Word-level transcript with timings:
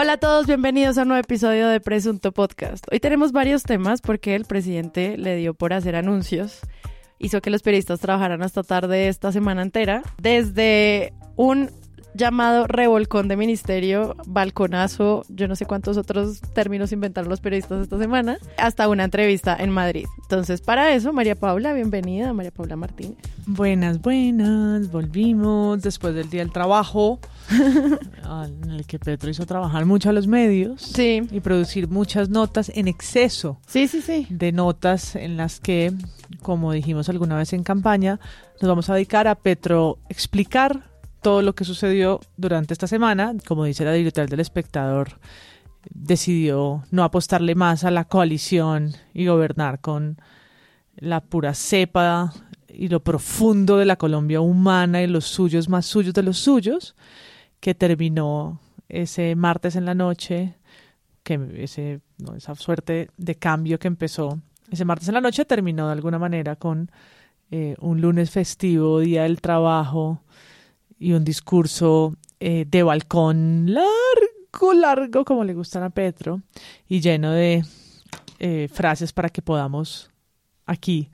Hola 0.00 0.12
a 0.12 0.16
todos, 0.18 0.46
bienvenidos 0.46 0.96
a 0.96 1.02
un 1.02 1.08
nuevo 1.08 1.20
episodio 1.20 1.66
de 1.66 1.80
Presunto 1.80 2.30
Podcast. 2.30 2.86
Hoy 2.92 3.00
tenemos 3.00 3.32
varios 3.32 3.64
temas 3.64 4.00
porque 4.00 4.36
el 4.36 4.44
presidente 4.44 5.18
le 5.18 5.34
dio 5.34 5.54
por 5.54 5.72
hacer 5.72 5.96
anuncios, 5.96 6.60
hizo 7.18 7.40
que 7.40 7.50
los 7.50 7.62
periodistas 7.62 7.98
trabajaran 7.98 8.42
hasta 8.42 8.62
tarde 8.62 9.08
esta 9.08 9.32
semana 9.32 9.62
entera, 9.62 10.02
desde 10.22 11.14
un 11.34 11.70
llamado 12.14 12.66
revolcón 12.66 13.28
de 13.28 13.36
ministerio, 13.36 14.16
balconazo, 14.26 15.24
yo 15.28 15.46
no 15.46 15.54
sé 15.56 15.66
cuántos 15.66 15.96
otros 15.96 16.40
términos 16.54 16.90
inventaron 16.92 17.30
los 17.30 17.40
periodistas 17.40 17.82
esta 17.82 17.98
semana, 17.98 18.38
hasta 18.56 18.88
una 18.88 19.04
entrevista 19.04 19.56
en 19.58 19.70
Madrid. 19.70 20.06
Entonces, 20.22 20.60
para 20.60 20.92
eso, 20.94 21.12
María 21.12 21.36
Paula, 21.36 21.72
bienvenida, 21.72 22.32
María 22.32 22.50
Paula 22.50 22.76
Martínez. 22.76 23.16
Buenas, 23.46 24.00
buenas, 24.00 24.90
volvimos 24.90 25.80
después 25.82 26.14
del 26.14 26.28
día 26.28 26.40
del 26.40 26.52
trabajo, 26.52 27.20
en 27.50 28.70
el 28.70 28.84
que 28.86 28.98
Petro 28.98 29.30
hizo 29.30 29.46
trabajar 29.46 29.86
mucho 29.86 30.10
a 30.10 30.12
los 30.12 30.26
medios 30.26 30.82
Sí. 30.82 31.22
y 31.30 31.40
producir 31.40 31.88
muchas 31.88 32.28
notas 32.28 32.70
en 32.74 32.88
exceso 32.88 33.58
Sí, 33.66 33.88
sí, 33.88 34.02
sí. 34.02 34.26
de 34.30 34.52
notas 34.52 35.14
en 35.16 35.36
las 35.36 35.60
que, 35.60 35.92
como 36.42 36.72
dijimos 36.72 37.08
alguna 37.08 37.36
vez 37.36 37.52
en 37.52 37.62
campaña, 37.62 38.20
nos 38.60 38.68
vamos 38.68 38.90
a 38.90 38.94
dedicar 38.94 39.28
a 39.28 39.34
Petro 39.36 39.98
explicar 40.08 40.87
todo 41.20 41.42
lo 41.42 41.54
que 41.54 41.64
sucedió 41.64 42.20
durante 42.36 42.72
esta 42.72 42.86
semana. 42.86 43.34
Como 43.46 43.64
dice 43.64 43.84
la 43.84 43.94
editorial 43.94 44.28
del 44.28 44.40
espectador, 44.40 45.18
decidió 45.90 46.84
no 46.90 47.04
apostarle 47.04 47.54
más 47.54 47.84
a 47.84 47.90
la 47.90 48.04
coalición 48.04 48.92
y 49.14 49.26
gobernar 49.26 49.80
con 49.80 50.18
la 50.96 51.20
pura 51.20 51.54
cepa 51.54 52.32
y 52.68 52.88
lo 52.88 53.00
profundo 53.00 53.76
de 53.76 53.86
la 53.86 53.96
Colombia 53.96 54.40
humana 54.40 55.02
y 55.02 55.06
los 55.06 55.24
suyos 55.24 55.68
más 55.68 55.86
suyos 55.86 56.14
de 56.14 56.22
los 56.22 56.38
suyos, 56.38 56.94
que 57.60 57.74
terminó 57.74 58.60
ese 58.88 59.34
martes 59.36 59.76
en 59.76 59.84
la 59.84 59.94
noche, 59.94 60.54
que 61.22 61.40
ese, 61.56 62.00
no, 62.18 62.34
esa 62.34 62.54
suerte 62.54 63.10
de 63.16 63.34
cambio 63.34 63.78
que 63.78 63.88
empezó 63.88 64.40
ese 64.70 64.84
martes 64.84 65.08
en 65.08 65.14
la 65.14 65.20
noche 65.20 65.44
terminó 65.44 65.86
de 65.86 65.92
alguna 65.92 66.18
manera 66.18 66.56
con 66.56 66.90
eh, 67.50 67.74
un 67.80 68.00
lunes 68.00 68.30
festivo, 68.30 69.00
día 69.00 69.22
del 69.22 69.40
trabajo 69.40 70.22
y 70.98 71.12
un 71.12 71.24
discurso 71.24 72.14
eh, 72.40 72.64
de 72.68 72.82
balcón 72.82 73.72
largo, 73.72 74.74
largo, 74.74 75.24
como 75.24 75.44
le 75.44 75.54
gustan 75.54 75.82
a 75.82 75.90
Petro, 75.90 76.42
y 76.88 77.00
lleno 77.00 77.32
de 77.32 77.64
eh, 78.38 78.68
frases 78.72 79.12
para 79.12 79.28
que 79.28 79.42
podamos 79.42 80.10
aquí 80.66 81.10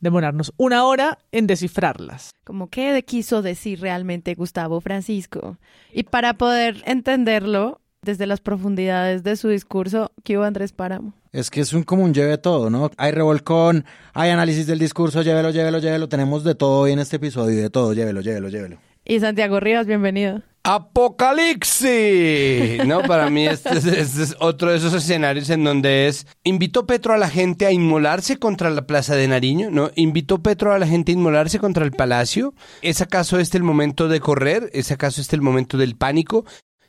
demorarnos 0.00 0.52
una 0.56 0.84
hora 0.84 1.18
en 1.32 1.46
descifrarlas. 1.46 2.30
Como 2.44 2.68
qué 2.68 3.02
quiso 3.06 3.42
decir 3.42 3.80
realmente 3.80 4.34
Gustavo 4.34 4.80
Francisco. 4.80 5.56
Y 5.92 6.04
para 6.04 6.34
poder 6.34 6.82
entenderlo 6.86 7.80
desde 8.02 8.26
las 8.26 8.40
profundidades 8.40 9.22
de 9.24 9.36
su 9.36 9.48
discurso, 9.48 10.12
¿qué 10.22 10.38
hubo 10.38 10.44
Andrés 10.44 10.72
Páramo? 10.72 11.12
Es 11.32 11.50
que 11.50 11.60
es 11.60 11.72
un 11.72 11.82
como 11.82 12.04
un 12.04 12.14
lleve 12.14 12.38
todo, 12.38 12.70
¿no? 12.70 12.90
Hay 12.96 13.10
revolcón, 13.12 13.84
hay 14.14 14.30
análisis 14.30 14.66
del 14.66 14.78
discurso, 14.78 15.22
llévelo, 15.22 15.50
llévelo, 15.50 15.78
llévelo. 15.78 16.08
Tenemos 16.08 16.44
de 16.44 16.54
todo 16.54 16.80
hoy 16.80 16.92
en 16.92 16.98
este 16.98 17.16
episodio, 17.16 17.60
de 17.60 17.70
todo, 17.70 17.92
llévelo, 17.92 18.20
llévelo, 18.20 18.48
llévelo. 18.48 18.78
Y 19.08 19.20
Santiago 19.20 19.60
Rivas, 19.60 19.86
bienvenido. 19.86 20.42
Apocalipsis. 20.64 22.84
No, 22.86 23.02
para 23.02 23.30
mí 23.30 23.46
este 23.46 23.78
es, 23.78 23.84
este 23.86 24.22
es 24.24 24.34
otro 24.40 24.72
de 24.72 24.78
esos 24.78 24.92
escenarios 24.94 25.48
en 25.50 25.62
donde 25.62 26.08
es 26.08 26.26
invitó 26.42 26.86
Petro 26.86 27.14
a 27.14 27.18
la 27.18 27.30
gente 27.30 27.66
a 27.66 27.70
inmolarse 27.72 28.38
contra 28.38 28.68
la 28.70 28.84
Plaza 28.84 29.14
de 29.14 29.28
Nariño, 29.28 29.70
¿no? 29.70 29.92
Invitó 29.94 30.42
Petro 30.42 30.72
a 30.72 30.80
la 30.80 30.88
gente 30.88 31.12
a 31.12 31.14
inmolarse 31.14 31.60
contra 31.60 31.84
el 31.84 31.92
Palacio. 31.92 32.52
¿Es 32.82 33.00
acaso 33.00 33.38
este 33.38 33.58
el 33.58 33.62
momento 33.62 34.08
de 34.08 34.18
correr? 34.18 34.70
¿Es 34.72 34.90
acaso 34.90 35.20
este 35.20 35.36
el 35.36 35.42
momento 35.42 35.78
del 35.78 35.94
pánico? 35.94 36.44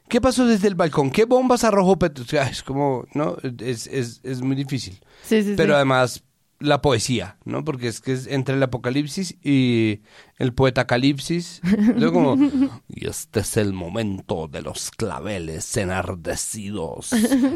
¿Qué 0.09 0.21
pasó 0.21 0.47
desde 0.47 0.69
el 0.69 0.75
balcón? 0.75 1.11
¿Qué 1.11 1.25
bombas 1.25 1.63
arrojó 1.63 1.99
Petro? 1.99 2.25
Es 2.49 2.63
como, 2.63 3.05
¿no? 3.13 3.37
Es, 3.59 3.85
es, 3.85 4.21
es 4.23 4.41
muy 4.41 4.55
difícil. 4.55 4.99
Sí, 5.21 5.43
sí, 5.43 5.53
Pero 5.55 5.73
sí. 5.73 5.75
además 5.75 6.23
la 6.59 6.81
poesía, 6.81 7.37
¿no? 7.45 7.63
Porque 7.63 7.87
es 7.87 8.01
que 8.01 8.13
es 8.13 8.27
entre 8.27 8.55
el 8.55 8.63
apocalipsis 8.63 9.37
y 9.43 10.01
el 10.37 10.53
poeta 10.53 10.87
calipsis. 10.87 11.61
Luego 11.95 12.35
como, 12.35 12.81
y 12.87 13.07
este 13.07 13.41
es 13.41 13.57
el 13.57 13.73
momento 13.73 14.47
de 14.47 14.61
los 14.61 14.91
claveles 14.91 15.77
enardecidos 15.77 17.11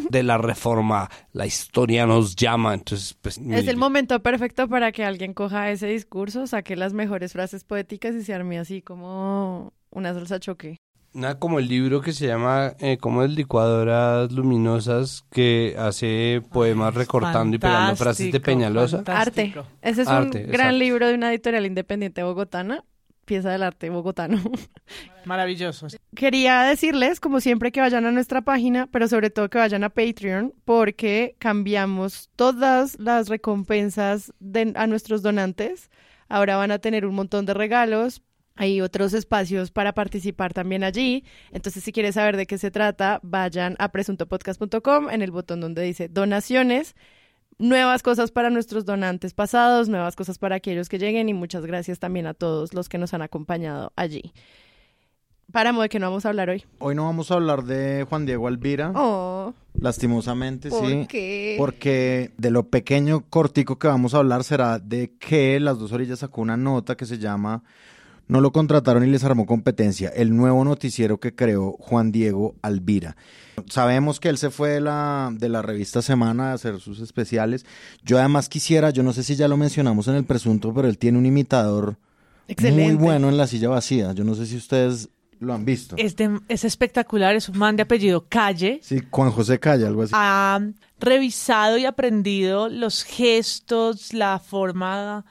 de 0.09 0.23
la 0.23 0.37
reforma. 0.37 1.09
La 1.33 1.45
historia 1.45 2.05
nos 2.05 2.35
llama. 2.35 2.73
Entonces, 2.73 3.15
pues... 3.21 3.37
Es 3.37 3.67
el 3.67 3.77
momento 3.77 4.21
perfecto 4.21 4.67
para 4.67 4.91
que 4.91 5.03
alguien 5.03 5.33
coja 5.33 5.71
ese 5.71 5.87
discurso, 5.87 6.47
saque 6.47 6.75
las 6.75 6.93
mejores 6.93 7.33
frases 7.33 7.63
poéticas 7.63 8.15
y 8.15 8.23
se 8.23 8.33
arme 8.33 8.59
así 8.59 8.81
como 8.81 9.73
una 9.89 10.13
salsa 10.13 10.39
choque. 10.39 10.79
Nada 11.13 11.39
como 11.39 11.59
el 11.59 11.67
libro 11.67 11.99
que 12.01 12.13
se 12.13 12.25
llama 12.27 12.73
eh, 12.79 12.97
como 12.97 13.23
es 13.23 13.31
licuadoras 13.31 14.31
luminosas 14.31 15.25
que 15.29 15.75
hace 15.77 16.41
poemas 16.53 16.93
recortando 16.93 17.55
y 17.55 17.59
pegando 17.59 17.95
frases 17.97 18.27
de 18.27 18.39
Fantástico, 18.39 18.45
Peñalosa. 18.45 18.97
Arte. 18.99 19.11
fantástico. 19.11 19.65
Ese 19.81 20.01
es 20.03 20.07
Arte, 20.07 20.37
un 20.45 20.51
gran 20.51 20.67
exacto. 20.67 20.77
libro 20.77 21.07
de 21.07 21.13
una 21.15 21.31
editorial 21.31 21.65
independiente 21.65 22.23
bogotana, 22.23 22.85
pieza 23.25 23.49
del 23.51 23.63
arte 23.63 23.89
bogotano. 23.89 24.41
Maravilloso. 25.25 25.87
Quería 26.15 26.61
decirles, 26.63 27.19
como 27.19 27.41
siempre, 27.41 27.71
que 27.71 27.81
vayan 27.81 28.05
a 28.05 28.11
nuestra 28.11 28.41
página, 28.41 28.87
pero 28.91 29.07
sobre 29.07 29.29
todo 29.29 29.49
que 29.49 29.57
vayan 29.57 29.83
a 29.83 29.89
Patreon, 29.89 30.53
porque 30.65 31.35
cambiamos 31.39 32.29
todas 32.37 32.97
las 32.99 33.27
recompensas 33.27 34.33
de- 34.39 34.73
a 34.75 34.87
nuestros 34.87 35.21
donantes. 35.21 35.89
Ahora 36.29 36.55
van 36.57 36.71
a 36.71 36.79
tener 36.79 37.05
un 37.05 37.15
montón 37.15 37.45
de 37.45 37.53
regalos. 37.53 38.21
Hay 38.55 38.81
otros 38.81 39.13
espacios 39.13 39.71
para 39.71 39.93
participar 39.93 40.53
también 40.53 40.83
allí. 40.83 41.23
Entonces, 41.51 41.83
si 41.83 41.91
quieres 41.91 42.15
saber 42.15 42.37
de 42.37 42.45
qué 42.45 42.57
se 42.57 42.69
trata, 42.71 43.19
vayan 43.23 43.75
a 43.79 43.89
presuntopodcast.com 43.91 45.09
en 45.09 45.21
el 45.21 45.31
botón 45.31 45.61
donde 45.61 45.81
dice 45.83 46.09
donaciones. 46.09 46.95
Nuevas 47.57 48.01
cosas 48.03 48.31
para 48.31 48.49
nuestros 48.49 48.85
donantes 48.85 49.33
pasados, 49.33 49.87
nuevas 49.87 50.15
cosas 50.15 50.37
para 50.37 50.55
aquellos 50.55 50.89
que 50.89 50.97
lleguen 50.99 51.29
y 51.29 51.33
muchas 51.33 51.65
gracias 51.65 51.99
también 51.99 52.25
a 52.27 52.33
todos 52.33 52.73
los 52.73 52.89
que 52.89 52.97
nos 52.97 53.13
han 53.13 53.21
acompañado 53.21 53.93
allí. 53.95 54.33
Páramo 55.51 55.81
de 55.81 55.89
que 55.89 55.99
no 55.99 56.07
vamos 56.07 56.25
a 56.25 56.29
hablar 56.29 56.49
hoy. 56.49 56.63
Hoy 56.79 56.95
no 56.95 57.03
vamos 57.05 57.29
a 57.29 57.33
hablar 57.35 57.63
de 57.63 58.05
Juan 58.09 58.25
Diego 58.25 58.47
Alvira, 58.47 58.93
Oh, 58.95 59.53
lastimosamente, 59.79 60.69
¿por 60.69 60.87
sí. 60.87 61.05
qué? 61.09 61.55
Porque 61.57 62.31
de 62.37 62.51
lo 62.51 62.69
pequeño 62.69 63.25
cortico 63.29 63.77
que 63.77 63.87
vamos 63.87 64.13
a 64.13 64.19
hablar 64.19 64.43
será 64.45 64.79
de 64.79 65.13
que 65.19 65.59
las 65.59 65.77
dos 65.77 65.91
orillas 65.91 66.19
sacó 66.19 66.41
una 66.41 66.55
nota 66.57 66.95
que 66.95 67.05
se 67.05 67.17
llama 67.17 67.63
No 68.31 68.39
lo 68.39 68.51
contrataron 68.53 69.03
y 69.03 69.07
les 69.07 69.23
armó 69.25 69.45
competencia, 69.45 70.07
el 70.09 70.35
nuevo 70.35 70.63
noticiero 70.63 71.19
que 71.19 71.35
creó 71.35 71.73
Juan 71.79 72.11
Diego 72.13 72.55
Alvira. 72.61 73.17
Sabemos 73.67 74.21
que 74.21 74.29
él 74.29 74.37
se 74.37 74.49
fue 74.49 74.69
de 74.69 74.79
la, 74.81 75.31
de 75.33 75.49
la 75.49 75.61
revista 75.61 76.01
Semana 76.01 76.51
a 76.51 76.53
hacer 76.53 76.79
sus 76.79 77.01
especiales. 77.01 77.65
Yo 78.03 78.17
además 78.19 78.47
quisiera, 78.47 78.89
yo 78.91 79.03
no 79.03 79.11
sé 79.11 79.23
si 79.23 79.35
ya 79.35 79.49
lo 79.49 79.57
mencionamos 79.57 80.07
en 80.07 80.15
el 80.15 80.23
presunto, 80.23 80.73
pero 80.73 80.87
él 80.87 80.97
tiene 80.97 81.17
un 81.17 81.25
imitador 81.25 81.97
Excelente. 82.47 82.83
muy 82.83 82.93
bueno 82.95 83.27
en 83.27 83.35
la 83.35 83.47
silla 83.47 83.67
vacía. 83.67 84.13
Yo 84.13 84.23
no 84.23 84.33
sé 84.33 84.45
si 84.45 84.55
ustedes 84.55 85.09
lo 85.39 85.53
han 85.53 85.65
visto. 85.65 85.95
Es, 85.97 86.15
de- 86.15 86.39
es 86.47 86.63
espectacular, 86.63 87.35
es 87.35 87.49
un 87.49 87.57
man 87.57 87.75
de 87.75 87.83
apellido 87.83 88.25
Calle. 88.29 88.79
Sí, 88.81 89.01
Juan 89.09 89.31
José 89.31 89.59
Calle, 89.59 89.85
algo 89.87 90.03
así. 90.03 90.13
ha 90.15 90.57
revisado 90.99 91.77
y 91.77 91.83
aprendido 91.85 92.69
los 92.69 93.03
gestos, 93.03 94.13
la 94.13 94.39
forma 94.39 95.25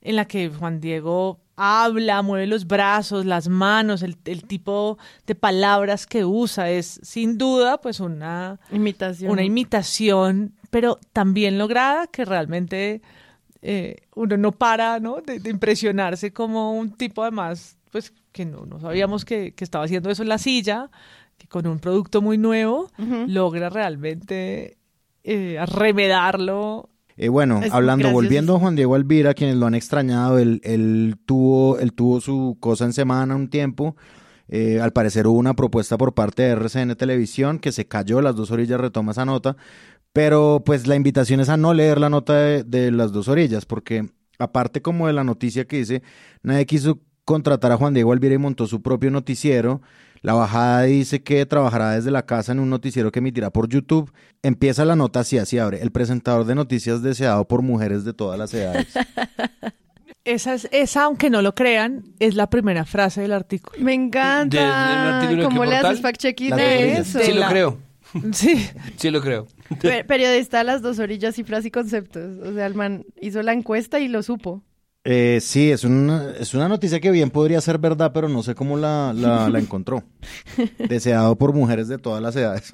en 0.00 0.16
la 0.16 0.24
que 0.24 0.48
Juan 0.48 0.80
Diego 0.80 1.38
habla, 1.62 2.22
mueve 2.22 2.46
los 2.46 2.66
brazos, 2.66 3.26
las 3.26 3.48
manos, 3.48 4.02
el, 4.02 4.16
el 4.24 4.44
tipo 4.44 4.96
de 5.26 5.34
palabras 5.34 6.06
que 6.06 6.24
usa. 6.24 6.70
Es 6.70 6.98
sin 7.02 7.36
duda 7.36 7.78
pues 7.80 8.00
una, 8.00 8.58
Imitación. 8.72 9.30
una 9.30 9.42
imitación, 9.44 10.54
pero 10.70 10.98
también 11.12 11.58
lograda 11.58 12.06
que 12.06 12.24
realmente 12.24 13.02
eh, 13.60 13.96
uno 14.14 14.38
no 14.38 14.52
para 14.52 15.00
¿no? 15.00 15.20
De, 15.20 15.38
de 15.38 15.50
impresionarse 15.50 16.32
como 16.32 16.72
un 16.72 16.92
tipo 16.92 17.22
además 17.22 17.76
pues 17.90 18.14
que 18.32 18.46
no, 18.46 18.64
no 18.64 18.80
sabíamos 18.80 19.24
que, 19.24 19.52
que 19.52 19.64
estaba 19.64 19.84
haciendo 19.84 20.08
eso 20.10 20.22
en 20.22 20.28
la 20.30 20.38
silla, 20.38 20.90
que 21.36 21.46
con 21.46 21.66
un 21.66 21.78
producto 21.78 22.22
muy 22.22 22.38
nuevo 22.38 22.90
logra 23.26 23.68
realmente 23.68 24.78
eh, 25.24 25.58
arremedarlo. 25.58 26.88
Eh, 27.22 27.28
bueno, 27.28 27.60
Es 27.62 27.70
hablando, 27.70 28.04
gracioso. 28.04 28.14
volviendo 28.14 28.56
a 28.56 28.58
Juan 28.60 28.76
Diego 28.76 28.94
Alvira, 28.94 29.34
quienes 29.34 29.56
lo 29.56 29.66
han 29.66 29.74
extrañado, 29.74 30.38
él, 30.38 30.62
él 30.64 31.16
tuvo, 31.26 31.78
él 31.78 31.92
tuvo 31.92 32.22
su 32.22 32.56
cosa 32.60 32.86
en 32.86 32.94
semana 32.94 33.36
un 33.36 33.50
tiempo. 33.50 33.94
Eh, 34.48 34.80
al 34.80 34.94
parecer 34.94 35.26
hubo 35.26 35.38
una 35.38 35.52
propuesta 35.54 35.98
por 35.98 36.14
parte 36.14 36.42
de 36.42 36.52
RCN 36.52 36.96
Televisión 36.96 37.58
que 37.58 37.72
se 37.72 37.86
cayó, 37.86 38.22
las 38.22 38.36
dos 38.36 38.50
orillas 38.50 38.80
retoma 38.80 39.12
esa 39.12 39.26
nota, 39.26 39.56
pero 40.14 40.62
pues 40.64 40.86
la 40.86 40.96
invitación 40.96 41.40
es 41.40 41.50
a 41.50 41.58
no 41.58 41.74
leer 41.74 42.00
la 42.00 42.08
nota 42.08 42.34
de, 42.36 42.64
de 42.64 42.90
las 42.90 43.12
dos 43.12 43.28
orillas, 43.28 43.66
porque 43.66 44.08
aparte 44.38 44.80
como 44.80 45.06
de 45.06 45.12
la 45.12 45.22
noticia 45.22 45.66
que 45.66 45.76
dice, 45.76 46.02
nadie 46.42 46.64
quiso 46.64 47.00
contratar 47.26 47.70
a 47.70 47.76
Juan 47.76 47.92
Diego 47.92 48.12
Alvira 48.12 48.34
y 48.34 48.38
montó 48.38 48.66
su 48.66 48.80
propio 48.80 49.10
noticiero. 49.10 49.82
La 50.22 50.34
bajada 50.34 50.82
dice 50.82 51.22
que 51.22 51.46
trabajará 51.46 51.92
desde 51.92 52.10
la 52.10 52.26
casa 52.26 52.52
en 52.52 52.60
un 52.60 52.68
noticiero 52.68 53.10
que 53.10 53.20
emitirá 53.20 53.50
por 53.50 53.68
YouTube. 53.68 54.12
Empieza 54.42 54.84
la 54.84 54.94
nota 54.96 55.20
así, 55.20 55.38
así 55.38 55.58
abre. 55.58 55.80
El 55.82 55.92
presentador 55.92 56.44
de 56.44 56.54
noticias 56.54 57.02
deseado 57.02 57.46
por 57.48 57.62
mujeres 57.62 58.04
de 58.04 58.12
todas 58.12 58.38
las 58.38 58.52
edades. 58.52 58.88
Esa, 60.24 60.52
es, 60.52 60.68
esa, 60.70 61.04
aunque 61.04 61.30
no 61.30 61.40
lo 61.40 61.54
crean, 61.54 62.04
es 62.18 62.34
la 62.34 62.50
primera 62.50 62.84
frase 62.84 63.22
del 63.22 63.32
artículo. 63.32 63.82
Me 63.82 63.92
¿Del- 63.92 64.00
del 64.00 64.06
encanta. 64.08 65.26
de 65.34 65.42
¿Cómo 65.42 65.64
le 65.64 65.76
haces 65.76 66.02
fact-checking 66.02 66.52
orillas. 66.52 67.08
eso? 67.08 67.20
Sí 67.20 67.32
lo 67.32 67.48
creo, 67.48 67.78
Sí. 68.32 68.68
sí 68.96 69.10
lo 69.10 69.22
creo. 69.22 69.46
Pe- 69.80 70.04
Periodista 70.04 70.60
a 70.60 70.64
las 70.64 70.82
dos 70.82 70.98
orillas, 70.98 71.34
cifras 71.36 71.64
y 71.64 71.70
conceptos. 71.70 72.38
O 72.46 72.52
sea, 72.52 72.66
el 72.66 72.74
man 72.74 73.06
hizo 73.20 73.42
la 73.42 73.54
encuesta 73.54 73.98
y 73.98 74.08
lo 74.08 74.22
supo. 74.22 74.62
Eh, 75.04 75.38
sí, 75.40 75.70
es 75.70 75.84
una, 75.84 76.32
es 76.38 76.52
una 76.52 76.68
noticia 76.68 77.00
que 77.00 77.10
bien 77.10 77.30
podría 77.30 77.60
ser 77.60 77.78
verdad, 77.78 78.12
pero 78.12 78.28
no 78.28 78.42
sé 78.42 78.54
cómo 78.54 78.76
la, 78.76 79.12
la, 79.14 79.48
la 79.48 79.58
encontró. 79.60 80.04
Deseado 80.78 81.36
por 81.36 81.54
mujeres 81.54 81.88
de 81.88 81.98
todas 81.98 82.22
las 82.22 82.36
edades. 82.36 82.72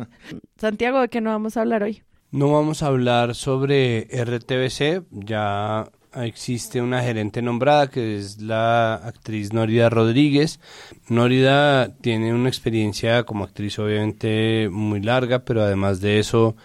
Santiago, 0.57 1.01
¿de 1.01 1.09
qué 1.09 1.21
no 1.21 1.31
vamos 1.31 1.57
a 1.57 1.61
hablar 1.61 1.83
hoy? 1.83 2.03
No 2.33 2.53
vamos 2.53 2.83
a 2.83 2.89
hablar 2.89 3.35
sobre 3.37 4.09
RTBC, 4.13 5.07
ya 5.11 5.89
existe 6.25 6.81
una 6.81 7.03
gerente 7.03 7.43
nombrada 7.43 7.89
que 7.89 8.17
es 8.17 8.41
la 8.41 8.95
actriz 8.95 9.53
Norida 9.53 9.91
Rodríguez. 9.91 10.61
Norida 11.09 11.95
tiene 12.01 12.35
una 12.35 12.49
experiencia 12.49 13.23
como 13.25 13.45
actriz 13.45 13.79
obviamente 13.79 14.69
muy 14.71 15.01
larga, 15.01 15.45
pero 15.45 15.63
además 15.63 16.01
de 16.01 16.19
eso 16.19 16.57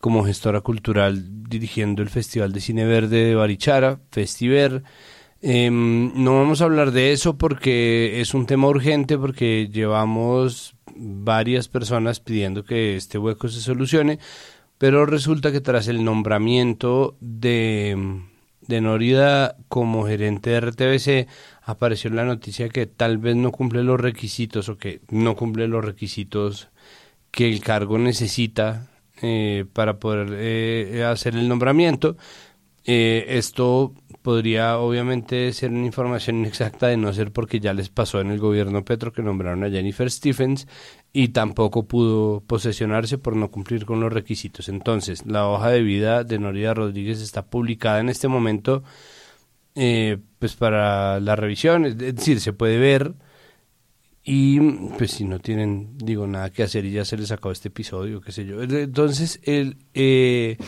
como 0.00 0.24
gestora 0.24 0.60
cultural 0.60 1.48
dirigiendo 1.48 2.02
el 2.02 2.08
Festival 2.08 2.52
de 2.52 2.60
Cine 2.60 2.84
Verde 2.84 3.24
de 3.24 3.34
Barichara, 3.34 4.00
Festiver. 4.10 4.82
Em, 5.40 6.12
no 6.14 6.36
vamos 6.36 6.60
a 6.60 6.64
hablar 6.64 6.90
de 6.90 7.12
eso 7.12 7.36
porque 7.38 8.20
es 8.20 8.34
un 8.34 8.46
tema 8.46 8.68
urgente, 8.68 9.18
porque 9.18 9.68
llevamos 9.72 10.74
varias 10.94 11.68
personas 11.68 12.20
pidiendo 12.20 12.64
que 12.64 12.96
este 12.96 13.18
hueco 13.18 13.48
se 13.48 13.60
solucione, 13.60 14.18
pero 14.78 15.06
resulta 15.06 15.52
que 15.52 15.60
tras 15.60 15.88
el 15.88 16.04
nombramiento 16.04 17.16
de, 17.20 18.20
de 18.66 18.80
Norida 18.80 19.56
como 19.68 20.06
gerente 20.06 20.50
de 20.50 20.60
RTBC, 20.60 21.28
apareció 21.62 22.10
la 22.10 22.24
noticia 22.24 22.68
que 22.68 22.86
tal 22.86 23.18
vez 23.18 23.36
no 23.36 23.52
cumple 23.52 23.82
los 23.84 24.00
requisitos 24.00 24.68
o 24.68 24.78
que 24.78 25.00
no 25.10 25.36
cumple 25.36 25.68
los 25.68 25.84
requisitos 25.84 26.68
que 27.30 27.48
el 27.48 27.60
cargo 27.60 27.98
necesita 27.98 28.88
eh, 29.22 29.64
para 29.72 29.98
poder 29.98 30.28
eh, 30.32 31.04
hacer 31.04 31.34
el 31.34 31.48
nombramiento. 31.48 32.16
Eh, 32.90 33.36
esto 33.36 33.92
podría 34.22 34.78
obviamente 34.78 35.52
ser 35.52 35.70
una 35.70 35.84
información 35.84 36.38
inexacta 36.38 36.86
de 36.86 36.96
no 36.96 37.12
ser 37.12 37.32
porque 37.32 37.60
ya 37.60 37.74
les 37.74 37.90
pasó 37.90 38.20
en 38.22 38.30
el 38.30 38.38
gobierno 38.38 38.82
Petro 38.82 39.12
que 39.12 39.22
nombraron 39.22 39.62
a 39.62 39.68
Jennifer 39.68 40.10
Stephens 40.10 40.66
y 41.12 41.28
tampoco 41.28 41.86
pudo 41.86 42.40
posesionarse 42.46 43.18
por 43.18 43.36
no 43.36 43.50
cumplir 43.50 43.84
con 43.84 44.00
los 44.00 44.10
requisitos. 44.10 44.70
Entonces, 44.70 45.26
la 45.26 45.46
hoja 45.48 45.68
de 45.68 45.82
vida 45.82 46.24
de 46.24 46.38
Norida 46.38 46.72
Rodríguez 46.72 47.20
está 47.20 47.44
publicada 47.44 48.00
en 48.00 48.08
este 48.08 48.26
momento 48.26 48.82
eh, 49.74 50.16
pues 50.38 50.56
para 50.56 51.20
la 51.20 51.36
revisión, 51.36 51.84
es 51.84 51.98
decir, 51.98 52.40
se 52.40 52.54
puede 52.54 52.78
ver 52.78 53.14
y 54.30 54.60
pues 54.98 55.12
si 55.12 55.24
no 55.24 55.38
tienen, 55.38 55.96
digo, 55.96 56.26
nada 56.26 56.50
que 56.50 56.62
hacer 56.62 56.84
y 56.84 56.90
ya 56.92 57.06
se 57.06 57.16
les 57.16 57.30
acabó 57.32 57.50
este 57.50 57.68
episodio, 57.68 58.20
qué 58.20 58.30
sé 58.30 58.44
yo. 58.44 58.62
Entonces, 58.62 59.40
el, 59.42 59.78
eh, 59.94 60.58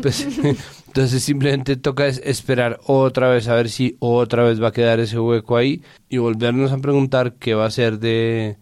pues, 0.00 0.28
entonces 0.86 1.20
simplemente 1.24 1.74
toca 1.76 2.06
es- 2.06 2.22
esperar 2.24 2.78
otra 2.86 3.28
vez 3.28 3.48
a 3.48 3.54
ver 3.56 3.68
si 3.68 3.96
otra 3.98 4.44
vez 4.44 4.62
va 4.62 4.68
a 4.68 4.72
quedar 4.72 5.00
ese 5.00 5.18
hueco 5.18 5.56
ahí 5.56 5.82
y 6.08 6.18
volvernos 6.18 6.70
a 6.70 6.78
preguntar 6.78 7.32
qué 7.34 7.54
va 7.54 7.66
a 7.66 7.70
ser 7.72 7.98
de, 7.98 8.58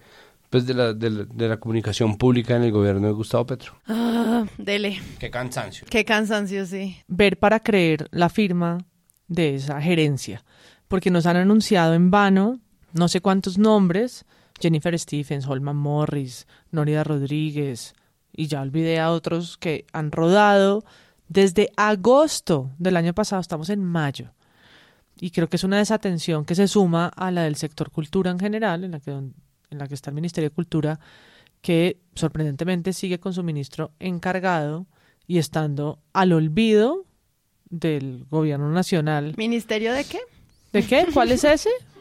pues, 0.48 0.66
de, 0.66 0.72
la, 0.72 0.94
de, 0.94 1.10
la, 1.10 1.24
de 1.24 1.48
la 1.48 1.58
comunicación 1.58 2.16
pública 2.16 2.56
en 2.56 2.62
el 2.62 2.72
gobierno 2.72 3.06
de 3.06 3.12
Gustavo 3.12 3.44
Petro. 3.44 3.74
Ah, 3.86 4.46
dele. 4.56 4.98
Qué 5.18 5.30
cansancio. 5.30 5.86
Qué 5.90 6.06
cansancio, 6.06 6.64
sí. 6.64 6.96
ver 7.06 7.38
para 7.38 7.60
creer 7.60 8.08
la 8.12 8.30
firma 8.30 8.78
de 9.26 9.56
esa 9.56 9.78
gerencia, 9.82 10.42
porque 10.88 11.10
nos 11.10 11.26
han 11.26 11.36
anunciado 11.36 11.92
en 11.92 12.10
vano 12.10 12.60
no 12.94 13.08
sé 13.08 13.20
cuántos 13.20 13.58
nombres, 13.58 14.24
Jennifer 14.60 14.99
Stephens, 14.99 15.46
Holman 15.46 15.76
Morris, 15.76 16.46
Norida 16.70 17.05
Rodríguez, 17.05 17.94
y 18.32 18.46
ya 18.46 18.62
olvidé 18.62 19.00
a 19.00 19.10
otros 19.10 19.56
que 19.56 19.87
han 19.93 20.12
rodado 20.12 20.84
desde 21.28 21.70
agosto 21.76 22.70
del 22.78 22.96
año 22.96 23.14
pasado, 23.14 23.40
estamos 23.40 23.69
en 23.70 23.84
mayo. 23.84 24.32
Y 25.20 25.31
creo 25.31 25.49
que 25.49 25.56
es 25.56 25.64
una 25.64 25.78
desatención 25.78 26.44
que 26.44 26.55
se 26.55 26.69
suma 26.69 27.08
a 27.08 27.31
la 27.31 27.43
del 27.43 27.56
sector 27.56 27.90
cultura 27.90 28.31
en 28.31 28.38
general, 28.38 28.84
en 28.84 28.93
la 28.93 29.00
que, 29.00 29.10
en 29.10 29.34
la 29.70 29.88
que 29.88 29.94
está 29.94 30.10
el 30.10 30.14
Ministerio 30.14 30.50
de 30.50 30.55
Cultura, 30.55 31.00
que 31.61 31.99
sorprendentemente 32.14 32.93
sigue 32.93 33.19
con 33.19 33.34
su 33.34 33.43
ministro 33.43 33.93
encargado 33.99 34.87
y 35.26 35.38
estando 35.38 35.99
al 36.12 36.32
olvido 36.32 37.04
del 37.69 38.25
gobierno 38.31 38.70
nacional. 38.70 39.34
¿Ministerio 39.37 39.93
de 39.93 40.04
qué? 40.04 40.20
¿De 40.72 40.84
qué? 40.84 41.06
¿Cuál 41.12 41.32
es 41.32 41.44
ese? 41.44 41.70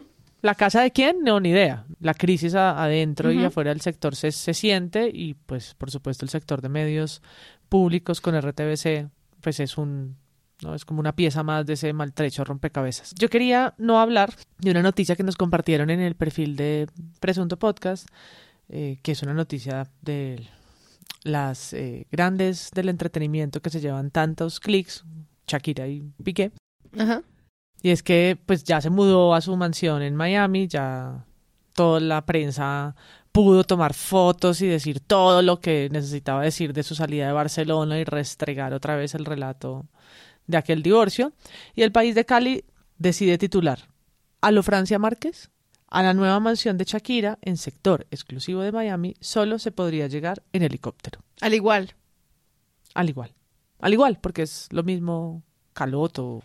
¿La 0.47 0.55
casa 0.55 0.81
de 0.81 0.91
quién? 0.91 1.23
No, 1.23 1.41
ni 1.41 1.49
idea. 1.49 1.85
La 1.99 2.13
crisis 2.13 2.55
a- 2.55 2.81
adentro 2.81 3.31
y 3.33 3.44
afuera 3.44 3.69
del 3.71 3.81
sector 3.81 4.15
se, 4.15 4.31
se 4.31 4.53
siente 4.53 5.11
y 5.13 5.33
pues 5.33 5.73
por 5.75 5.91
supuesto 5.91 6.23
el 6.23 6.29
sector 6.29 6.61
de 6.61 6.69
medios 6.69 7.21
públicos 7.67 8.21
con 8.21 8.33
RTBC 8.33 9.09
pues 9.41 9.59
es 9.59 9.77
un 9.77 10.15
no 10.63 10.73
es 10.73 10.85
como 10.85 11.01
una 11.01 11.13
pieza 11.15 11.44
más 11.44 11.65
de 11.65 11.73
ese 11.73 11.91
maltrecho 11.91 12.45
rompecabezas. 12.45 13.13
Yo 13.19 13.29
quería 13.29 13.73
no 13.77 13.99
hablar 13.99 14.33
de 14.59 14.71
una 14.71 14.81
noticia 14.81 15.17
que 15.17 15.23
nos 15.23 15.35
compartieron 15.35 15.89
en 15.89 15.99
el 15.99 16.15
perfil 16.15 16.55
de 16.55 16.88
Presunto 17.19 17.59
Podcast, 17.59 18.07
eh, 18.69 18.97
que 19.03 19.11
es 19.11 19.21
una 19.21 19.33
noticia 19.33 19.88
de 20.01 20.47
las 21.23 21.73
eh, 21.73 22.07
grandes 22.09 22.71
del 22.73 22.88
entretenimiento 22.89 23.61
que 23.61 23.69
se 23.69 23.81
llevan 23.81 24.11
tantos 24.11 24.59
clics, 24.61 25.03
Shakira 25.45 25.88
y 25.89 26.01
Piqué. 26.23 26.51
Ajá. 26.97 27.21
Y 27.81 27.91
es 27.91 28.03
que 28.03 28.38
pues 28.45 28.63
ya 28.63 28.81
se 28.81 28.89
mudó 28.89 29.33
a 29.33 29.41
su 29.41 29.56
mansión 29.56 30.01
en 30.01 30.15
Miami, 30.15 30.68
ya 30.68 31.25
toda 31.74 32.00
la 32.00 32.25
prensa 32.25 32.95
pudo 33.31 33.63
tomar 33.63 33.94
fotos 33.94 34.62
y 34.62 34.68
decir 34.68 35.00
todo 35.00 35.44
lo 35.44 35.59
que 35.59 35.89
necesitaba 35.91 36.41
decir 36.41 36.74
de 36.74 36.81
su 36.81 36.95
salida 36.95 37.27
de 37.27 37.33
Barcelona 37.33 38.00
y 38.00 38.03
restregar 38.03 38.74
otra 38.74 38.95
vez 38.95 39.13
el 39.13 39.25
relato 39.25 39.85
de 40.47 40.57
aquel 40.57 40.81
divorcio. 40.81 41.33
Y 41.75 41.83
el 41.83 41.91
país 41.91 42.15
de 42.15 42.25
Cali 42.25 42.65
decide 42.97 43.38
titular 43.38 43.79
a 44.41 44.51
lo 44.51 44.63
Francia 44.63 44.97
Márquez. 45.00 45.51
A 45.89 46.03
la 46.03 46.13
nueva 46.13 46.41
mansión 46.41 46.77
de 46.77 46.83
Shakira, 46.83 47.39
en 47.41 47.56
sector 47.56 48.07
exclusivo 48.12 48.62
de 48.62 48.74
Miami, 48.74 49.15
solo 49.21 49.57
se 49.57 49.71
podría 49.71 50.07
llegar 50.07 50.44
en 50.51 50.63
helicóptero. 50.63 51.21
Al 51.39 51.53
igual. 51.53 51.94
Al 52.94 53.07
igual. 53.07 53.33
Al 53.79 53.94
igual, 53.94 54.19
porque 54.19 54.41
es 54.41 54.68
lo 54.71 54.83
mismo 54.83 55.44
Caloto, 55.77 56.41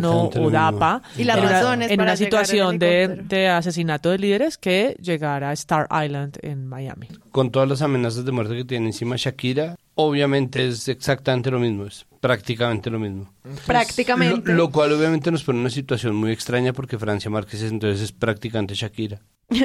lo 0.00 0.22
o. 0.24 0.50
Dapa. 0.50 1.02
Y 1.16 1.22
las 1.22 1.38
en 1.38 1.82
en 1.82 2.00
una 2.00 2.16
situación 2.16 2.80
de, 2.80 3.48
asesinato 3.48 4.10
de 4.10 4.18
líderes 4.18 4.58
que 4.58 4.96
llegar 5.00 5.44
a 5.44 5.52
Star 5.52 5.86
Island 6.04 6.38
en 6.42 6.66
Miami. 6.66 7.06
Con 7.30 7.52
todas 7.52 7.68
las 7.68 7.80
amenazas 7.80 8.24
de 8.24 8.32
muerte 8.32 8.56
que 8.56 8.64
tiene 8.64 8.86
encima 8.86 9.14
Shakira, 9.16 9.76
obviamente 9.94 10.66
es 10.66 10.88
exactamente 10.88 11.52
lo 11.52 11.60
mismo, 11.60 11.86
es 11.86 12.06
prácticamente 12.20 12.90
lo 12.90 12.98
mismo. 12.98 13.32
Prácticamente. 13.66 14.50
Lo, 14.50 14.64
lo 14.64 14.70
cual 14.70 14.92
obviamente 14.92 15.30
nos 15.30 15.44
pone 15.44 15.58
en 15.58 15.60
una 15.60 15.70
situación 15.70 16.16
muy 16.16 16.32
extraña 16.32 16.72
porque 16.72 16.98
Francia 16.98 17.30
Márquez 17.30 17.62
entonces 17.62 18.00
es 18.00 18.12
prácticamente 18.12 18.74
Shakira. 18.74 19.20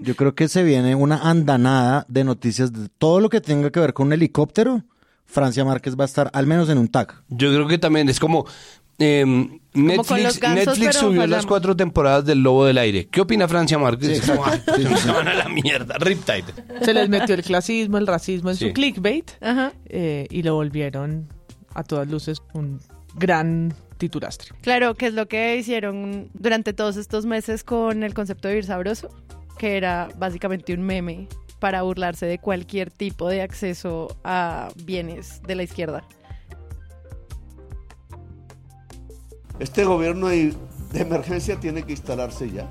Yo 0.00 0.16
creo 0.16 0.34
que 0.34 0.48
se 0.48 0.62
viene 0.62 0.94
una 0.94 1.18
andanada 1.18 2.04
de 2.08 2.24
noticias 2.24 2.72
de 2.72 2.88
todo 2.98 3.20
lo 3.20 3.30
que 3.30 3.40
tenga 3.40 3.70
que 3.70 3.80
ver 3.80 3.94
con 3.94 4.08
un 4.08 4.12
helicóptero. 4.12 4.82
Francia 5.26 5.64
Márquez 5.64 5.96
va 5.98 6.04
a 6.04 6.06
estar 6.06 6.30
al 6.32 6.46
menos 6.46 6.68
en 6.70 6.78
un 6.78 6.88
tag. 6.88 7.22
Yo 7.28 7.52
creo 7.52 7.66
que 7.68 7.78
también 7.78 8.08
es 8.08 8.18
como 8.20 8.46
em, 8.98 9.58
Netflix, 9.74 10.40
gansos, 10.40 10.66
Netflix 10.78 10.96
subió 10.96 11.10
fallamos. 11.20 11.28
las 11.28 11.46
cuatro 11.46 11.76
temporadas 11.76 12.24
del 12.24 12.42
Lobo 12.42 12.64
del 12.64 12.78
Aire. 12.78 13.08
¿Qué 13.08 13.20
opina 13.20 13.46
Francia 13.46 13.78
Márquez? 13.78 14.08
Sí, 14.08 14.14
Es 14.14 14.30
como, 14.30 14.46
exacto. 14.46 14.72
"Ah, 14.72 14.76
Sí, 14.76 14.82
sí, 14.86 14.94
se 14.94 15.00
sí. 15.02 15.08
van 15.10 15.28
a 15.28 15.34
la 15.34 15.48
mierda, 15.48 15.96
Riptide. 15.98 16.44
Se 16.82 16.94
les 16.94 17.08
metió 17.08 17.34
el 17.34 17.42
clasismo, 17.42 17.98
el 17.98 18.06
racismo 18.06 18.50
en 18.50 18.56
Sí. 18.56 18.68
su 18.68 18.72
clickbait 18.72 19.30
Ajá. 19.42 19.72
eh, 19.86 20.26
y 20.30 20.42
lo 20.42 20.54
volvieron 20.54 21.28
a 21.74 21.82
todas 21.84 22.08
luces 22.08 22.40
un 22.54 22.80
gran 23.16 23.74
titulastre. 23.98 24.50
Claro, 24.62 24.94
que 24.94 25.06
es 25.08 25.14
lo 25.14 25.26
que 25.28 25.56
hicieron 25.56 26.28
durante 26.34 26.72
todos 26.72 26.96
estos 26.96 27.26
meses 27.26 27.64
con 27.64 28.02
el 28.02 28.14
concepto 28.14 28.48
de 28.48 28.54
vivir 28.54 28.64
sabroso, 28.66 29.08
que 29.58 29.76
era 29.76 30.08
básicamente 30.18 30.72
un 30.72 30.82
meme 30.82 31.28
para 31.58 31.82
burlarse 31.82 32.26
de 32.26 32.38
cualquier 32.38 32.90
tipo 32.90 33.28
de 33.28 33.42
acceso 33.42 34.16
a 34.24 34.68
bienes 34.84 35.42
de 35.42 35.54
la 35.54 35.62
izquierda. 35.62 36.04
Este 39.58 39.84
gobierno 39.84 40.28
de 40.28 40.54
emergencia 40.94 41.58
tiene 41.58 41.82
que 41.82 41.92
instalarse 41.92 42.50
ya. 42.50 42.68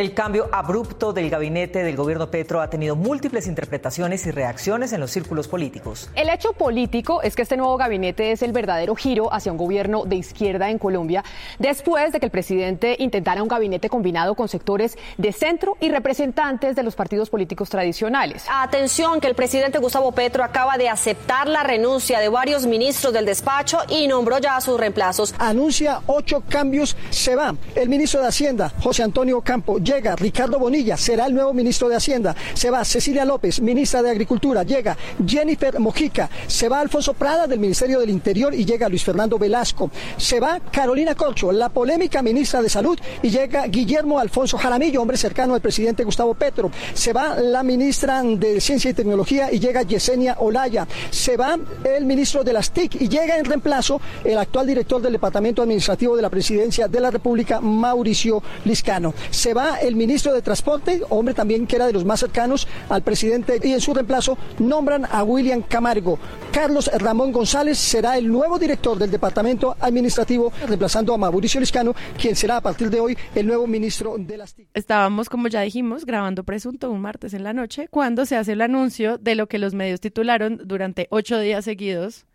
El 0.00 0.14
cambio 0.14 0.48
abrupto 0.50 1.12
del 1.12 1.28
gabinete 1.28 1.82
del 1.82 1.94
gobierno 1.94 2.30
Petro 2.30 2.62
ha 2.62 2.70
tenido 2.70 2.96
múltiples 2.96 3.46
interpretaciones 3.46 4.24
y 4.24 4.30
reacciones 4.30 4.94
en 4.94 5.00
los 5.00 5.10
círculos 5.10 5.46
políticos. 5.46 6.08
El 6.14 6.30
hecho 6.30 6.54
político 6.54 7.20
es 7.20 7.36
que 7.36 7.42
este 7.42 7.58
nuevo 7.58 7.76
gabinete 7.76 8.32
es 8.32 8.40
el 8.40 8.52
verdadero 8.52 8.94
giro 8.94 9.30
hacia 9.30 9.52
un 9.52 9.58
gobierno 9.58 10.06
de 10.06 10.16
izquierda 10.16 10.70
en 10.70 10.78
Colombia, 10.78 11.22
después 11.58 12.12
de 12.12 12.18
que 12.18 12.24
el 12.24 12.32
presidente 12.32 12.96
intentara 12.98 13.42
un 13.42 13.48
gabinete 13.50 13.90
combinado 13.90 14.34
con 14.34 14.48
sectores 14.48 14.96
de 15.18 15.32
centro 15.34 15.76
y 15.80 15.90
representantes 15.90 16.76
de 16.76 16.82
los 16.82 16.96
partidos 16.96 17.28
políticos 17.28 17.68
tradicionales. 17.68 18.46
Atención 18.50 19.20
que 19.20 19.26
el 19.26 19.34
presidente 19.34 19.80
Gustavo 19.80 20.12
Petro 20.12 20.42
acaba 20.44 20.78
de 20.78 20.88
aceptar 20.88 21.46
la 21.46 21.62
renuncia 21.62 22.20
de 22.20 22.30
varios 22.30 22.64
ministros 22.64 23.12
del 23.12 23.26
despacho 23.26 23.80
y 23.90 24.06
nombró 24.06 24.38
ya 24.38 24.56
a 24.56 24.62
sus 24.62 24.80
reemplazos. 24.80 25.34
Anuncia 25.38 26.00
ocho 26.06 26.42
cambios, 26.48 26.96
se 27.10 27.36
va 27.36 27.54
el 27.74 27.90
ministro 27.90 28.22
de 28.22 28.28
Hacienda, 28.28 28.72
José 28.80 29.02
Antonio 29.02 29.42
Campo, 29.42 29.76
llega 29.90 30.14
Ricardo 30.14 30.58
Bonilla, 30.58 30.96
será 30.96 31.26
el 31.26 31.34
nuevo 31.34 31.52
ministro 31.52 31.88
de 31.88 31.96
Hacienda, 31.96 32.36
se 32.54 32.70
va 32.70 32.84
Cecilia 32.84 33.24
López, 33.24 33.60
ministra 33.60 34.02
de 34.02 34.10
Agricultura, 34.10 34.62
llega 34.62 34.96
Jennifer 35.26 35.80
Mojica, 35.80 36.30
se 36.46 36.68
va 36.68 36.78
Alfonso 36.78 37.12
Prada 37.14 37.48
del 37.48 37.58
Ministerio 37.58 37.98
del 37.98 38.10
Interior 38.10 38.54
y 38.54 38.64
llega 38.64 38.88
Luis 38.88 39.02
Fernando 39.02 39.36
Velasco, 39.36 39.90
se 40.16 40.38
va 40.38 40.60
Carolina 40.70 41.16
Corcho, 41.16 41.50
la 41.50 41.70
polémica 41.70 42.22
ministra 42.22 42.62
de 42.62 42.68
Salud. 42.68 42.98
Y 43.22 43.30
llega 43.30 43.66
Guillermo 43.66 44.18
Alfonso 44.18 44.56
Jaramillo, 44.58 45.02
hombre 45.02 45.16
cercano 45.16 45.54
al 45.54 45.60
presidente 45.60 46.04
Gustavo 46.04 46.34
Petro, 46.34 46.70
se 46.94 47.12
va 47.12 47.36
la 47.40 47.62
ministra 47.62 48.22
de 48.22 48.60
Ciencia 48.60 48.90
y 48.90 48.94
Tecnología 48.94 49.52
y 49.52 49.58
llega 49.58 49.82
Yesenia 49.82 50.36
Olaya, 50.38 50.86
se 51.10 51.36
va 51.36 51.58
el 51.84 52.04
ministro 52.04 52.44
de 52.44 52.52
las 52.52 52.70
TIC 52.70 53.00
y 53.00 53.08
llega 53.08 53.38
en 53.38 53.44
reemplazo 53.44 54.00
el 54.22 54.38
actual 54.38 54.68
director 54.68 55.02
del 55.02 55.14
Departamento 55.14 55.62
Administrativo 55.62 56.14
de 56.14 56.22
la 56.22 56.30
Presidencia 56.30 56.86
de 56.86 57.00
la 57.00 57.10
República, 57.10 57.60
Mauricio 57.60 58.42
Liscano. 58.64 59.14
Se 59.30 59.52
va 59.52 59.69
el 59.76 59.96
ministro 59.96 60.32
de 60.32 60.42
Transporte, 60.42 61.02
hombre 61.08 61.34
también 61.34 61.66
que 61.66 61.76
era 61.76 61.86
de 61.86 61.92
los 61.92 62.04
más 62.04 62.20
cercanos 62.20 62.66
al 62.88 63.02
presidente, 63.02 63.60
y 63.62 63.72
en 63.72 63.80
su 63.80 63.94
reemplazo 63.94 64.36
nombran 64.58 65.06
a 65.10 65.22
William 65.22 65.62
Camargo. 65.62 66.18
Carlos 66.52 66.90
Ramón 66.98 67.32
González 67.32 67.78
será 67.78 68.18
el 68.18 68.28
nuevo 68.28 68.58
director 68.58 68.98
del 68.98 69.10
Departamento 69.10 69.76
Administrativo, 69.80 70.52
reemplazando 70.66 71.14
a 71.14 71.18
Mauricio 71.18 71.60
Liscano, 71.60 71.94
quien 72.18 72.36
será 72.36 72.56
a 72.56 72.60
partir 72.60 72.90
de 72.90 73.00
hoy 73.00 73.16
el 73.34 73.46
nuevo 73.46 73.66
ministro 73.66 74.16
de 74.18 74.36
las 74.36 74.54
TIC. 74.54 74.68
Estábamos, 74.74 75.28
como 75.28 75.48
ya 75.48 75.60
dijimos, 75.60 76.04
grabando 76.04 76.44
Presunto 76.44 76.90
un 76.90 77.00
martes 77.00 77.34
en 77.34 77.44
la 77.44 77.52
noche, 77.52 77.88
cuando 77.90 78.26
se 78.26 78.36
hace 78.36 78.52
el 78.52 78.60
anuncio 78.60 79.18
de 79.18 79.34
lo 79.34 79.46
que 79.46 79.58
los 79.58 79.74
medios 79.74 80.00
titularon 80.00 80.60
durante 80.64 81.06
ocho 81.10 81.38
días 81.38 81.64
seguidos 81.64 82.26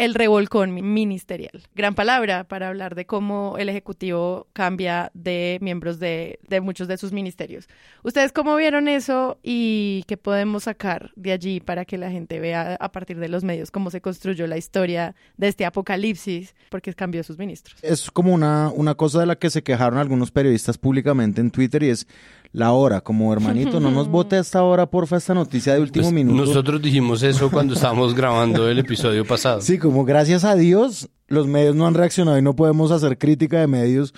el 0.00 0.14
revolcón 0.14 0.72
ministerial. 0.72 1.62
Gran 1.74 1.94
palabra 1.94 2.44
para 2.44 2.68
hablar 2.68 2.94
de 2.94 3.04
cómo 3.04 3.56
el 3.58 3.68
Ejecutivo 3.68 4.46
cambia 4.54 5.10
de 5.12 5.58
miembros 5.60 5.98
de, 5.98 6.38
muchos 6.62 6.88
de 6.88 6.96
sus 6.96 7.12
ministerios. 7.12 7.68
¿Ustedes 8.02 8.32
cómo 8.32 8.56
vieron 8.56 8.88
eso 8.88 9.38
y 9.42 10.04
qué 10.08 10.16
podemos 10.16 10.64
sacar 10.64 11.10
de 11.16 11.32
allí 11.32 11.60
para 11.60 11.84
que 11.84 11.98
la 11.98 12.10
gente 12.10 12.40
vea 12.40 12.78
a 12.80 12.92
partir 12.92 13.18
de 13.18 13.28
los 13.28 13.44
medios 13.44 13.70
cómo 13.70 13.90
se 13.90 14.00
construyó 14.00 14.46
la 14.46 14.56
historia 14.56 15.14
de 15.36 15.48
este 15.48 15.66
apocalipsis 15.66 16.54
porque 16.70 16.94
cambió 16.94 17.22
sus 17.22 17.36
ministros? 17.36 17.78
Es 17.82 18.10
como 18.10 18.32
una, 18.32 18.70
una 18.74 18.94
cosa 18.94 19.20
de 19.20 19.26
la 19.26 19.36
que 19.36 19.50
se 19.50 19.62
quejaron 19.62 19.98
algunos 19.98 20.30
periodistas 20.30 20.78
públicamente 20.78 21.42
en 21.42 21.50
Twitter 21.50 21.82
y 21.82 21.90
es 21.90 22.06
la 22.52 22.72
hora, 22.72 23.00
como 23.00 23.32
hermanito, 23.32 23.78
no 23.78 23.90
nos 23.90 24.08
vote 24.08 24.36
a 24.36 24.40
esta 24.40 24.62
hora, 24.62 24.86
porfa, 24.86 25.16
esta 25.16 25.34
noticia 25.34 25.74
de 25.74 25.80
último 25.80 26.04
Pues 26.04 26.14
minuto. 26.14 26.44
Nosotros 26.44 26.82
dijimos 26.82 27.22
eso 27.22 27.50
cuando 27.50 27.74
estábamos 27.74 28.14
grabando 28.14 28.68
el 28.68 28.78
episodio 28.78 29.24
pasado. 29.24 29.60
Sí, 29.60 29.78
como 29.78 30.04
gracias 30.04 30.44
a 30.44 30.56
Dios 30.56 31.08
los 31.28 31.46
medios 31.46 31.76
no 31.76 31.86
han 31.86 31.94
reaccionado 31.94 32.36
y 32.38 32.42
no 32.42 32.56
podemos 32.56 32.90
hacer 32.90 33.16
crítica 33.16 33.60
de 33.60 33.68
medios 33.68 34.12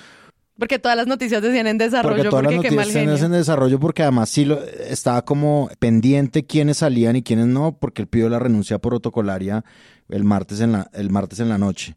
Porque 0.58 0.78
todas 0.78 0.96
las 0.96 1.06
noticias 1.06 1.42
decían 1.42 1.66
en 1.66 1.76
desarrollo, 1.76 2.16
porque 2.16 2.30
todas 2.30 2.44
porque, 2.44 2.56
las 2.56 2.64
noticias 2.64 2.88
están 2.88 3.24
en 3.26 3.32
desarrollo 3.32 3.78
porque 3.78 4.02
además 4.02 4.30
sí 4.30 4.46
lo, 4.46 4.64
estaba 4.64 5.22
como 5.22 5.68
pendiente 5.78 6.46
quiénes 6.46 6.78
salían 6.78 7.16
y 7.16 7.22
quiénes 7.22 7.48
no 7.48 7.76
porque 7.78 8.00
él 8.00 8.08
pidió 8.08 8.30
la 8.30 8.38
renuncia 8.38 8.78
protocolaria 8.78 9.62
el 10.08 10.24
martes 10.24 10.60
en 10.60 10.72
la 10.72 10.90
el 10.94 11.10
martes 11.10 11.38
en 11.38 11.50
la 11.50 11.58
noche. 11.58 11.96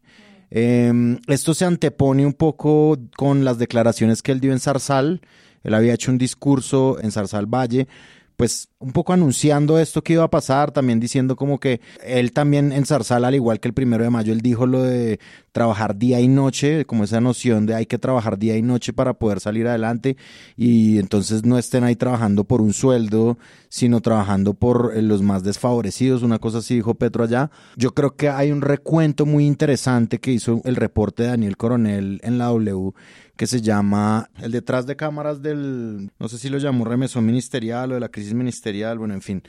Eh, 0.50 1.18
esto 1.28 1.54
se 1.54 1.64
antepone 1.64 2.24
un 2.24 2.34
poco 2.34 2.98
con 3.16 3.44
las 3.44 3.58
declaraciones 3.58 4.22
que 4.22 4.32
él 4.32 4.40
dio 4.40 4.52
en 4.52 4.60
Zarzal. 4.60 5.22
Él 5.66 5.74
había 5.74 5.94
hecho 5.94 6.12
un 6.12 6.18
discurso 6.18 6.96
en 7.02 7.10
Zarzal 7.10 7.52
Valle, 7.52 7.88
pues 8.36 8.68
un 8.78 8.92
poco 8.92 9.14
anunciando 9.14 9.78
esto 9.78 10.02
que 10.02 10.14
iba 10.14 10.24
a 10.24 10.30
pasar, 10.30 10.70
también 10.70 11.00
diciendo 11.00 11.34
como 11.34 11.58
que 11.58 11.80
él 12.04 12.32
también 12.32 12.72
en 12.72 12.84
Zarzal, 12.84 13.24
al 13.24 13.34
igual 13.34 13.58
que 13.58 13.68
el 13.68 13.74
primero 13.74 14.04
de 14.04 14.10
mayo, 14.10 14.32
él 14.32 14.42
dijo 14.42 14.66
lo 14.66 14.82
de 14.82 15.18
trabajar 15.52 15.96
día 15.96 16.20
y 16.20 16.28
noche, 16.28 16.84
como 16.84 17.04
esa 17.04 17.20
noción 17.22 17.64
de 17.64 17.74
hay 17.74 17.86
que 17.86 17.96
trabajar 17.96 18.38
día 18.38 18.56
y 18.56 18.62
noche 18.62 18.92
para 18.92 19.14
poder 19.14 19.40
salir 19.40 19.66
adelante 19.66 20.18
y 20.56 20.98
entonces 20.98 21.44
no 21.46 21.56
estén 21.56 21.84
ahí 21.84 21.96
trabajando 21.96 22.44
por 22.44 22.60
un 22.60 22.74
sueldo, 22.74 23.38
sino 23.70 24.02
trabajando 24.02 24.52
por 24.52 24.92
eh, 24.94 25.00
los 25.00 25.22
más 25.22 25.42
desfavorecidos, 25.42 26.22
una 26.22 26.38
cosa 26.38 26.58
así 26.58 26.74
dijo 26.74 26.94
Petro 26.94 27.24
allá. 27.24 27.50
Yo 27.76 27.94
creo 27.94 28.14
que 28.14 28.28
hay 28.28 28.52
un 28.52 28.60
recuento 28.60 29.24
muy 29.24 29.46
interesante 29.46 30.18
que 30.18 30.32
hizo 30.32 30.60
el 30.64 30.76
reporte 30.76 31.22
de 31.22 31.30
Daniel 31.30 31.56
Coronel 31.56 32.20
en 32.22 32.36
la 32.36 32.46
W 32.46 32.92
que 33.36 33.46
se 33.46 33.60
llama 33.60 34.30
el 34.40 34.50
detrás 34.50 34.86
de 34.86 34.96
cámaras 34.96 35.42
del, 35.42 36.10
no 36.18 36.28
sé 36.28 36.38
si 36.38 36.48
lo 36.48 36.58
llamó 36.58 36.86
remesón 36.86 37.26
ministerial 37.26 37.92
o 37.92 37.94
de 37.94 38.00
la 38.00 38.08
crisis 38.08 38.32
ministerial, 38.32 38.65
bueno, 38.98 39.14
en 39.14 39.22
fin. 39.22 39.42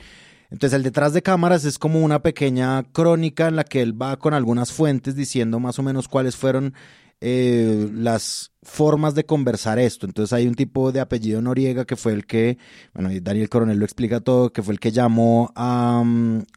Entonces 0.50 0.76
el 0.76 0.82
detrás 0.82 1.12
de 1.12 1.22
cámaras 1.22 1.64
es 1.64 1.78
como 1.78 2.00
una 2.00 2.22
pequeña 2.22 2.84
crónica 2.92 3.48
en 3.48 3.56
la 3.56 3.64
que 3.64 3.82
él 3.82 4.00
va 4.00 4.18
con 4.18 4.32
algunas 4.32 4.72
fuentes 4.72 5.14
diciendo 5.14 5.60
más 5.60 5.78
o 5.78 5.82
menos 5.82 6.08
cuáles 6.08 6.36
fueron 6.36 6.74
eh, 7.20 7.90
las 7.92 8.52
formas 8.62 9.14
de 9.14 9.26
conversar 9.26 9.78
esto. 9.78 10.06
Entonces 10.06 10.32
hay 10.32 10.46
un 10.46 10.54
tipo 10.54 10.90
de 10.90 11.00
apellido 11.00 11.42
Noriega 11.42 11.84
que 11.84 11.96
fue 11.96 12.12
el 12.12 12.26
que, 12.26 12.56
bueno, 12.94 13.12
y 13.12 13.20
Daniel 13.20 13.50
Coronel 13.50 13.78
lo 13.78 13.84
explica 13.84 14.20
todo, 14.20 14.52
que 14.52 14.62
fue 14.62 14.72
el 14.72 14.80
que 14.80 14.92
llamó 14.92 15.52
a, 15.54 16.02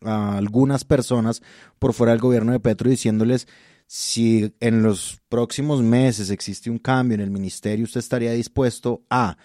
a 0.03 0.37
algunas 0.37 0.85
personas 0.85 1.41
por 1.79 1.93
fuera 1.93 2.13
del 2.13 2.21
gobierno 2.21 2.53
de 2.53 2.59
Petro 2.59 2.89
diciéndoles 2.89 3.47
si 3.87 4.53
en 4.61 4.83
los 4.83 5.19
próximos 5.27 5.81
meses 5.81 6.29
existe 6.29 6.69
un 6.69 6.77
cambio 6.77 7.15
en 7.15 7.21
el 7.21 7.29
ministerio, 7.29 7.83
usted 7.83 7.99
estaría 7.99 8.31
dispuesto 8.31 9.03
a... 9.09 9.35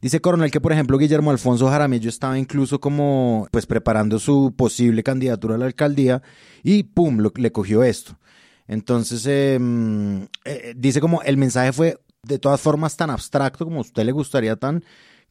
Dice 0.00 0.20
Coronel 0.20 0.50
que, 0.50 0.60
por 0.60 0.72
ejemplo, 0.72 0.98
Guillermo 0.98 1.30
Alfonso 1.30 1.68
Jaramillo 1.68 2.08
estaba 2.08 2.38
incluso 2.38 2.80
como, 2.80 3.48
pues, 3.50 3.66
preparando 3.66 4.18
su 4.18 4.54
posible 4.56 5.02
candidatura 5.02 5.56
a 5.56 5.58
la 5.58 5.66
alcaldía 5.66 6.22
y, 6.62 6.84
¡pum!, 6.84 7.18
le 7.34 7.52
cogió 7.52 7.82
esto. 7.82 8.18
Entonces, 8.68 9.24
eh, 9.26 9.58
eh, 10.44 10.74
dice 10.76 11.00
como 11.00 11.22
el 11.22 11.36
mensaje 11.36 11.72
fue 11.72 11.98
de 12.22 12.38
todas 12.38 12.60
formas 12.60 12.96
tan 12.96 13.10
abstracto 13.10 13.64
como 13.64 13.78
a 13.78 13.82
usted 13.82 14.04
le 14.04 14.12
gustaría 14.12 14.56
tan 14.56 14.82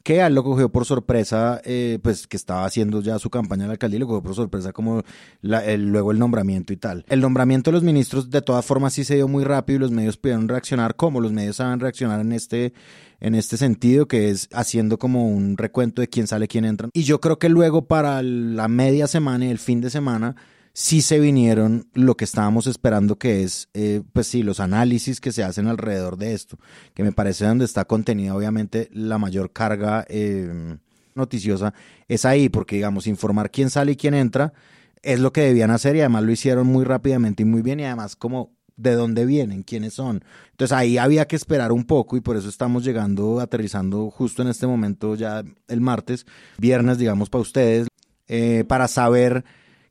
que 0.05 0.19
él 0.23 0.35
lo 0.35 0.43
cogió 0.43 0.69
por 0.69 0.85
sorpresa, 0.85 1.59
eh, 1.65 1.97
pues 2.03 2.27
que 2.27 2.37
estaba 2.37 2.63
haciendo 2.63 3.01
ya 3.01 3.17
su 3.17 3.31
campaña 3.31 3.63
a 3.63 3.67
la 3.67 3.73
alcaldía 3.73 3.97
y 3.97 3.99
lo 4.01 4.05
cogió 4.05 4.21
por 4.21 4.35
sorpresa 4.35 4.71
como 4.71 5.01
luego 5.41 6.11
el 6.11 6.19
nombramiento 6.19 6.73
y 6.73 6.77
tal. 6.77 7.03
El 7.09 7.21
nombramiento 7.21 7.71
de 7.71 7.73
los 7.73 7.83
ministros 7.83 8.29
de 8.29 8.43
todas 8.43 8.63
formas 8.63 8.93
sí 8.93 9.03
se 9.03 9.15
dio 9.15 9.27
muy 9.27 9.43
rápido 9.43 9.77
y 9.77 9.79
los 9.79 9.89
medios 9.89 10.17
pudieron 10.17 10.47
reaccionar 10.47 10.95
como 10.95 11.21
los 11.21 11.31
medios 11.31 11.55
saben 11.55 11.79
reaccionar 11.79 12.21
en 12.21 12.33
este, 12.33 12.73
en 13.19 13.35
este 13.35 13.57
sentido, 13.57 14.07
que 14.07 14.29
es 14.29 14.49
haciendo 14.51 14.97
como 14.97 15.27
un 15.27 15.57
recuento 15.57 16.01
de 16.01 16.09
quién 16.09 16.27
sale, 16.27 16.47
quién 16.47 16.65
entra. 16.65 16.89
Y 16.93 17.03
yo 17.03 17.19
creo 17.19 17.39
que 17.39 17.49
luego 17.49 17.87
para 17.87 18.21
la 18.21 18.67
media 18.67 19.07
semana 19.07 19.45
y 19.45 19.49
el 19.49 19.59
fin 19.59 19.81
de 19.81 19.89
semana 19.89 20.35
sí 20.73 21.01
se 21.01 21.19
vinieron 21.19 21.87
lo 21.93 22.17
que 22.17 22.25
estábamos 22.25 22.67
esperando 22.67 23.17
que 23.17 23.43
es, 23.43 23.69
eh, 23.73 24.01
pues 24.11 24.27
sí, 24.27 24.43
los 24.43 24.59
análisis 24.59 25.21
que 25.21 25.31
se 25.31 25.43
hacen 25.43 25.67
alrededor 25.67 26.17
de 26.17 26.33
esto, 26.33 26.59
que 26.93 27.03
me 27.03 27.13
parece 27.13 27.45
donde 27.45 27.63
está 27.63 27.85
contenida 27.85 28.35
obviamente 28.35 28.89
la 28.91 29.17
mayor 29.17 29.53
carga 29.53 30.05
eh, 30.09 30.77
noticiosa, 31.13 31.73
es 32.09 32.25
ahí, 32.25 32.49
porque 32.49 32.75
digamos, 32.75 33.07
informar 33.07 33.51
quién 33.51 33.69
sale 33.69 33.93
y 33.93 33.95
quién 33.95 34.13
entra 34.13 34.53
es 35.01 35.19
lo 35.19 35.31
que 35.31 35.41
debían 35.41 35.71
hacer 35.71 35.95
y 35.95 35.99
además 35.99 36.23
lo 36.23 36.31
hicieron 36.31 36.67
muy 36.67 36.83
rápidamente 36.83 37.43
y 37.43 37.45
muy 37.45 37.61
bien 37.61 37.79
y 37.79 37.85
además 37.85 38.15
como 38.15 38.54
de 38.77 38.95
dónde 38.95 39.25
vienen, 39.25 39.63
quiénes 39.63 39.93
son. 39.93 40.23
Entonces 40.51 40.75
ahí 40.75 40.97
había 40.97 41.25
que 41.27 41.35
esperar 41.35 41.71
un 41.71 41.85
poco 41.85 42.17
y 42.17 42.21
por 42.21 42.37
eso 42.37 42.49
estamos 42.49 42.83
llegando, 42.83 43.39
aterrizando 43.39 44.09
justo 44.09 44.41
en 44.41 44.49
este 44.49 44.67
momento 44.67 45.15
ya 45.15 45.43
el 45.67 45.81
martes, 45.81 46.25
viernes 46.57 46.97
digamos 46.97 47.29
para 47.29 47.41
ustedes, 47.41 47.87
eh, 48.27 48.65
para 48.67 48.87
saber 48.87 49.45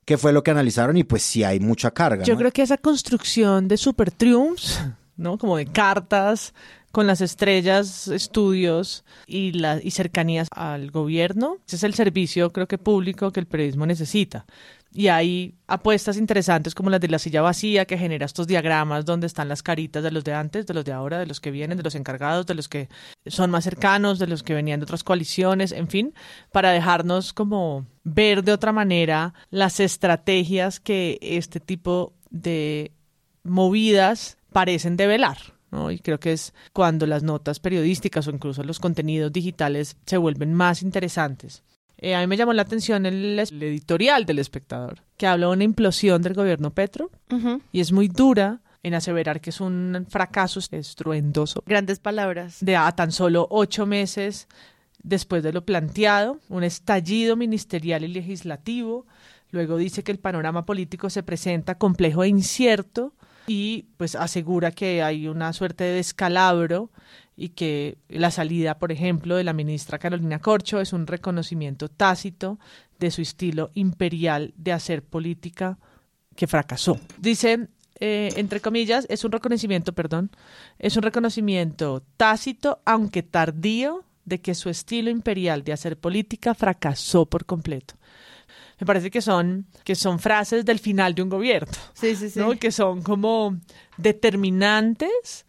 qué 0.05 0.17
fue 0.17 0.33
lo 0.33 0.43
que 0.43 0.51
analizaron 0.51 0.97
y 0.97 1.03
pues 1.03 1.23
sí 1.23 1.43
hay 1.43 1.59
mucha 1.59 1.91
carga. 1.91 2.23
Yo 2.23 2.33
¿no? 2.33 2.39
creo 2.39 2.51
que 2.51 2.61
esa 2.61 2.77
construcción 2.77 3.67
de 3.67 3.77
super 3.77 4.11
triumphs, 4.11 4.81
¿no? 5.17 5.37
Como 5.37 5.57
de 5.57 5.65
cartas 5.65 6.53
con 6.91 7.07
las 7.07 7.19
estrellas, 7.19 8.07
estudios 8.07 9.03
y, 9.27 9.51
la, 9.51 9.81
y 9.83 9.91
cercanías 9.91 10.47
al 10.51 10.91
gobierno, 10.91 11.57
ese 11.67 11.75
es 11.75 11.83
el 11.83 11.93
servicio 11.93 12.53
creo 12.53 12.67
que 12.67 12.77
público 12.77 13.31
que 13.31 13.41
el 13.41 13.47
periodismo 13.47 13.85
necesita. 13.85 14.45
Y 14.97 15.09
hay 15.09 15.55
apuestas 15.67 16.15
interesantes 16.15 16.73
como 16.73 16.89
las 16.89 17.01
de 17.01 17.09
la 17.09 17.19
silla 17.19 17.41
vacía 17.41 17.83
que 17.83 17.97
genera 17.97 18.25
estos 18.25 18.47
diagramas 18.47 19.03
donde 19.03 19.27
están 19.27 19.49
las 19.49 19.61
caritas 19.61 20.01
de 20.01 20.09
los 20.09 20.23
de 20.23 20.33
antes, 20.33 20.65
de 20.65 20.73
los 20.73 20.85
de 20.85 20.93
ahora, 20.93 21.19
de 21.19 21.25
los 21.25 21.41
que 21.41 21.51
vienen, 21.51 21.77
de 21.77 21.83
los 21.83 21.95
encargados, 21.95 22.45
de 22.45 22.55
los 22.55 22.69
que 22.69 22.87
son 23.27 23.51
más 23.51 23.65
cercanos, 23.65 24.19
de 24.19 24.27
los 24.27 24.41
que 24.41 24.53
venían 24.53 24.79
de 24.79 24.85
otras 24.85 25.03
coaliciones, 25.03 25.73
en 25.73 25.89
fin, 25.89 26.13
para 26.53 26.71
dejarnos 26.71 27.33
como 27.33 27.85
ver 28.05 28.41
de 28.45 28.53
otra 28.53 28.71
manera 28.71 29.33
las 29.49 29.81
estrategias 29.81 30.79
que 30.79 31.19
este 31.21 31.59
tipo 31.59 32.13
de 32.29 32.93
movidas 33.43 34.37
parecen 34.53 34.95
develar. 34.95 35.37
¿no? 35.71 35.91
Y 35.91 35.99
creo 35.99 36.21
que 36.21 36.31
es 36.31 36.53
cuando 36.71 37.05
las 37.05 37.21
notas 37.21 37.59
periodísticas 37.59 38.27
o 38.27 38.31
incluso 38.31 38.63
los 38.63 38.79
contenidos 38.79 39.33
digitales 39.33 39.97
se 40.05 40.15
vuelven 40.15 40.53
más 40.53 40.81
interesantes. 40.83 41.65
Eh, 41.97 42.15
a 42.15 42.19
mí 42.21 42.27
me 42.27 42.37
llamó 42.37 42.53
la 42.53 42.63
atención 42.63 43.05
el, 43.05 43.39
el, 43.39 43.63
editorial 43.63 44.25
del 44.25 44.39
espectador, 44.39 45.01
que 45.17 45.27
habla 45.27 45.47
de 45.47 45.53
una 45.53 45.63
implosión 45.63 46.21
del 46.21 46.33
gobierno 46.33 46.71
Petro 46.71 47.09
y 47.71 47.79
es 47.79 47.91
muy 47.91 48.07
dura 48.07 48.61
en 48.83 48.93
aseverar 48.93 49.41
que 49.41 49.49
es 49.49 49.61
un 49.61 50.05
fracaso 50.09 50.59
estruendoso 50.59 51.63
Grandes 51.65 51.99
palabras. 51.99 52.57
de 52.61 52.75
a 52.75 52.91
tan 52.91 53.11
solo 53.11 53.47
ocho 53.49 53.85
meses 53.85 54.47
después 55.01 55.43
de 55.43 55.53
lo 55.53 55.65
planteado, 55.65 56.39
un 56.49 56.63
estallido 56.63 57.35
ministerial 57.35 58.03
y 58.03 58.07
legislativo. 58.09 59.05
Luego 59.51 59.77
dice 59.77 60.03
que 60.03 60.11
el 60.11 60.19
panorama 60.19 60.65
político 60.65 61.09
se 61.09 61.23
presenta 61.23 61.77
complejo 61.77 62.23
e 62.23 62.27
incierto 62.27 63.13
y 63.47 63.85
pues 63.97 64.15
asegura 64.15 64.71
que 64.71 65.03
hay 65.03 65.27
una 65.27 65.53
suerte 65.53 65.83
de 65.83 65.93
descalabro 65.93 66.89
y 67.37 67.49
que 67.49 67.97
la 68.07 68.31
salida, 68.31 68.77
por 68.77 68.91
ejemplo, 68.91 69.35
de 69.35 69.43
la 69.43 69.53
ministra 69.53 69.99
Carolina 69.99 70.39
Corcho 70.39 70.79
es 70.79 70.93
un 70.93 71.05
reconocimiento 71.07 71.89
tácito 71.89 72.59
de 72.99 73.11
su 73.11 73.21
estilo 73.21 73.71
imperial 73.73 74.53
de 74.55 74.71
hacer 74.71 75.03
política 75.03 75.77
que 76.35 76.47
fracasó. 76.47 76.99
Dice, 77.17 77.67
eh, 77.99 78.29
entre 78.37 78.61
comillas, 78.61 79.05
es 79.09 79.23
un 79.23 79.31
reconocimiento, 79.31 79.93
perdón, 79.93 80.31
es 80.79 80.95
un 80.97 81.03
reconocimiento 81.03 82.03
tácito, 82.17 82.81
aunque 82.85 83.23
tardío, 83.23 84.03
de 84.25 84.41
que 84.41 84.55
su 84.55 84.69
estilo 84.69 85.09
imperial 85.09 85.63
de 85.63 85.71
hacer 85.73 85.97
política 85.99 86.55
fracasó 86.55 87.27
por 87.27 87.45
completo. 87.45 87.93
Me 88.79 88.85
parece 88.85 89.11
que 89.11 89.21
son, 89.21 89.67
que 89.83 89.95
son 89.95 90.19
frases 90.19 90.65
del 90.65 90.79
final 90.79 91.15
de 91.15 91.21
un 91.21 91.29
gobierno, 91.29 91.71
Sí, 91.93 92.15
sí, 92.15 92.29
sí. 92.29 92.39
¿no? 92.39 92.51
que 92.57 92.71
son 92.71 93.01
como 93.03 93.57
determinantes, 93.97 95.45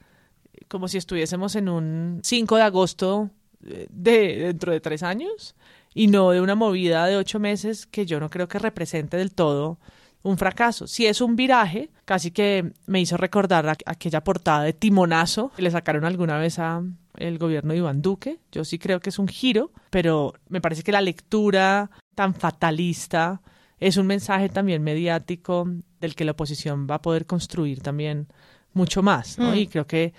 como 0.69 0.89
si 0.89 0.99
estuviésemos 0.99 1.57
en 1.57 1.69
un 1.69 2.21
5 2.23 2.57
de 2.57 2.63
agosto 2.63 3.31
eh, 3.67 3.87
de 3.91 4.37
dentro 4.39 4.73
de 4.73 4.81
tres 4.81 5.03
años 5.03 5.55
y 5.95 6.09
no 6.09 6.31
de 6.31 6.41
una 6.41 6.55
movida 6.55 7.07
de 7.07 7.17
ocho 7.17 7.39
meses 7.39 7.87
que 7.87 8.07
yo 8.07 8.21
no 8.21 8.31
creo 8.31 8.49
que 8.49 8.59
represente 8.59 9.17
del 9.17 9.33
todo 9.33 9.79
un 10.23 10.37
fracaso. 10.37 10.87
Si 10.87 11.07
es 11.07 11.21
un 11.21 11.37
viraje, 11.37 11.91
casi 12.05 12.33
que 12.33 12.73
me 12.87 13.01
hizo 13.01 13.17
recordar 13.17 13.77
aquella 13.87 14.25
portada 14.25 14.65
de 14.65 14.73
Timonazo 14.73 15.53
que 15.55 15.63
le 15.63 15.71
sacaron 15.71 16.05
alguna 16.05 16.37
vez 16.39 16.59
a 16.59 16.83
el 17.17 17.39
gobierno 17.39 17.73
de 17.73 17.79
Iván 17.79 18.03
Duque. 18.03 18.39
Yo 18.53 18.65
sí 18.65 18.79
creo 18.79 19.01
que 19.01 19.11
es 19.11 19.19
un 19.19 19.29
giro, 19.29 19.71
pero 19.91 20.35
me 20.49 20.61
parece 20.61 20.83
que 20.83 20.93
la 20.93 21.01
lectura 21.01 21.91
tan 22.15 22.35
fatalista 22.35 23.41
es 23.79 23.97
un 23.97 24.07
mensaje 24.07 24.49
también 24.49 24.83
mediático 24.83 25.69
del 26.01 26.15
que 26.15 26.25
la 26.25 26.33
oposición 26.33 26.87
va 26.91 26.97
a 26.97 27.03
poder 27.03 27.27
construir 27.27 27.81
también 27.81 28.27
mucho 28.73 29.03
más, 29.03 29.39
¿no? 29.39 29.53
Mm. 29.53 29.55
Y 29.55 29.67
creo 29.69 29.87
que 29.87 30.13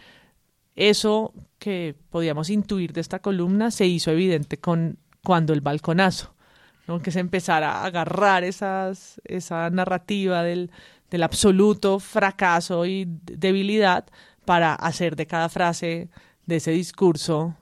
eso 0.77 1.33
que 1.59 1.95
podíamos 2.09 2.49
intuir 2.49 2.93
de 2.93 3.01
esta 3.01 3.19
columna 3.19 3.71
se 3.71 3.85
hizo 3.85 4.11
evidente 4.11 4.57
con 4.57 4.97
cuando 5.23 5.51
el 5.51 5.61
balconazo, 5.61 6.33
¿no? 6.87 7.01
que 7.01 7.11
se 7.11 7.19
empezara 7.19 7.73
a 7.73 7.85
agarrar 7.85 8.43
esas, 8.45 9.19
esa 9.25 9.69
narrativa 9.69 10.43
del, 10.43 10.71
del 11.09 11.23
absoluto 11.23 11.99
fracaso 11.99 12.85
y 12.85 13.05
debilidad 13.23 14.05
para 14.45 14.73
hacer 14.75 15.15
de 15.15 15.27
cada 15.27 15.49
frase 15.49 16.09
de 16.45 16.55
ese 16.55 16.71
discurso 16.71 17.55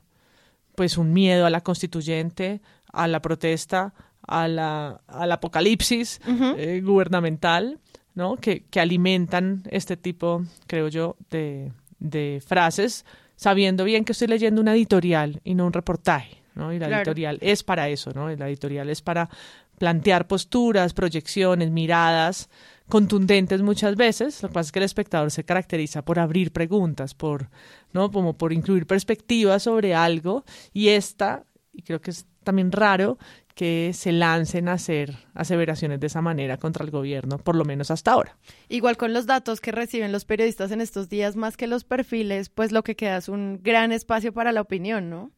pues 0.76 0.98
un 0.98 1.14
miedo 1.14 1.46
a 1.46 1.50
la 1.50 1.62
constituyente, 1.62 2.62
a 2.92 3.08
la 3.08 3.22
protesta, 3.22 3.94
a 4.28 4.48
la, 4.48 5.02
al 5.08 5.32
apocalipsis 5.32 6.20
eh, 6.58 6.82
gubernamental, 6.84 7.80
¿no? 8.14 8.36
Que, 8.36 8.66
que 8.66 8.82
alimentan 8.82 9.64
este 9.72 9.96
tipo, 9.96 10.44
creo 10.68 10.90
yo, 10.90 11.16
de, 11.30 11.72
de 12.00 12.42
frases, 12.46 13.06
sabiendo 13.36 13.84
bien 13.84 14.06
que 14.06 14.12
estoy 14.14 14.28
leyendo 14.28 14.62
una 14.62 14.74
editorial 14.76 15.42
y 15.44 15.56
no 15.56 15.66
un 15.66 15.74
reportaje, 15.74 16.42
¿no? 16.56 16.72
Y 16.74 16.80
la 16.80 16.88
Claro. 16.88 17.02
editorial 17.02 17.38
es 17.42 17.64
para 17.64 17.90
eso, 17.90 18.12
¿no? 18.14 18.30
La 18.36 18.48
editorial 18.48 18.90
es 18.90 19.02
para 19.02 19.30
plantear 19.78 20.26
posturas, 20.28 20.94
proyecciones, 20.94 21.70
miradas 21.72 22.50
contundentes 22.88 23.62
muchas 23.62 23.96
veces. 23.96 24.42
Lo 24.44 24.50
que 24.50 24.54
pasa 24.54 24.68
es 24.68 24.72
que 24.72 24.80
el 24.80 24.86
espectador 24.86 25.32
se 25.32 25.44
caracteriza 25.44 26.04
por 26.06 26.20
abrir 26.20 26.52
preguntas, 26.52 27.14
por, 27.14 27.50
¿no? 27.94 28.12
Como 28.12 28.38
por 28.38 28.54
incluir 28.54 28.86
perspectivas 28.86 29.64
sobre 29.64 29.96
algo 29.96 30.46
y 30.72 30.90
esta, 30.90 31.44
y 31.74 31.82
creo 31.82 32.00
que 32.00 32.12
es 32.12 32.26
también 32.44 32.72
raro 32.72 33.18
que 33.56 33.92
se 33.94 34.12
lancen 34.12 34.68
a 34.68 34.74
hacer 34.74 35.16
aseveraciones 35.34 36.00
de 36.02 36.08
esa 36.08 36.22
manera 36.22 36.58
contra 36.58 36.84
el 36.84 36.92
gobierno, 36.92 37.38
por 37.38 37.56
lo 37.56 37.64
menos 37.64 37.90
hasta 37.90 38.12
ahora. 38.12 38.38
Igual 38.68 38.98
con 38.98 39.14
los 39.14 39.26
datos 39.26 39.62
que 39.62 39.72
reciben 39.72 40.12
los 40.12 40.26
periodistas 40.26 40.72
en 40.72 40.82
estos 40.82 41.08
días, 41.10 41.38
más 41.38 41.56
que 41.56 41.66
los 41.66 41.86
perfiles, 41.86 42.50
pues 42.50 42.74
lo 42.74 42.84
que 42.84 42.98
queda 42.98 43.18
es 43.18 43.30
un 43.30 43.60
gran 43.64 43.94
espacio 43.94 44.34
para 44.34 44.52
la 44.52 44.62
opinión, 44.62 45.10
¿no? 45.10 45.32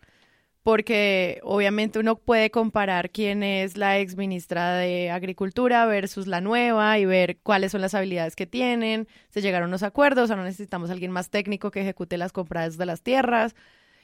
Porque 0.63 1.39
obviamente 1.43 2.00
uno 2.00 2.17
puede 2.17 2.50
comparar 2.50 3.12
quién 3.12 3.43
es 3.43 3.77
la 3.77 4.00
ex 4.00 4.17
ministra 4.17 4.74
de 4.74 5.12
Agricultura 5.12 5.86
versus 5.86 6.27
la 6.27 6.41
nueva 6.41 6.97
y 6.99 7.06
ver 7.06 7.38
cuáles 7.41 7.71
son 7.71 7.82
las 7.82 7.93
habilidades 7.93 8.36
que 8.36 8.47
tienen, 8.47 9.08
se 9.30 9.41
llegaron 9.41 9.67
a 9.67 9.69
unos 9.69 9.84
acuerdos, 9.84 10.30
no 10.30 10.43
necesitamos 10.43 10.89
alguien 10.89 11.12
más 11.12 11.30
técnico 11.30 11.71
que 11.71 11.82
ejecute 11.82 12.17
las 12.17 12.34
compras 12.34 12.77
de 12.77 12.86
las 12.86 13.01
tierras. 13.01 13.56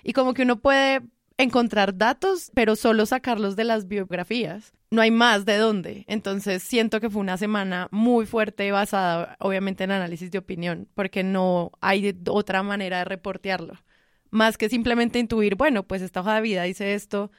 Y 0.04 0.13
como 0.13 0.34
que 0.34 0.43
uno 0.43 0.60
puede 0.60 1.02
encontrar 1.38 1.98
datos, 1.98 2.52
pero 2.54 2.76
solo 2.76 3.06
sacarlos 3.06 3.56
de 3.56 3.63
las 3.63 3.88
biografías. 3.88 4.74
No 4.91 5.02
hay 5.02 5.12
más 5.12 5.46
de 5.46 5.58
dónde. 5.58 6.06
Entonces 6.08 6.63
siento 6.63 7.00
que 7.00 7.10
fue 7.10 7.22
una 7.22 7.38
semana 7.38 7.88
muy 7.91 8.26
fuerte 8.26 8.72
basada 8.72 9.36
obviamente 9.39 9.84
en 9.84 9.91
análisis 9.91 10.32
de 10.32 10.38
opinión, 10.38 10.88
porque 10.93 11.24
no 11.24 11.72
hay 11.82 12.15
otra 12.28 12.63
manera 12.63 13.00
de 13.00 13.06
reportearlo. 13.06 13.76
Más 14.30 14.58
que 14.58 14.69
simplemente 14.69 15.19
intuir, 15.19 15.56
bueno, 15.56 15.84
pues 15.84 16.02
esta 16.02 16.22
hoja 16.22 16.36
de 16.36 16.41
vida 16.41 16.63
dice 16.63 16.93
esto, 16.93 17.32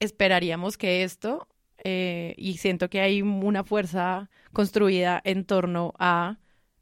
esperaríamos 0.00 0.76
que 0.76 1.04
esto, 1.04 1.48
eh, 1.84 2.34
y 2.36 2.56
siento 2.58 2.88
que 2.88 3.00
hay 3.00 3.22
una 3.22 3.64
fuerza 3.64 4.30
construida 4.52 5.20
en 5.24 5.44
torno 5.44 5.92
a 5.98 6.38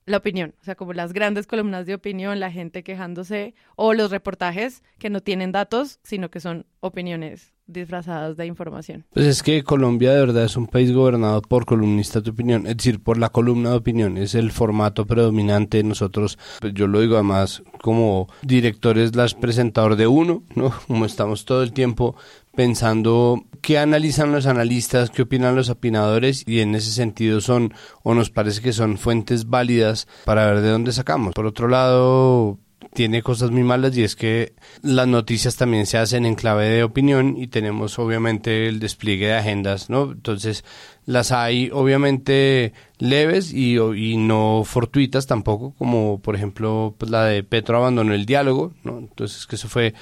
la 0.07 0.17
opinión, 0.17 0.55
o 0.61 0.65
sea, 0.65 0.75
como 0.75 0.93
las 0.93 1.12
grandes 1.12 1.47
columnas 1.47 1.87
de 1.87 1.95
opinión, 1.95 2.41
la 2.41 2.51
gente 2.51 2.83
quejándose, 2.83 3.55
o 3.77 3.95
los 3.95 4.11
reportajes 4.11 4.83
que 4.99 5.11
no 5.11 5.21
tienen 5.21 5.53
datos, 5.53 6.01
sino 6.03 6.31
que 6.31 6.41
son 6.41 6.67
opiniones 6.81 7.53
disfrazadas 7.67 8.37
de 8.37 8.47
información. 8.47 9.07
Pues 9.12 9.27
es 9.27 9.43
que 9.43 9.62
Colombia 9.62 10.12
de 10.12 10.21
verdad 10.21 10.45
es 10.45 10.57
un 10.57 10.67
país 10.67 10.93
gobernado 10.93 11.41
por 11.43 11.65
columnistas 11.65 12.23
de 12.25 12.31
opinión, 12.31 12.67
es 12.67 12.77
decir, 12.77 13.03
por 13.03 13.19
la 13.19 13.31
columna 13.31 13.71
de 13.71 13.77
opinión, 13.77 14.19
es 14.19 14.35
el 14.35 14.51
formato 14.51 15.07
predominante. 15.07 15.83
Nosotros, 15.83 16.38
pues 16.61 16.75
yo 16.75 16.87
lo 16.87 17.01
digo 17.01 17.15
además 17.15 17.62
como 17.81 18.29
directores, 18.43 19.15
las 19.17 19.35
presentador 19.35 19.97
de 19.97 20.07
uno, 20.07 20.43
¿no? 20.55 20.73
Como 20.87 21.07
estamos 21.07 21.45
todo 21.45 21.62
el 21.62 21.73
tiempo 21.73 22.17
pensando 22.55 23.45
qué 23.61 23.79
analizan 23.79 24.33
los 24.33 24.47
analistas, 24.47 25.11
qué 25.11 25.23
opinan 25.23 25.57
los 25.57 25.71
opinadores 25.71 26.45
y 26.47 26.61
en 26.61 26.75
ese 26.75 26.91
sentido 26.91 27.41
son 27.41 27.73
o 28.03 28.15
nos 28.15 28.31
parece 28.31 28.61
que 28.61 28.73
son 28.73 28.99
fuentes 28.99 29.47
válidas 29.49 30.09
para 30.25 30.47
ver 30.47 30.61
de 30.61 30.71
dónde 30.71 30.93
sacamos. 30.93 31.35
Por 31.35 31.47
otro 31.47 31.69
lado, 31.69 32.59
tiene 32.95 33.23
cosas 33.23 33.51
muy 33.51 33.62
malas 33.62 33.97
y 33.97 34.03
es 34.03 34.16
que 34.16 34.53
las 34.83 35.07
noticias 35.07 35.57
también 35.57 35.87
se 35.87 35.99
hacen 35.99 36.27
en 36.27 36.35
clave 36.35 36.68
de 36.68 36.85
opinión 36.85 37.37
y 37.38 37.47
tenemos 37.47 37.99
obviamente 37.99 38.68
el 38.68 38.81
despliegue 38.81 39.27
de 39.29 39.35
agendas, 39.35 39.88
¿no? 39.90 40.12
Entonces 40.12 40.64
las 41.07 41.33
hay 41.33 41.71
obviamente 41.73 42.73
leves 42.99 43.53
y, 43.53 43.77
y 43.79 44.16
no 44.16 44.62
fortuitas 44.64 45.27
tampoco, 45.27 45.75
como 45.79 46.21
por 46.21 46.35
ejemplo 46.37 46.95
pues, 46.99 47.11
la 47.11 47.25
de 47.25 47.42
Petro 47.42 47.79
abandonó 47.79 48.14
el 48.14 48.27
diálogo, 48.27 48.73
¿no? 48.85 48.99
Entonces 48.99 49.47
que 49.47 49.57
eso 49.57 49.68
fue 49.68 49.95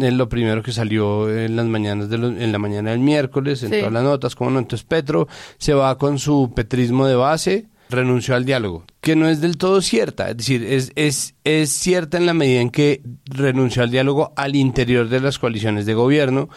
eh, 0.00 0.10
lo 0.10 0.28
primero 0.28 0.62
que 0.62 0.72
salió 0.72 1.28
en 1.36 1.56
las 1.56 1.66
mañanas 1.66 2.08
de 2.08 2.18
los- 2.18 2.38
en 2.38 2.52
la 2.52 2.58
mañana 2.58 2.90
del 2.90 3.00
miércoles, 3.00 3.62
en 3.62 3.70
Sí. 3.70 3.78
todas 3.78 3.92
las 3.92 4.02
notas, 4.04 4.34
como 4.34 4.50
no, 4.50 4.58
entonces 4.58 4.84
Petro 4.86 5.28
se 5.58 5.74
va 5.74 5.96
con 5.98 6.18
su 6.18 6.52
petrismo 6.54 7.06
de 7.06 7.14
base, 7.16 7.66
renunció 7.88 8.34
al 8.34 8.44
diálogo, 8.44 8.84
que 9.00 9.16
no 9.16 9.28
es 9.28 9.40
del 9.40 9.56
todo 9.56 9.80
cierta, 9.80 10.30
es 10.30 10.36
decir, 10.36 10.64
es, 10.64 10.92
es, 10.94 11.34
es 11.44 11.70
cierta 11.70 12.16
en 12.16 12.26
la 12.26 12.34
medida 12.34 12.60
en 12.60 12.70
que 12.70 13.02
renunció 13.24 13.82
al 13.82 13.90
diálogo 13.90 14.32
al 14.36 14.56
interior 14.56 15.08
de 15.08 15.20
las 15.20 15.38
coaliciones 15.38 15.86
de 15.86 15.94
gobierno, 15.94 16.48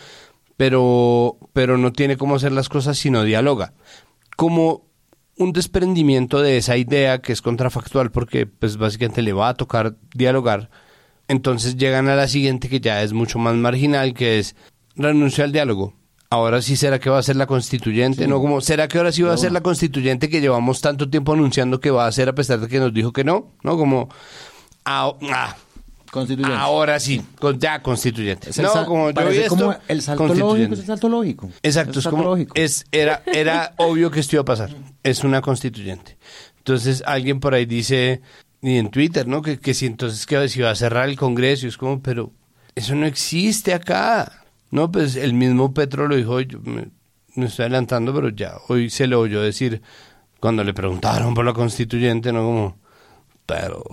pero, 0.58 1.38
pero 1.54 1.78
no 1.78 1.91
tiene 1.94 2.17
cómo 2.17 2.36
hacer 2.36 2.52
las 2.52 2.70
cosas 2.70 2.98
si 2.98 3.10
no 3.10 3.24
dialoga. 3.24 3.74
Como 4.36 4.86
un 5.38 5.54
desprendimiento 5.54 6.41
de 6.41 6.58
esa 6.58 6.78
idea 6.78 7.22
que 7.22 7.34
es 7.34 7.41
contrafactual 7.41 8.12
porque 8.12 8.46
pues 8.46 8.78
básicamente 8.78 9.22
le 9.22 9.34
va 9.34 9.50
a 9.50 9.54
tocar 9.56 9.96
dialogar, 10.13 10.70
entonces 11.28 11.78
llegan 11.78 12.10
a 12.10 12.15
la 12.15 12.28
siguiente 12.28 12.70
que 12.70 12.82
ya 12.82 13.02
es 13.02 13.13
mucho 13.13 13.39
más 13.39 13.56
marginal, 13.56 14.13
que 14.13 14.39
es 14.39 14.56
renunciar 14.96 15.46
al 15.46 15.52
diálogo. 15.54 15.94
Ahora 16.34 16.62
sí 16.62 16.78
será 16.78 16.98
que 16.98 17.10
va 17.10 17.20
a 17.20 17.24
ser 17.24 17.36
la 17.36 17.46
constituyente, 17.46 18.26
¿no? 18.26 18.39
Como, 18.39 18.62
¿será 18.62 18.88
que 18.88 18.98
ahora 18.98 19.12
sí 19.12 19.22
va 19.22 19.34
a 19.34 19.38
ser 19.38 19.52
la 19.52 19.60
constituyente 19.60 20.30
que 20.30 20.39
llevamos 20.39 20.80
tanto 20.80 21.10
tiempo 21.10 21.34
anunciando 21.34 21.82
que 21.82 21.91
va 21.91 22.08
a 22.08 22.12
ser 22.13 22.30
a 22.30 22.34
pesar 22.34 22.62
de 22.62 22.70
que 22.70 22.80
nos 22.80 22.94
dijo 22.94 23.12
que 23.12 23.26
no? 23.26 23.52
¿No? 23.63 23.76
Como, 23.76 24.08
ah, 24.86 25.12
ah, 25.30 25.58
Constituyente. 26.10 26.58
ahora 26.58 27.02
sí, 27.02 27.22
con- 27.38 27.60
ya 27.60 27.82
constituyente. 27.82 28.50
Es 28.50 28.60
no, 28.60 28.86
como 28.86 29.12
yo 29.12 29.30
vi 29.30 29.38
esto, 29.39 29.50
como 29.58 29.76
el 29.89 30.02
salto 30.02 30.28
lógico, 30.34 30.74
es 30.74 30.80
el 30.80 30.86
salto 30.86 31.10
lógico. 31.10 31.50
Exacto, 31.63 32.00
es 32.00 32.04
salto 32.04 32.17
como 32.17 32.30
lógico. 32.30 32.54
es 32.56 32.86
era 32.94 33.24
era 33.26 33.74
obvio 33.78 34.10
que 34.10 34.22
esto 34.22 34.38
iba 34.38 34.41
a 34.41 34.46
pasar. 34.46 34.70
Es 35.04 35.26
una 35.26 35.41
constituyente. 35.41 36.17
Entonces 36.60 37.04
alguien 37.06 37.41
por 37.41 37.54
ahí 37.54 37.65
dice 37.65 38.22
y 38.62 38.78
en 38.78 38.89
Twitter, 38.89 39.28
¿no? 39.28 39.41
Que, 39.41 39.60
que 39.60 39.74
si 39.74 39.86
entonces 39.86 40.26
que 40.26 40.48
si 40.48 40.62
va 40.62 40.72
a 40.72 40.76
cerrar 40.76 41.10
el 41.10 41.17
Congreso, 41.17 41.65
y 41.65 41.70
es 41.70 41.78
como, 41.78 42.02
pero 42.02 42.32
eso 42.76 42.96
no 42.96 43.06
existe 43.06 43.74
acá. 43.74 44.40
No, 44.72 44.92
pues 44.92 45.16
el 45.16 45.34
mismo 45.34 45.74
Petro 45.74 46.08
lo 46.08 46.16
dijo, 46.16 46.40
yo 46.42 46.60
me, 46.62 46.90
me 47.36 47.46
estoy 47.46 47.64
adelantando, 47.64 48.14
pero 48.14 48.30
ya 48.30 48.56
hoy 48.70 48.90
se 48.90 49.06
le 49.08 49.16
oyó 49.16 49.42
decir, 49.42 49.82
cuando 50.40 50.64
le 50.64 50.74
preguntaron 50.74 51.34
por 51.34 51.46
la 51.46 51.54
constituyente, 51.54 52.32
¿no? 52.34 52.40
Como, 52.44 52.78
pero 53.46 53.84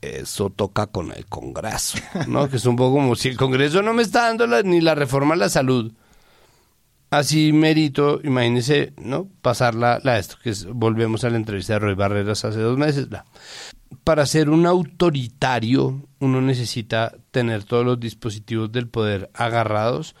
eso 0.00 0.50
toca 0.50 0.86
con 0.86 1.12
el 1.12 1.26
Congreso, 1.26 1.98
¿no? 2.28 2.48
que 2.48 2.56
es 2.56 2.66
un 2.66 2.76
poco 2.76 2.96
como 2.96 3.16
si 3.16 3.28
el 3.28 3.36
Congreso 3.36 3.82
no 3.82 3.92
me 3.94 4.02
está 4.02 4.22
dando 4.28 4.46
la- 4.46 4.62
ni 4.62 4.80
la 4.80 4.94
reforma 4.94 5.34
a 5.34 5.38
la 5.38 5.48
salud. 5.48 5.92
Así 7.10 7.52
merito, 7.52 8.20
imagínese, 8.22 8.92
¿no? 8.96 9.28
Pasar 9.42 9.74
la, 9.74 9.98
la 10.04 10.16
esto, 10.18 10.36
que 10.44 10.52
volvemos 10.72 11.24
a 11.24 11.30
la 11.30 11.36
entrevista 11.38 11.72
de 11.72 11.78
Roy 11.80 11.94
Barreras 11.94 12.44
hace 12.44 12.60
dos 12.60 12.78
meses. 12.78 13.08
bla. 13.08 13.24
Para 14.04 14.26
ser 14.26 14.50
un 14.50 14.66
autoritario, 14.66 16.06
uno 16.20 16.40
necesita 16.40 17.14
tener 17.30 17.64
todos 17.64 17.84
los 17.84 18.00
dispositivos 18.00 18.70
del 18.70 18.88
poder 18.88 19.30
agarrados 19.34 20.14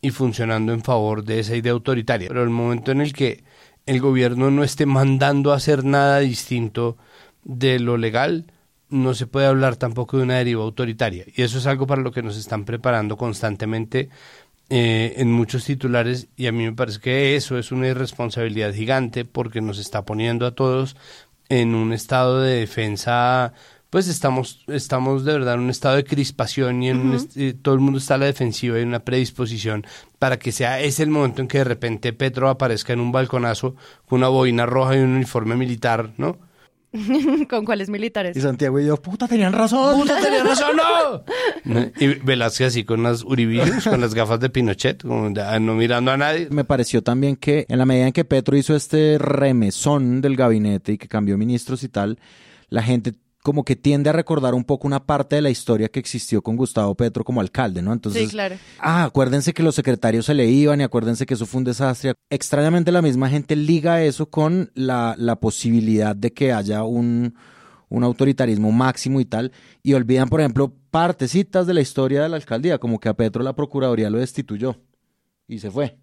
y 0.00 0.10
funcionando 0.10 0.72
en 0.72 0.82
favor 0.82 1.24
de 1.24 1.40
esa 1.40 1.56
idea 1.56 1.72
autoritaria. 1.72 2.28
Pero 2.28 2.42
el 2.42 2.50
momento 2.50 2.92
en 2.92 3.00
el 3.00 3.12
que 3.12 3.44
el 3.86 4.00
gobierno 4.00 4.50
no 4.50 4.64
esté 4.64 4.86
mandando 4.86 5.52
a 5.52 5.56
hacer 5.56 5.84
nada 5.84 6.20
distinto 6.20 6.96
de 7.44 7.78
lo 7.78 7.96
legal, 7.96 8.52
no 8.88 9.14
se 9.14 9.26
puede 9.26 9.46
hablar 9.46 9.76
tampoco 9.76 10.16
de 10.16 10.24
una 10.24 10.38
deriva 10.38 10.62
autoritaria. 10.62 11.24
Y 11.34 11.42
eso 11.42 11.58
es 11.58 11.66
algo 11.66 11.86
para 11.86 12.02
lo 12.02 12.12
que 12.12 12.22
nos 12.22 12.36
están 12.36 12.64
preparando 12.64 13.16
constantemente 13.16 14.08
eh, 14.68 15.14
en 15.18 15.30
muchos 15.30 15.64
titulares 15.64 16.26
y 16.36 16.48
a 16.48 16.52
mí 16.52 16.64
me 16.64 16.72
parece 16.72 16.98
que 16.98 17.36
eso 17.36 17.56
es 17.56 17.70
una 17.70 17.86
irresponsabilidad 17.86 18.74
gigante 18.74 19.24
porque 19.24 19.60
nos 19.60 19.78
está 19.78 20.04
poniendo 20.04 20.44
a 20.44 20.56
todos 20.56 20.96
en 21.48 21.74
un 21.74 21.92
estado 21.92 22.40
de 22.40 22.60
defensa 22.60 23.52
pues 23.90 24.08
estamos 24.08 24.64
estamos 24.68 25.24
de 25.24 25.32
verdad 25.32 25.54
en 25.54 25.60
un 25.60 25.70
estado 25.70 25.96
de 25.96 26.04
crispación 26.04 26.82
y 26.82 26.90
en 26.90 26.98
un 26.98 27.28
eh, 27.36 27.54
todo 27.60 27.74
el 27.74 27.80
mundo 27.80 27.98
está 27.98 28.16
a 28.16 28.18
la 28.18 28.26
defensiva 28.26 28.78
y 28.78 28.82
una 28.82 29.00
predisposición 29.00 29.86
para 30.18 30.38
que 30.38 30.52
sea 30.52 30.80
ese 30.80 31.02
el 31.02 31.10
momento 31.10 31.40
en 31.40 31.48
que 31.48 31.58
de 31.58 31.64
repente 31.64 32.12
Petro 32.12 32.48
aparezca 32.48 32.92
en 32.92 33.00
un 33.00 33.12
balconazo 33.12 33.76
con 34.06 34.18
una 34.18 34.28
boina 34.28 34.66
roja 34.66 34.96
y 34.96 35.00
un 35.00 35.14
uniforme 35.14 35.56
militar, 35.56 36.12
¿no? 36.18 36.36
¿Con 37.50 37.64
cuáles 37.64 37.88
militares? 37.88 38.36
Y 38.36 38.40
Santiago 38.40 38.80
y 38.80 38.86
yo, 38.86 38.96
puta, 38.96 39.28
tenían 39.28 39.52
razón. 39.52 40.00
¡Puta, 40.00 40.20
tenía 40.20 40.42
razón, 40.44 40.76
no! 40.76 41.90
Y 41.98 42.06
Velázquez 42.24 42.68
así 42.68 42.84
con 42.84 43.02
las 43.02 43.22
uribillos, 43.24 43.84
con 43.84 44.00
las 44.00 44.14
gafas 44.14 44.40
de 44.40 44.50
Pinochet, 44.50 45.02
como 45.02 45.30
de- 45.30 45.42
ah, 45.42 45.58
no 45.58 45.74
mirando 45.74 46.10
a 46.10 46.16
nadie. 46.16 46.48
Me 46.50 46.64
pareció 46.64 47.02
también 47.02 47.36
que 47.36 47.66
en 47.68 47.78
la 47.78 47.86
medida 47.86 48.06
en 48.06 48.12
que 48.12 48.24
Petro 48.24 48.56
hizo 48.56 48.74
este 48.76 49.18
remesón 49.18 50.20
del 50.20 50.36
gabinete 50.36 50.92
y 50.92 50.98
que 50.98 51.08
cambió 51.08 51.36
ministros 51.38 51.82
y 51.82 51.88
tal, 51.88 52.18
la 52.68 52.82
gente 52.82 53.12
como 53.46 53.64
que 53.64 53.76
tiende 53.76 54.10
a 54.10 54.12
recordar 54.12 54.54
un 54.54 54.64
poco 54.64 54.88
una 54.88 55.06
parte 55.06 55.36
de 55.36 55.42
la 55.42 55.50
historia 55.50 55.88
que 55.88 56.00
existió 56.00 56.42
con 56.42 56.56
Gustavo 56.56 56.96
Petro 56.96 57.22
como 57.22 57.40
alcalde, 57.40 57.80
¿no? 57.80 57.92
Entonces, 57.92 58.24
sí, 58.24 58.28
claro. 58.28 58.56
ah, 58.80 59.04
acuérdense 59.04 59.54
que 59.54 59.62
los 59.62 59.76
secretarios 59.76 60.26
se 60.26 60.34
le 60.34 60.46
iban 60.46 60.80
y 60.80 60.82
acuérdense 60.82 61.26
que 61.26 61.34
eso 61.34 61.46
fue 61.46 61.58
un 61.58 61.64
desastre. 61.64 62.14
Extrañamente 62.28 62.90
la 62.90 63.02
misma 63.02 63.30
gente 63.30 63.54
liga 63.54 64.02
eso 64.02 64.28
con 64.28 64.72
la, 64.74 65.14
la 65.16 65.36
posibilidad 65.36 66.16
de 66.16 66.32
que 66.32 66.52
haya 66.52 66.82
un, 66.82 67.36
un 67.88 68.02
autoritarismo 68.02 68.72
máximo 68.72 69.20
y 69.20 69.26
tal, 69.26 69.52
y 69.80 69.92
olvidan, 69.92 70.28
por 70.28 70.40
ejemplo, 70.40 70.74
partecitas 70.90 71.68
de 71.68 71.74
la 71.74 71.82
historia 71.82 72.24
de 72.24 72.28
la 72.28 72.34
alcaldía, 72.38 72.78
como 72.78 72.98
que 72.98 73.08
a 73.08 73.14
Petro 73.14 73.44
la 73.44 73.54
Procuraduría 73.54 74.10
lo 74.10 74.18
destituyó 74.18 74.80
y 75.46 75.60
se 75.60 75.70
fue. 75.70 75.96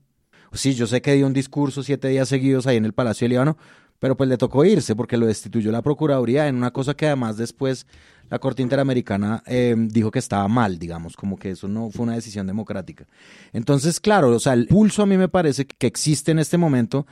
Sí, 0.53 0.75
yo 0.75 0.87
sé 0.87 1.01
que 1.01 1.11
dio 1.11 1.27
un 1.27 1.33
discurso 1.33 1.83
siete 1.83 2.07
días 2.07 2.29
seguidos 2.29 2.67
ahí 2.67 2.77
en 2.77 2.85
el 2.85 2.93
Palacio 2.93 3.25
de 3.25 3.29
Líbano, 3.31 3.57
pero 4.03 4.17
pues 4.17 4.29
le 4.29 4.37
tocó 4.37 4.65
irse 4.65 4.97
porque 4.97 5.15
lo 5.15 5.27
destituyó 5.27 5.71
la 5.71 5.81
Procuraduría 5.81 6.49
en 6.49 6.57
una 6.57 6.71
cosa 6.71 6.93
que 6.93 7.05
además 7.05 7.37
después 7.37 7.87
la 8.29 8.37
Corte 8.37 8.61
Interamericana 8.61 9.41
eh, 9.45 9.73
dijo 9.77 10.11
que 10.11 10.19
estaba 10.19 10.45
mal, 10.49 10.77
digamos, 10.77 11.15
como 11.15 11.37
que 11.37 11.51
eso 11.51 11.69
no 11.69 11.89
fue 11.89 12.03
una 12.03 12.15
decisión 12.15 12.45
democrática. 12.45 13.07
Entonces, 13.53 14.01
claro, 14.01 14.31
o 14.31 14.39
sea, 14.41 14.51
el 14.51 14.67
pulso 14.67 15.03
a 15.03 15.05
mí 15.05 15.15
me 15.15 15.29
parece 15.29 15.65
que 15.65 15.87
existe 15.87 16.31
en 16.31 16.39
este 16.39 16.57
momento 16.57 17.07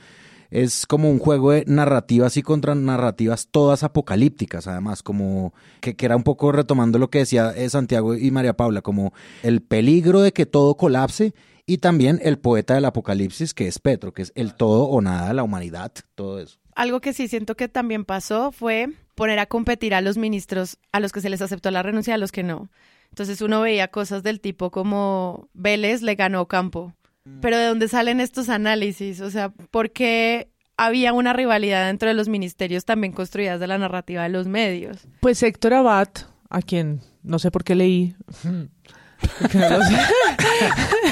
es 0.50 0.86
como 0.86 1.10
un 1.10 1.18
juego 1.18 1.52
de 1.52 1.64
narrativas 1.66 2.36
y 2.36 2.42
contra 2.42 2.74
narrativas 2.74 3.48
todas 3.50 3.84
apocalípticas, 3.84 4.66
además, 4.66 5.02
como 5.02 5.54
que, 5.80 5.96
que 5.96 6.04
era 6.04 6.16
un 6.16 6.24
poco 6.24 6.52
retomando 6.52 6.98
lo 6.98 7.08
que 7.08 7.20
decía 7.20 7.54
eh, 7.56 7.70
Santiago 7.70 8.16
y 8.16 8.30
María 8.30 8.54
Paula, 8.54 8.82
como 8.82 9.14
el 9.42 9.62
peligro 9.62 10.20
de 10.20 10.32
que 10.32 10.44
todo 10.44 10.76
colapse 10.76 11.32
y 11.64 11.78
también 11.78 12.20
el 12.22 12.38
poeta 12.38 12.74
del 12.74 12.84
apocalipsis, 12.84 13.54
que 13.54 13.66
es 13.66 13.78
Petro, 13.78 14.12
que 14.12 14.20
es 14.20 14.32
el 14.34 14.52
todo 14.52 14.84
o 14.84 15.00
nada 15.00 15.32
la 15.32 15.42
humanidad, 15.42 15.90
todo 16.14 16.38
eso. 16.38 16.61
Algo 16.74 17.00
que 17.00 17.12
sí 17.12 17.28
siento 17.28 17.56
que 17.56 17.68
también 17.68 18.04
pasó 18.04 18.52
fue 18.52 18.88
poner 19.14 19.38
a 19.38 19.46
competir 19.46 19.94
a 19.94 20.00
los 20.00 20.16
ministros 20.16 20.78
a 20.90 21.00
los 21.00 21.12
que 21.12 21.20
se 21.20 21.30
les 21.30 21.42
aceptó 21.42 21.70
la 21.70 21.82
renuncia 21.82 22.12
y 22.12 22.14
a 22.14 22.18
los 22.18 22.32
que 22.32 22.42
no. 22.42 22.70
Entonces 23.10 23.42
uno 23.42 23.60
veía 23.60 23.88
cosas 23.88 24.22
del 24.22 24.40
tipo 24.40 24.70
como 24.70 25.48
Vélez 25.52 26.02
le 26.02 26.14
ganó 26.14 26.46
Campo. 26.46 26.94
Pero 27.40 27.56
¿de 27.56 27.66
dónde 27.66 27.88
salen 27.88 28.20
estos 28.20 28.48
análisis? 28.48 29.20
O 29.20 29.30
sea, 29.30 29.50
¿por 29.50 29.92
qué 29.92 30.48
había 30.76 31.12
una 31.12 31.32
rivalidad 31.32 31.86
dentro 31.86 32.08
de 32.08 32.14
los 32.14 32.28
ministerios 32.28 32.84
también 32.84 33.12
construidas 33.12 33.60
de 33.60 33.66
la 33.68 33.78
narrativa 33.78 34.22
de 34.24 34.30
los 34.30 34.48
medios? 34.48 35.06
Pues 35.20 35.42
Héctor 35.42 35.74
Abad, 35.74 36.08
a 36.50 36.62
quien 36.62 37.00
no 37.22 37.38
sé 37.38 37.50
por 37.50 37.62
qué 37.62 37.74
leí. 37.74 38.16
no 38.44 39.68
lo 39.68 39.84
sé. 39.84 39.96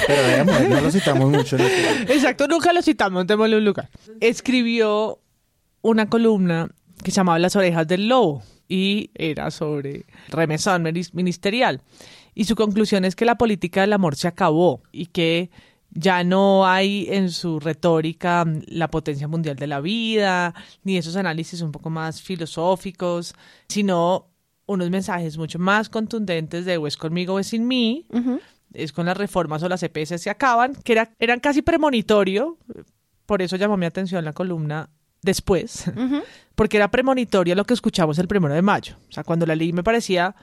Pero 0.06 0.22
veamos, 0.22 0.68
no 0.68 0.80
lo 0.80 0.90
citamos 0.90 1.30
mucho. 1.30 1.56
Exacto, 2.08 2.48
nunca 2.48 2.72
lo 2.72 2.82
citamos, 2.82 3.26
démosle 3.26 3.58
un 3.58 3.64
lugar. 3.64 3.88
Escribió 4.20 5.20
una 5.82 6.08
columna 6.08 6.68
que 7.02 7.10
se 7.10 7.16
llamaba 7.16 7.38
Las 7.38 7.56
orejas 7.56 7.86
del 7.86 8.08
lobo 8.08 8.42
y 8.68 9.10
era 9.14 9.50
sobre 9.50 10.04
remesón 10.28 10.84
minis- 10.84 11.12
ministerial. 11.14 11.80
Y 12.34 12.44
su 12.44 12.54
conclusión 12.54 13.04
es 13.04 13.16
que 13.16 13.24
la 13.24 13.36
política 13.36 13.80
del 13.80 13.92
amor 13.92 14.14
se 14.16 14.28
acabó 14.28 14.82
y 14.92 15.06
que 15.06 15.50
ya 15.92 16.22
no 16.22 16.66
hay 16.66 17.06
en 17.10 17.30
su 17.30 17.58
retórica 17.58 18.44
mm, 18.44 18.62
la 18.68 18.88
potencia 18.90 19.26
mundial 19.26 19.56
de 19.56 19.66
la 19.66 19.80
vida, 19.80 20.54
ni 20.84 20.96
esos 20.96 21.16
análisis 21.16 21.60
un 21.62 21.72
poco 21.72 21.90
más 21.90 22.22
filosóficos, 22.22 23.34
sino 23.68 24.28
unos 24.66 24.88
mensajes 24.90 25.36
mucho 25.36 25.58
más 25.58 25.88
contundentes 25.88 26.64
de 26.64 26.76
o 26.76 26.86
es 26.86 26.96
conmigo 26.96 27.34
o 27.34 27.38
es 27.40 27.48
sin 27.48 27.66
mí, 27.66 28.06
es 28.72 28.92
con 28.92 29.06
las 29.06 29.16
reformas 29.16 29.64
o 29.64 29.68
las 29.68 29.82
EPS 29.82 30.20
se 30.22 30.30
acaban, 30.30 30.76
que 30.84 30.92
era, 30.92 31.10
eran 31.18 31.40
casi 31.40 31.60
premonitorio, 31.62 32.56
por 33.26 33.42
eso 33.42 33.56
llamó 33.56 33.76
mi 33.76 33.86
atención 33.86 34.24
la 34.24 34.32
columna 34.32 34.88
después, 35.22 35.90
porque 36.54 36.76
era 36.76 36.90
premonitorio 36.90 37.54
lo 37.54 37.64
que 37.64 37.74
escuchamos 37.74 38.18
el 38.18 38.28
primero 38.28 38.54
de 38.54 38.62
mayo. 38.62 38.96
O 39.09 39.12
sea, 39.12 39.24
cuando 39.24 39.46
la 39.46 39.54
leí 39.54 39.72
me 39.72 39.83
parecía 39.83 40.35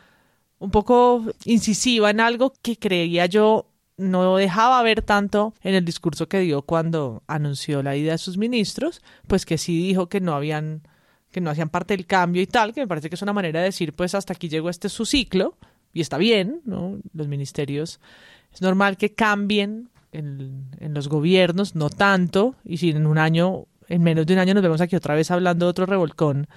un 0.59 0.71
poco 0.71 1.25
incisiva 1.45 2.09
en 2.09 2.19
algo 2.19 2.53
que 2.61 2.77
creía 2.77 3.27
yo 3.27 3.67
no 3.97 4.37
dejaba 4.37 4.81
ver 4.83 5.01
tanto 5.01 5.53
en 5.63 5.73
el 5.73 5.83
discurso 5.83 6.27
que 6.27 6.39
dio 6.39 6.61
cuando 6.61 7.23
anunció 7.27 7.81
la 7.81 7.95
idea 7.95 8.13
de 8.13 8.17
sus 8.19 8.37
ministros, 8.37 9.01
pues 9.27 9.45
que 9.45 9.57
sí 9.57 9.77
dijo 9.77 10.07
que 10.07 10.21
no 10.21 10.33
habían 10.33 10.83
que 11.31 11.41
no 11.41 11.49
hacían 11.49 11.69
parte 11.69 11.95
del 11.95 12.05
cambio 12.05 12.41
y 12.41 12.47
tal, 12.47 12.73
que 12.73 12.81
me 12.81 12.87
parece 12.87 13.09
que 13.09 13.15
es 13.15 13.21
una 13.21 13.33
manera 13.33 13.59
de 13.59 13.65
decir, 13.65 13.93
pues 13.93 14.15
hasta 14.15 14.33
aquí 14.33 14.49
llegó 14.49 14.69
este 14.69 14.89
su 14.89 15.05
ciclo, 15.05 15.57
y 15.93 16.01
está 16.01 16.17
bien, 16.17 16.61
¿no? 16.63 16.99
Los 17.13 17.27
ministerios, 17.27 17.99
es 18.53 18.61
normal 18.61 18.97
que 18.97 19.13
cambien 19.13 19.89
en, 20.11 20.69
en 20.79 20.93
los 20.93 21.09
gobiernos, 21.09 21.75
no 21.75 21.89
tanto, 21.89 22.55
y 22.63 22.77
si 22.77 22.91
en 22.91 23.05
un 23.05 23.17
año, 23.17 23.65
en 23.87 24.03
menos 24.03 24.25
de 24.25 24.33
un 24.33 24.39
año 24.39 24.53
nos 24.53 24.63
vemos 24.63 24.81
aquí 24.81 24.95
otra 24.95 25.15
vez 25.15 25.31
hablando 25.31 25.65
de 25.65 25.69
otro 25.69 25.85
revolcón, 25.85 26.47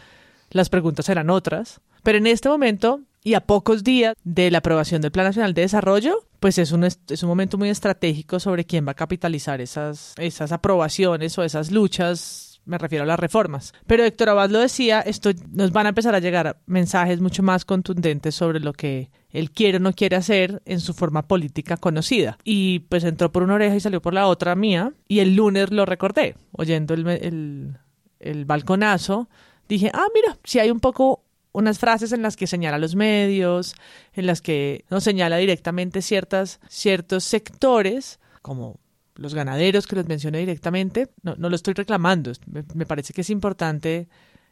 las 0.51 0.69
preguntas 0.69 1.07
serán 1.07 1.31
otras. 1.31 1.81
Pero 2.03 2.19
en 2.19 2.27
este 2.27 2.49
momento, 2.49 3.01
y 3.23 3.35
a 3.35 3.41
pocos 3.41 3.85
días 3.85 4.15
de 4.25 4.51
la 4.51 4.59
aprobación 4.59 5.03
del 5.03 5.13
Plan 5.13 5.27
Nacional 5.27 5.55
de 5.55 5.63
Desarrollo, 5.63 6.27
pues 6.41 6.59
es 6.59 6.73
un, 6.73 6.85
es 6.85 7.23
un 7.23 7.29
momento 7.29 7.59
muy 7.59 7.69
estratégico 7.69 8.41
sobre 8.41 8.65
quién 8.65 8.87
va 8.87 8.93
a 8.93 8.97
capitalizar 8.97 9.61
esas, 9.61 10.15
esas 10.17 10.53
aprobaciones 10.53 11.37
o 11.39 11.43
esas 11.43 11.71
luchas 11.71 12.50
me 12.65 12.79
refiero 12.79 13.05
a 13.05 13.07
las 13.07 13.19
reformas. 13.19 13.73
Pero 13.87 14.05
Héctor 14.05 14.31
Abad 14.31 14.51
lo 14.51 14.59
decía, 14.59 15.01
esto 15.01 15.31
nos 15.51 15.73
van 15.73 15.87
a 15.87 15.91
empezar 15.91 16.15
a 16.15 16.21
llegar 16.21 16.61
mensajes 16.67 17.21
mucho 17.21 17.43
más 17.43 17.65
contundentes 17.65 18.35
sobre 18.35 18.61
lo 18.61 18.73
que 18.73 19.11
él 19.31 19.51
quiere 19.51 19.77
o 19.77 19.81
no 19.81 19.93
quiere 19.93 20.17
hacer 20.17 20.63
en 20.65 20.81
su 20.81 20.95
forma 20.95 21.27
política 21.27 21.77
conocida. 21.77 22.39
Y 22.45 22.81
pues 22.81 23.05
entró 23.05 23.33
por 23.33 23.43
una 23.43 23.55
oreja 23.55 23.77
y 23.77 23.81
salió 23.81 24.03
por 24.03 24.15
la 24.15 24.27
otra 24.27 24.55
mía. 24.55 24.93
Y 25.09 25.21
el 25.21 25.37
lunes 25.37 25.71
lo 25.71 25.87
recordé, 25.87 26.37
oyendo 26.53 26.95
el, 26.95 27.07
el, 27.07 27.79
el 28.19 28.45
balconazo. 28.45 29.29
Dije, 29.69 29.91
ah, 29.95 30.07
mira, 30.15 30.39
si 30.45 30.59
hay 30.59 30.71
un 30.71 30.81
poco 30.81 31.25
unas 31.53 31.79
frases 31.79 32.13
en 32.13 32.23
las 32.23 32.37
que 32.37 32.47
señala 32.47 32.79
los 32.79 32.95
medios, 32.95 33.75
en 34.13 34.27
las 34.27 34.41
que 34.41 34.85
nos 34.91 35.05
señala 35.05 35.37
directamente 35.37 36.03
ciertas, 36.03 36.61
ciertos 36.69 37.25
sectores, 37.25 38.21
como 38.43 38.80
los 39.21 39.35
ganaderos 39.35 39.87
que 39.87 39.97
los 39.97 40.09
mencioné 40.09 40.39
directamente, 40.39 41.11
no, 41.23 41.35
no 41.37 41.51
lo 41.51 41.57
estoy 41.57 41.75
reclamando, 41.75 42.33
me, 42.47 42.65
me 42.75 42.87
parece 42.87 43.13
que 43.13 43.21
es 43.21 43.29
importante 43.29 44.09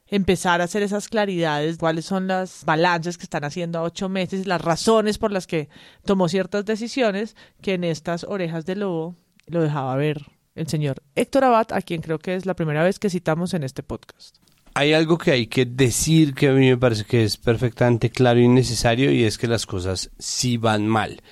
empezar 0.07 0.61
a 0.61 0.65
hacer 0.65 0.83
esas 0.83 1.09
claridades, 1.09 1.79
cuáles 1.79 2.05
son 2.05 2.27
las 2.29 2.65
balances 2.65 3.17
que 3.17 3.25
están 3.25 3.45
haciendo 3.45 3.79
a 3.79 3.83
ocho 3.83 4.09
meses, 4.09 4.47
las 4.47 4.61
razones 4.61 5.17
por 5.17 5.33
las 5.33 5.47
que 5.47 5.69
tomó 6.05 6.29
ciertas 6.29 6.67
decisiones, 6.67 7.35
que 7.63 7.75
en 7.75 7.85
estas 7.85 8.25
orejas 8.25 8.67
de 8.67 8.77
lobo 8.77 9.17
lo 9.47 9.63
dejaba 9.63 9.97
ver 9.97 10.27
el 10.55 10.69
señor 10.69 11.03
Héctor 11.15 11.45
Abad, 11.45 11.73
a 11.73 11.81
quien 11.81 12.03
creo 12.03 12.19
que 12.19 12.35
es 12.35 12.45
la 12.45 12.55
primera 12.55 12.83
vez 12.83 12.99
que 12.99 13.11
citamos 13.11 13.55
en 13.55 13.65
este 13.65 13.83
podcast. 13.83 14.37
hay 14.75 14.93
algo 14.93 15.17
que 15.17 15.31
hay 15.31 15.47
que 15.47 15.65
decir 15.65 16.35
que 16.35 16.49
a 16.49 16.53
mí 16.53 16.69
me 16.69 16.77
parece 16.77 17.05
que 17.05 17.25
es 17.25 17.39
perfectamente 17.39 18.11
claro 18.11 18.39
y 18.39 18.49
necesario 18.49 19.11
y 19.11 19.25
es 19.25 19.39
que 19.39 19.47
las 19.47 19.67
cosas 19.67 20.11
sí 20.19 20.57
van 20.59 20.87
mal. 20.87 21.23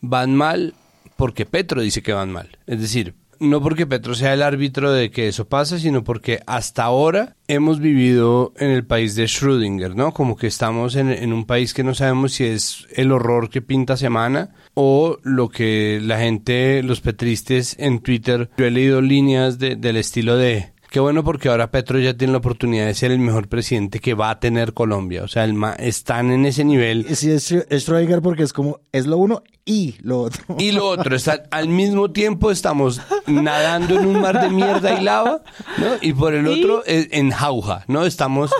Van 0.00 0.34
mal 0.34 0.74
porque 1.22 1.46
Petro 1.46 1.80
dice 1.80 2.02
que 2.02 2.12
van 2.12 2.32
mal. 2.32 2.58
Es 2.66 2.80
decir, 2.80 3.14
no 3.38 3.62
porque 3.62 3.86
Petro 3.86 4.16
sea 4.16 4.34
el 4.34 4.42
árbitro 4.42 4.90
de 4.90 5.12
que 5.12 5.28
eso 5.28 5.48
pase, 5.48 5.78
sino 5.78 6.02
porque 6.02 6.40
hasta 6.48 6.82
ahora 6.82 7.36
hemos 7.46 7.78
vivido 7.78 8.52
en 8.56 8.70
el 8.70 8.84
país 8.84 9.14
de 9.14 9.26
Schrödinger, 9.26 9.94
¿no? 9.94 10.12
Como 10.12 10.34
que 10.34 10.48
estamos 10.48 10.96
en, 10.96 11.32
un 11.32 11.44
país 11.44 11.74
que 11.74 11.84
no 11.84 11.94
sabemos 11.94 12.32
si 12.32 12.46
es 12.46 12.88
el 12.96 13.12
horror 13.12 13.50
que 13.50 13.62
pinta 13.62 13.96
semana 13.96 14.50
o 14.74 15.18
lo 15.22 15.48
que 15.48 16.00
la 16.02 16.18
gente, 16.18 16.82
los 16.82 17.00
petristes 17.00 17.76
en 17.78 18.00
Twitter, 18.00 18.50
yo 18.58 18.64
he 18.64 18.72
leído 18.72 19.00
líneas 19.00 19.60
del 19.60 19.96
estilo 19.96 20.36
de 20.36 20.71
Qué 20.92 21.00
bueno 21.00 21.24
porque 21.24 21.48
ahora 21.48 21.70
Petro 21.70 21.98
ya 21.98 22.12
tiene 22.12 22.32
la 22.32 22.38
oportunidad 22.40 22.84
de 22.84 22.92
ser 22.92 23.12
el 23.12 23.18
mejor 23.18 23.48
presidente 23.48 23.98
que 23.98 24.12
va 24.12 24.28
a 24.28 24.40
tener 24.40 24.74
Colombia. 24.74 25.24
O 25.24 25.28
sea, 25.28 25.44
el 25.44 25.56
están 25.78 26.30
en 26.30 26.44
ese 26.44 26.66
nivel. 26.66 27.16
Sí, 27.16 27.30
es, 27.30 27.50
es 27.50 27.90
porque 28.22 28.42
es 28.42 28.52
como, 28.52 28.80
es 28.92 29.06
lo 29.06 29.16
uno 29.16 29.42
y 29.64 29.94
lo 30.02 30.20
otro. 30.20 30.44
Y 30.58 30.72
lo 30.72 30.86
otro, 30.86 31.16
está, 31.16 31.44
al 31.50 31.68
mismo 31.68 32.10
tiempo 32.10 32.50
estamos 32.50 33.00
nadando 33.26 33.98
en 33.98 34.06
un 34.06 34.20
mar 34.20 34.38
de 34.38 34.50
mierda 34.50 35.00
y 35.00 35.02
lava, 35.02 35.40
¿no? 35.78 35.86
Y 36.02 36.12
por 36.12 36.34
el 36.34 36.46
otro, 36.46 36.82
en 36.84 37.30
jauja, 37.30 37.84
¿no? 37.88 38.04
Estamos 38.04 38.50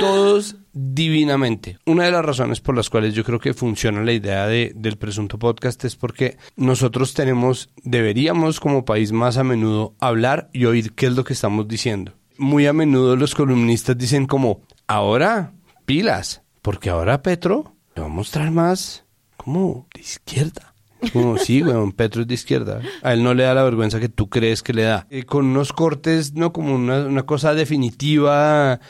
todos 0.00 0.56
divinamente. 0.76 1.78
Una 1.86 2.04
de 2.04 2.10
las 2.10 2.24
razones 2.24 2.60
por 2.60 2.76
las 2.76 2.90
cuales 2.90 3.14
yo 3.14 3.24
creo 3.24 3.40
que 3.40 3.54
funciona 3.54 4.02
la 4.02 4.12
idea 4.12 4.46
de, 4.46 4.72
del 4.76 4.98
presunto 4.98 5.38
podcast 5.38 5.82
es 5.86 5.96
porque 5.96 6.36
nosotros 6.54 7.14
tenemos, 7.14 7.70
deberíamos 7.82 8.60
como 8.60 8.84
país 8.84 9.10
más 9.10 9.38
a 9.38 9.44
menudo 9.44 9.94
hablar 10.00 10.50
y 10.52 10.66
oír 10.66 10.92
qué 10.92 11.06
es 11.06 11.16
lo 11.16 11.24
que 11.24 11.32
estamos 11.32 11.66
diciendo. 11.66 12.12
Muy 12.36 12.66
a 12.66 12.74
menudo 12.74 13.16
los 13.16 13.34
columnistas 13.34 13.96
dicen 13.96 14.26
como, 14.26 14.60
ahora 14.86 15.54
pilas, 15.86 16.42
porque 16.60 16.90
ahora 16.90 17.22
Petro 17.22 17.74
le 17.94 18.02
va 18.02 18.08
a 18.08 18.10
mostrar 18.10 18.50
más 18.50 19.06
como 19.38 19.86
de 19.94 20.02
izquierda. 20.02 20.74
Como, 21.12 21.38
sí, 21.38 21.62
weón, 21.62 21.92
Petro 21.92 22.22
es 22.22 22.28
de 22.28 22.34
izquierda. 22.34 22.80
A 23.02 23.14
él 23.14 23.22
no 23.22 23.32
le 23.32 23.44
da 23.44 23.54
la 23.54 23.62
vergüenza 23.62 24.00
que 24.00 24.08
tú 24.08 24.28
crees 24.28 24.62
que 24.62 24.72
le 24.74 24.82
da. 24.82 25.06
Eh, 25.08 25.24
con 25.24 25.46
unos 25.46 25.72
cortes, 25.72 26.34
no 26.34 26.52
como 26.52 26.74
una 26.74 27.22
cosa 27.24 27.54
definitiva, 27.54 28.80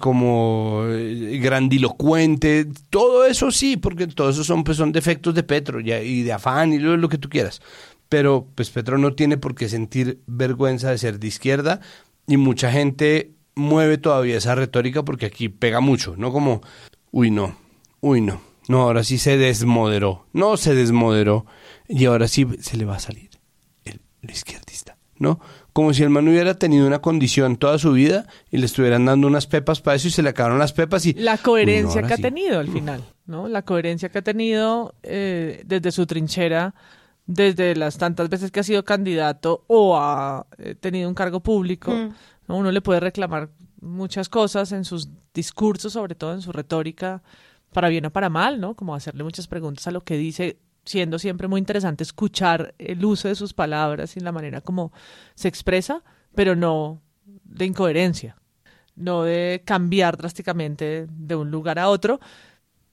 como 0.00 0.84
eh, 0.88 1.38
grandilocuente, 1.42 2.66
todo 2.90 3.24
eso 3.24 3.50
sí, 3.50 3.76
porque 3.76 4.06
todo 4.06 4.30
eso 4.30 4.44
son, 4.44 4.64
pues, 4.64 4.76
son 4.76 4.92
defectos 4.92 5.34
de 5.34 5.42
Petro 5.42 5.80
y 5.80 6.22
de 6.22 6.32
afán 6.32 6.72
y 6.72 6.78
lo, 6.78 6.96
lo 6.96 7.08
que 7.08 7.18
tú 7.18 7.28
quieras. 7.28 7.60
Pero 8.08 8.46
pues 8.54 8.70
Petro 8.70 8.96
no 8.98 9.14
tiene 9.14 9.36
por 9.36 9.54
qué 9.54 9.68
sentir 9.68 10.20
vergüenza 10.26 10.90
de 10.90 10.98
ser 10.98 11.18
de 11.18 11.26
izquierda 11.26 11.80
y 12.26 12.36
mucha 12.36 12.70
gente 12.70 13.32
mueve 13.54 13.98
todavía 13.98 14.38
esa 14.38 14.54
retórica 14.54 15.04
porque 15.04 15.26
aquí 15.26 15.48
pega 15.48 15.80
mucho, 15.80 16.14
¿no? 16.16 16.32
Como, 16.32 16.62
uy, 17.10 17.30
no, 17.30 17.56
uy, 18.00 18.20
no, 18.20 18.40
no, 18.68 18.82
ahora 18.82 19.04
sí 19.04 19.18
se 19.18 19.36
desmoderó, 19.36 20.26
no 20.32 20.56
se 20.56 20.74
desmoderó 20.74 21.44
y 21.88 22.06
ahora 22.06 22.28
sí 22.28 22.46
se 22.60 22.76
le 22.76 22.84
va 22.84 22.96
a 22.96 23.00
salir 23.00 23.30
el, 23.84 24.00
el 24.22 24.30
izquierdista, 24.30 24.96
¿no? 25.18 25.40
Como 25.78 25.94
si 25.94 26.02
el 26.02 26.10
man 26.10 26.26
hubiera 26.26 26.54
tenido 26.54 26.88
una 26.88 26.98
condición 26.98 27.56
toda 27.56 27.78
su 27.78 27.92
vida 27.92 28.26
y 28.50 28.58
le 28.58 28.66
estuvieran 28.66 29.04
dando 29.04 29.28
unas 29.28 29.46
pepas 29.46 29.80
para 29.80 29.94
eso 29.94 30.08
y 30.08 30.10
se 30.10 30.24
le 30.24 30.30
acabaron 30.30 30.58
las 30.58 30.72
pepas 30.72 31.06
y... 31.06 31.12
La 31.12 31.38
coherencia 31.38 32.02
que 32.02 32.14
ha 32.14 32.16
tenido 32.16 32.58
al 32.58 32.66
final, 32.66 33.04
¿no? 33.26 33.46
La 33.46 33.62
coherencia 33.62 34.08
que 34.08 34.18
ha 34.18 34.22
tenido 34.22 34.96
eh, 35.04 35.62
desde 35.64 35.92
su 35.92 36.04
trinchera, 36.04 36.74
desde 37.26 37.76
las 37.76 37.96
tantas 37.96 38.28
veces 38.28 38.50
que 38.50 38.58
ha 38.58 38.64
sido 38.64 38.84
candidato 38.84 39.62
o 39.68 39.96
ha 39.96 40.48
eh, 40.58 40.74
tenido 40.74 41.08
un 41.08 41.14
cargo 41.14 41.38
público, 41.38 41.92
mm. 41.92 42.14
¿no? 42.48 42.56
Uno 42.56 42.72
le 42.72 42.80
puede 42.80 42.98
reclamar 42.98 43.50
muchas 43.80 44.28
cosas 44.28 44.72
en 44.72 44.84
sus 44.84 45.08
discursos, 45.32 45.92
sobre 45.92 46.16
todo 46.16 46.34
en 46.34 46.42
su 46.42 46.50
retórica, 46.50 47.22
para 47.72 47.88
bien 47.88 48.04
o 48.04 48.10
para 48.10 48.28
mal, 48.28 48.60
¿no? 48.60 48.74
Como 48.74 48.96
hacerle 48.96 49.22
muchas 49.22 49.46
preguntas 49.46 49.86
a 49.86 49.92
lo 49.92 50.00
que 50.00 50.16
dice 50.16 50.58
siendo 50.88 51.18
siempre 51.18 51.48
muy 51.48 51.58
interesante 51.58 52.02
escuchar 52.02 52.74
el 52.78 53.04
uso 53.04 53.28
de 53.28 53.34
sus 53.34 53.52
palabras 53.52 54.16
y 54.16 54.20
la 54.20 54.32
manera 54.32 54.60
como 54.62 54.92
se 55.34 55.48
expresa, 55.48 56.02
pero 56.34 56.56
no 56.56 57.02
de 57.44 57.66
incoherencia, 57.66 58.36
no 58.96 59.22
de 59.22 59.62
cambiar 59.64 60.16
drásticamente 60.16 61.06
de 61.10 61.36
un 61.36 61.50
lugar 61.50 61.78
a 61.78 61.88
otro, 61.88 62.20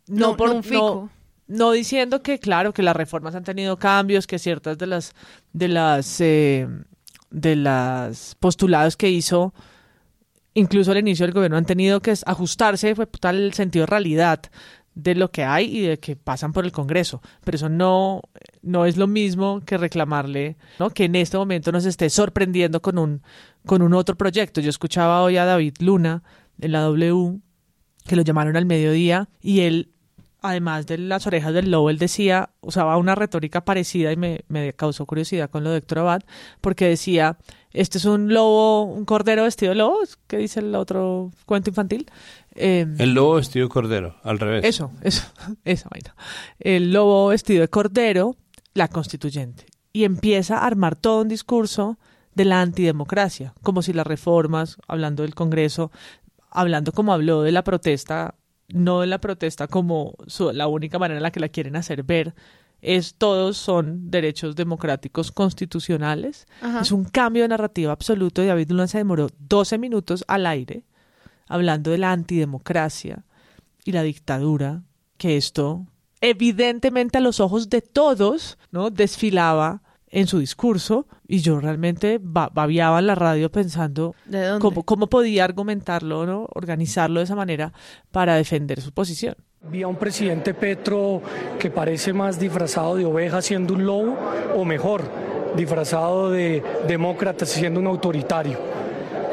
no, 0.08 0.36
por 0.36 0.50
un 0.50 1.10
No, 1.48 1.72
diciendo 1.72 2.22
que 2.22 2.40
claro 2.40 2.74
que 2.74 2.84
las 2.84 2.96
reformas 2.96 3.34
han 3.36 3.44
tenido 3.44 3.78
cambios, 3.78 4.28
que 4.28 4.40
ciertas 4.40 4.78
de 4.78 4.88
las 4.88 5.14
de 5.54 5.68
las 5.68 6.20
eh, 6.20 6.68
de 7.30 7.56
las 7.56 8.36
postulados 8.36 8.98
que 8.98 9.10
hizo 9.10 9.54
incluso 10.54 10.92
al 10.92 10.98
inicio 10.98 11.26
del 11.26 11.34
gobierno 11.34 11.58
han 11.58 11.66
tenido 11.66 12.02
que 12.02 12.14
ajustarse 12.26 12.96
fue 12.96 13.08
tal 13.08 13.38
el 13.38 13.54
sentido 13.54 13.84
de 13.84 13.88
realidad 13.88 14.42
de 14.96 15.14
lo 15.14 15.30
que 15.30 15.44
hay 15.44 15.78
y 15.78 15.82
de 15.82 16.00
que 16.00 16.16
pasan 16.16 16.54
por 16.54 16.66
el 16.66 16.72
Congreso. 16.72 17.22
Pero 17.44 17.58
eso 17.58 17.70
no, 17.70 18.22
no 18.62 18.86
es 18.86 18.98
lo 18.98 19.08
mismo 19.08 19.62
que 19.66 19.78
reclamarle 19.78 20.56
¿no? 20.80 20.90
que 20.90 21.06
en 21.06 21.16
este 21.16 21.38
momento 21.38 21.72
nos 21.72 21.86
esté 21.86 22.10
sorprendiendo 22.10 22.82
con 22.82 22.98
un, 22.98 23.22
con 23.66 23.82
un 23.82 23.94
otro 23.94 24.16
proyecto. 24.16 24.62
Yo 24.62 24.70
escuchaba 24.70 25.22
hoy 25.22 25.38
a 25.38 25.46
David 25.46 25.76
Luna 25.80 26.24
en 26.60 26.72
la 26.72 26.82
W, 26.82 27.40
que 28.08 28.16
lo 28.16 28.22
llamaron 28.22 28.56
al 28.56 28.66
mediodía, 28.66 29.28
y 29.42 29.62
él, 29.62 29.92
además 30.42 30.88
de 30.88 30.98
las 30.98 31.28
orejas 31.28 31.54
del 31.54 31.72
lobo, 31.72 31.90
él 31.90 31.98
decía, 31.98 32.52
usaba 32.62 32.96
una 32.98 33.16
retórica 33.16 33.66
parecida 33.66 34.14
y 34.14 34.16
me, 34.16 34.46
me 34.48 34.72
causó 34.72 35.06
curiosidad 35.06 35.50
con 35.50 35.66
lo 35.66 35.72
de 35.72 35.80
Héctor 35.80 36.00
Abad, 36.00 36.22
porque 36.62 36.88
decía, 36.88 37.38
este 37.74 37.98
es 37.98 38.06
un 38.06 38.34
lobo, 38.34 38.84
un 38.84 39.04
cordero 39.04 39.44
vestido 39.44 39.72
de 39.72 39.76
lobo, 39.76 40.00
¿qué 40.28 40.38
dice 40.38 40.62
el 40.62 40.74
otro 40.76 41.32
cuento 41.46 41.72
infantil? 41.72 42.10
Em, 42.56 42.96
el 43.00 43.14
lobo 43.14 43.36
vestido 43.36 43.66
de 43.66 43.70
cordero, 43.70 44.16
al 44.24 44.40
revés. 44.40 44.64
Eso, 44.64 44.92
eso, 45.02 45.28
eso. 45.66 45.90
El 46.60 46.94
lobo 46.94 47.28
vestido 47.28 47.62
de 47.62 47.68
cordero, 47.68 48.38
la 48.74 48.88
constituyente. 48.88 49.66
Y 49.92 50.06
empieza 50.06 50.60
a 50.60 50.66
armar 50.66 50.96
todo 50.96 51.22
un 51.22 51.28
discurso 51.28 52.00
de 52.34 52.46
la 52.46 52.62
antidemocracia, 52.62 53.54
como 53.62 53.82
si 53.82 53.94
las 53.94 54.08
reformas, 54.08 54.78
hablando 54.88 55.24
del 55.24 55.36
Congreso, 55.36 55.92
hablando 56.50 56.92
como 56.92 57.14
habló 57.14 57.44
de 57.44 57.52
la 57.52 57.64
protesta, 57.64 58.36
no 58.70 59.02
de 59.02 59.08
la 59.08 59.20
protesta 59.20 59.68
como 59.68 60.16
la 60.54 60.68
única 60.68 60.98
manera 61.00 61.18
en 61.20 61.24
la 61.24 61.32
que 61.32 61.40
la 61.40 61.50
quieren 61.50 61.76
hacer 61.76 62.04
ver, 62.04 62.34
es 62.82 63.16
todos 63.16 63.58
son 63.58 64.12
derechos 64.12 64.56
democráticos 64.56 65.32
constitucionales. 65.32 66.46
Es 66.82 66.92
un 66.92 67.06
cambio 67.06 67.44
de 67.44 67.50
narrativa 67.50 67.92
absoluto 67.92 68.44
y 68.44 68.48
David 68.48 68.70
Luna 68.70 68.88
se 68.88 69.00
demoró 69.00 69.30
12 69.40 69.78
minutos 69.78 70.24
al 70.28 70.46
aire 70.46 70.84
hablando 71.48 71.92
de 71.92 71.98
la 71.98 72.12
antidemocracia 72.12 73.26
y 73.84 73.92
la 73.92 74.04
dictadura, 74.04 74.84
que 75.18 75.38
esto 75.38 75.86
evidentemente 76.22 77.18
a 77.18 77.22
los 77.22 77.40
ojos 77.40 77.70
de 77.70 77.82
todos, 77.82 78.58
¿no? 78.72 78.90
desfilaba 78.90 79.82
en 80.08 80.28
su 80.28 80.40
discurso 80.40 81.08
y 81.28 81.40
yo 81.40 81.60
realmente 81.60 82.20
babiaba 82.22 83.00
en 83.00 83.08
la 83.08 83.16
radio 83.16 83.52
pensando 83.52 84.16
cómo, 84.60 84.84
cómo 84.84 85.08
podía 85.08 85.44
argumentarlo, 85.44 86.26
¿no? 86.26 86.48
organizarlo 86.54 87.20
de 87.20 87.26
esa 87.26 87.36
manera 87.36 87.74
para 88.12 88.36
defender 88.36 88.82
su 88.82 88.92
posición. 88.92 89.36
Vi 89.70 89.82
a 89.82 89.88
un 89.88 89.96
presidente 89.96 90.54
Petro 90.54 91.22
que 91.60 91.70
parece 91.70 92.14
más 92.14 92.40
disfrazado 92.40 92.96
de 92.96 93.06
oveja 93.06 93.42
siendo 93.42 93.74
un 93.74 93.86
lobo 93.86 94.18
o 94.56 94.64
mejor, 94.64 95.04
disfrazado 95.56 96.30
de 96.30 96.64
demócrata 96.88 97.46
siendo 97.46 97.80
un 97.80 97.88
autoritario, 97.88 98.60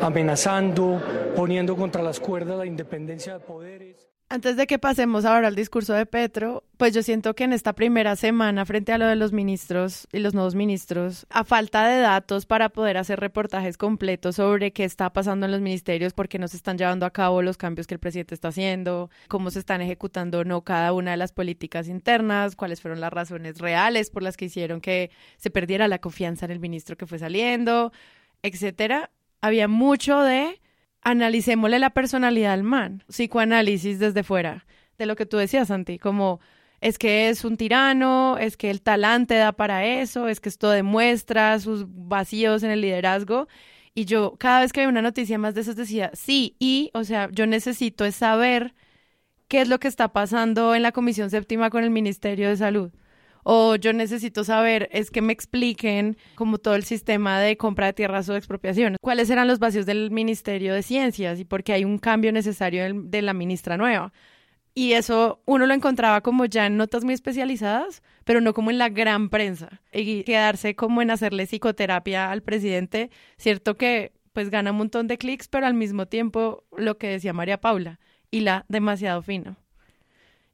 amenazando, 0.02 1.00
poniendo 1.36 1.76
contra 1.76 2.02
las 2.02 2.20
cuerdas 2.20 2.58
la 2.58 2.66
independencia 2.66 3.34
de 3.34 3.40
poderes. 3.40 4.12
Antes 4.28 4.56
de 4.56 4.66
que 4.66 4.78
pasemos 4.78 5.26
ahora 5.26 5.48
al 5.48 5.54
discurso 5.54 5.92
de 5.92 6.06
Petro, 6.06 6.64
pues 6.78 6.94
yo 6.94 7.02
siento 7.02 7.34
que 7.34 7.44
en 7.44 7.52
esta 7.52 7.74
primera 7.74 8.16
semana, 8.16 8.64
frente 8.64 8.90
a 8.90 8.96
lo 8.96 9.06
de 9.06 9.14
los 9.14 9.30
ministros 9.30 10.08
y 10.10 10.20
los 10.20 10.32
nuevos 10.32 10.54
ministros, 10.54 11.26
a 11.28 11.44
falta 11.44 11.86
de 11.86 12.00
datos 12.00 12.46
para 12.46 12.70
poder 12.70 12.96
hacer 12.96 13.20
reportajes 13.20 13.76
completos 13.76 14.36
sobre 14.36 14.72
qué 14.72 14.84
está 14.84 15.12
pasando 15.12 15.44
en 15.44 15.52
los 15.52 15.60
ministerios, 15.60 16.14
por 16.14 16.30
qué 16.30 16.38
no 16.38 16.48
se 16.48 16.56
están 16.56 16.78
llevando 16.78 17.04
a 17.04 17.10
cabo 17.10 17.42
los 17.42 17.58
cambios 17.58 17.86
que 17.86 17.92
el 17.92 18.00
presidente 18.00 18.34
está 18.34 18.48
haciendo, 18.48 19.10
cómo 19.28 19.50
se 19.50 19.58
están 19.58 19.82
ejecutando 19.82 20.38
o 20.38 20.44
no 20.44 20.62
cada 20.62 20.94
una 20.94 21.10
de 21.10 21.18
las 21.18 21.32
políticas 21.32 21.86
internas, 21.86 22.56
cuáles 22.56 22.80
fueron 22.80 23.02
las 23.02 23.12
razones 23.12 23.58
reales 23.58 24.08
por 24.08 24.22
las 24.22 24.38
que 24.38 24.46
hicieron 24.46 24.80
que 24.80 25.10
se 25.36 25.50
perdiera 25.50 25.88
la 25.88 25.98
confianza 25.98 26.46
en 26.46 26.52
el 26.52 26.58
ministro 26.58 26.96
que 26.96 27.06
fue 27.06 27.18
saliendo, 27.18 27.92
etcétera. 28.42 29.10
Había 29.42 29.68
mucho 29.68 30.20
de 30.20 30.61
analicémosle 31.02 31.78
la 31.78 31.90
personalidad 31.90 32.52
al 32.52 32.62
man, 32.62 33.02
psicoanálisis 33.09 33.98
desde 33.98 34.22
fuera, 34.22 34.66
de 34.98 35.07
lo 35.07 35.16
que 35.16 35.26
tú 35.26 35.37
decías, 35.37 35.68
Santi, 35.68 35.98
como 35.98 36.40
es 36.81 36.98
que 36.98 37.28
es 37.28 37.44
un 37.44 37.57
tirano, 37.57 38.38
es 38.38 38.57
que 38.57 38.70
el 38.70 38.83
talante 38.83 39.35
da 39.35 39.52
para 39.52 39.85
eso, 39.85 40.28
es 40.28 40.40
que 40.40 40.48
esto 40.48 40.70
demuestra 40.70 41.59
sus 41.61 41.85
vacíos 41.88 42.62
en 42.62 42.70
el 42.70 42.81
liderazgo. 42.81 43.48
Y 43.94 44.05
yo 44.07 44.37
cada 44.38 44.61
vez 44.61 44.72
que 44.72 44.81
veo 44.81 44.88
una 44.88 45.02
noticia 45.02 45.38
más 45.38 45.55
de 45.55 45.61
esas 45.62 45.76
decía, 45.76 46.11
sí, 46.14 46.57
y, 46.59 46.90
o 46.94 47.05
sea, 47.05 47.28
yo 47.33 47.46
necesito 47.46 48.11
saber 48.11 48.74
qué 49.48 49.61
es 49.61 49.68
lo 49.68 49.78
que 49.81 49.88
está 49.88 50.12
pasando 50.12 50.74
en 50.74 50.83
la 50.83 50.92
Comisión 50.92 51.31
Séptima 51.31 51.70
con 51.70 51.85
el 51.85 51.90
Ministerio 51.90 52.48
de 52.48 52.57
Salud 52.57 52.92
O 53.42 53.76
yo 53.76 53.92
necesito 53.92 54.44
saber, 54.44 54.88
es 54.92 55.11
que 55.11 55.22
me 55.22 55.33
expliquen 55.33 56.16
como 56.35 56.59
todo 56.59 56.74
el 56.74 56.85
sistema 56.85 57.40
de 57.40 57.57
compra 57.57 57.87
de 57.87 57.92
tierras 57.92 58.28
o 58.28 58.33
de 58.33 58.38
expropiación. 58.38 58.96
¿Cuáles 59.00 59.31
eran 59.31 59.48
los 59.48 59.59
vacíos 59.59 59.87
del 59.87 60.11
Ministerio 60.11 60.74
de 60.74 60.83
Ciencias 60.83 61.40
y 61.40 61.44
por 61.44 61.64
qué 61.64 61.72
hay 61.72 61.85
un 61.85 61.98
cambio 61.98 62.33
necesario 62.33 62.85
de 62.94 63.22
la 63.22 63.35
ministra 63.35 63.76
nueva? 63.76 64.12
Y 64.74 64.92
eso 64.94 65.42
uno 65.44 65.66
lo 65.66 65.74
encontraba 65.74 66.22
como 66.22 66.46
ya 66.46 66.66
en 66.66 66.76
notas 66.76 67.05
muy 67.05 67.12
especializadas, 67.12 68.02
pero 68.24 68.40
no 68.40 68.55
como 68.55 68.70
en 68.70 68.78
la 68.78 68.88
gran 68.88 69.28
prensa. 69.28 69.83
Y 69.92 70.24
quedarse 70.24 70.74
como 70.74 71.02
en 71.02 71.11
hacerle 71.11 71.46
psicoterapia 71.46 72.31
al 72.31 72.42
presidente, 72.42 73.11
cierto 73.37 73.76
que 73.76 74.12
pues 74.33 74.48
gana 74.48 74.70
un 74.70 74.78
montón 74.78 75.09
de 75.09 75.18
clics, 75.18 75.48
pero 75.48 75.66
al 75.66 75.74
mismo 75.74 76.07
tiempo 76.07 76.64
lo 76.76 76.96
que 76.96 77.09
decía 77.09 77.35
María 77.35 77.61
Paula, 77.61 78.00
y 78.31 78.40
la 78.40 78.64
demasiado 78.68 79.20
fino. 79.20 79.57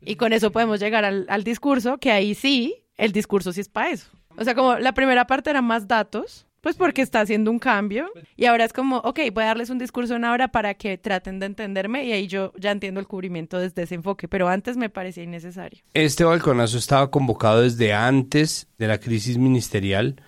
Y 0.01 0.17
con 0.17 0.33
eso 0.33 0.53
podemos 0.53 0.81
llegar 0.81 1.05
al, 1.05 1.45
discurso, 1.45 1.99
que 1.99 2.11
ahí 2.11 2.35
sí, 2.35 2.85
el 2.97 3.13
discurso 3.13 3.53
sí 3.53 3.61
es 3.61 3.69
para 3.69 3.91
eso. 3.91 4.09
O 4.37 4.45
sea, 4.45 4.55
como 4.55 4.79
la 4.79 4.93
primera 4.93 5.27
parte 5.27 5.51
era 5.51 5.63
más 5.63 5.89
datos, 5.89 6.47
pues 6.61 6.77
porque 6.77 7.03
está 7.03 7.21
haciendo 7.21 7.51
un 7.51 7.59
cambio 7.59 8.11
y 8.37 8.47
ahora 8.47 8.65
es 8.65 8.73
como, 8.73 8.99
ok, 8.99 9.21
voy 9.33 9.45
a 9.45 9.49
darles 9.49 9.71
un 9.71 9.79
discurso 9.79 10.17
en 10.17 10.25
ahora 10.25 10.49
para 10.49 10.75
que 10.75 10.99
traten 10.99 11.39
de 11.39 11.47
entenderme 11.47 12.05
y 12.05 12.13
ahí 12.13 12.27
yo 12.27 12.53
ya 12.57 12.71
entiendo 12.71 13.01
el 13.01 13.07
cubrimiento 13.07 13.59
desde 13.59 13.83
ese 13.83 13.95
enfoque, 13.95 14.29
pero 14.29 14.49
antes 14.49 14.77
me 14.77 14.91
parecía 14.91 15.23
innecesario. 15.23 15.83
Este 15.95 16.25
balconazo 16.25 16.79
estaba 16.79 17.11
convocado 17.11 17.63
desde 17.63 17.93
antes 17.93 18.69
de 18.79 18.89
la 18.89 18.99
crisis 18.99 19.39
ministerial. 19.39 20.21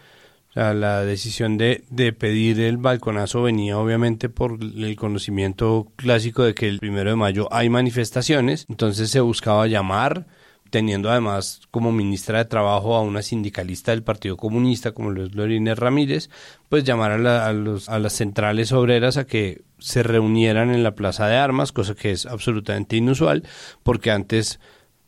La 0.54 1.04
decisión 1.04 1.58
de, 1.58 1.84
de 1.90 2.12
pedir 2.12 2.58
el 2.60 2.76
balconazo 2.76 3.42
venía 3.42 3.78
obviamente 3.78 4.28
por 4.28 4.58
el 4.60 4.96
conocimiento 4.96 5.92
clásico 5.94 6.42
de 6.42 6.54
que 6.54 6.68
el 6.68 6.80
primero 6.80 7.10
de 7.10 7.16
mayo 7.16 7.48
hay 7.52 7.68
manifestaciones, 7.68 8.66
entonces 8.68 9.10
se 9.10 9.20
buscaba 9.20 9.68
llamar 9.68 10.26
teniendo 10.70 11.10
además 11.10 11.60
como 11.70 11.92
ministra 11.92 12.38
de 12.38 12.44
Trabajo 12.46 12.94
a 12.94 13.02
una 13.02 13.22
sindicalista 13.22 13.90
del 13.90 14.02
Partido 14.02 14.36
Comunista 14.36 14.92
como 14.92 15.10
lo 15.10 15.24
es 15.24 15.34
Lorine 15.34 15.74
Ramírez, 15.74 16.30
pues 16.68 16.84
llamar 16.84 17.12
a, 17.12 17.46
a, 17.46 17.52
los, 17.52 17.88
a 17.88 17.98
las 17.98 18.14
centrales 18.14 18.72
obreras 18.72 19.16
a 19.16 19.26
que 19.26 19.62
se 19.78 20.02
reunieran 20.02 20.70
en 20.70 20.82
la 20.82 20.94
Plaza 20.94 21.26
de 21.26 21.36
Armas, 21.36 21.72
cosa 21.72 21.94
que 21.94 22.12
es 22.12 22.26
absolutamente 22.26 22.96
inusual, 22.96 23.44
porque 23.82 24.10
antes, 24.10 24.60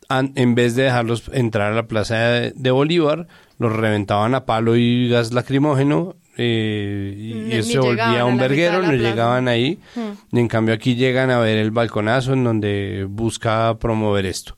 an, 0.09 0.33
en 0.35 0.55
vez 0.55 0.75
de 0.75 0.85
dejarlos 0.85 1.31
entrar 1.33 1.73
a 1.73 1.77
la 1.77 1.87
Plaza 1.87 2.17
de 2.17 2.71
Bolívar, 2.71 3.29
los 3.63 3.73
reventaban 3.75 4.35
a 4.35 4.45
palo 4.45 4.77
y 4.77 5.09
gas 5.09 5.33
lacrimógeno 5.33 6.17
eh, 6.37 7.15
y, 7.17 7.35
Ni- 7.35 7.53
eso 7.55 7.71
se 7.73 7.79
volvía 7.79 8.25
un 8.25 8.37
verguero, 8.39 8.83
no 8.83 8.93
llegaban 8.93 9.49
ahí. 9.49 9.79
Y 10.33 10.39
en 10.39 10.49
cambio 10.49 10.75
aquí 10.75 10.95
llegan 10.95 11.31
a 11.31 11.39
ver 11.39 11.59
el 11.59 11.71
balconazo 11.71 12.33
en 12.35 12.45
donde 12.45 13.07
busca 13.09 13.79
promover 13.79 14.27
esto. 14.27 14.57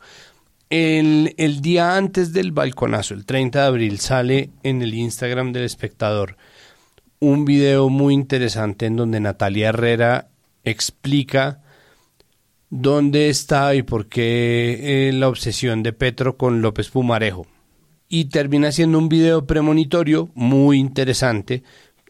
El, 0.71 1.35
el 1.37 1.61
día 1.61 1.97
antes 1.97 2.33
del 2.33 2.51
balconazo, 2.53 3.15
el 3.15 3.25
30 3.27 3.61
de 3.61 3.67
abril, 3.67 3.99
sale 4.01 4.51
en 4.63 4.83
el 4.83 4.95
Instagram 4.95 5.53
del 5.53 5.65
espectador 5.65 6.37
un 7.21 7.45
video 7.45 7.89
muy 7.89 8.13
interesante 8.15 8.87
en 8.87 8.97
donde 8.97 9.21
Natalia 9.21 9.69
Herrera 9.71 10.29
explica 10.65 11.61
dónde 12.71 13.29
está 13.29 13.75
y 13.75 13.83
por 13.83 14.09
qué 14.09 15.09
eh, 15.09 15.13
la 15.13 15.29
obsesión 15.29 15.83
de 15.83 15.93
Petro 15.93 16.37
con 16.37 16.61
López 16.63 16.89
Pumarejo. 16.91 17.47
Y 18.09 18.27
termina 18.27 18.71
siendo 18.73 18.99
un 18.99 19.09
video 19.09 19.47
premonitorio 19.47 20.31
muy 20.35 20.79
interesante 20.79 21.63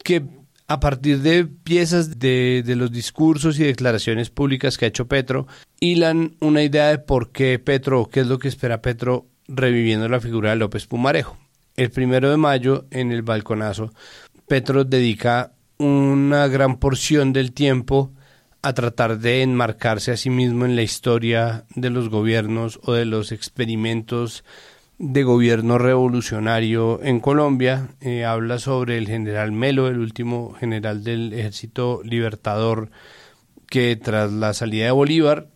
que 0.03 0.23
a 0.67 0.79
partir 0.79 1.19
de 1.19 1.45
piezas 1.45 2.19
de, 2.19 2.63
de 2.65 2.75
los 2.75 2.91
discursos 2.91 3.59
y 3.59 3.63
declaraciones 3.63 4.29
públicas 4.29 4.77
que 4.77 4.85
ha 4.85 4.87
hecho 4.87 5.07
Petro, 5.07 5.47
hilan 5.79 6.35
una 6.39 6.63
idea 6.63 6.87
de 6.87 6.97
por 6.97 7.31
qué 7.31 7.59
Petro 7.59 8.01
o 8.01 8.09
qué 8.09 8.21
es 8.21 8.27
lo 8.27 8.39
que 8.39 8.47
espera 8.47 8.81
Petro 8.81 9.27
reviviendo 9.47 10.09
la 10.09 10.19
figura 10.19 10.51
de 10.51 10.55
López 10.57 10.87
Pumarejo. 10.87 11.37
El 11.75 11.91
primero 11.91 12.29
de 12.29 12.37
mayo, 12.37 12.85
en 12.89 13.11
el 13.11 13.21
balconazo, 13.21 13.93
Petro 14.47 14.85
dedica 14.85 15.51
una 15.77 16.47
gran 16.47 16.77
porción 16.77 17.33
del 17.33 17.51
tiempo 17.51 18.11
a 18.61 18.73
tratar 18.73 19.19
de 19.19 19.41
enmarcarse 19.41 20.11
a 20.11 20.17
sí 20.17 20.29
mismo 20.29 20.65
en 20.65 20.75
la 20.75 20.81
historia 20.81 21.65
de 21.75 21.89
los 21.89 22.09
gobiernos 22.09 22.79
o 22.83 22.93
de 22.93 23.05
los 23.05 23.31
experimentos 23.31 24.43
de 24.97 25.23
gobierno 25.23 25.77
revolucionario 25.77 27.01
en 27.03 27.19
Colombia. 27.19 27.89
Eh, 28.01 28.25
habla 28.25 28.59
sobre 28.59 28.97
el 28.97 29.07
general 29.07 29.51
Melo, 29.51 29.87
el 29.87 29.99
último 29.99 30.53
general 30.53 31.03
del 31.03 31.33
ejército 31.33 32.01
libertador 32.03 32.89
que 33.67 33.95
tras 33.95 34.31
la 34.31 34.53
salida 34.53 34.85
de 34.85 34.91
Bolívar 34.91 35.47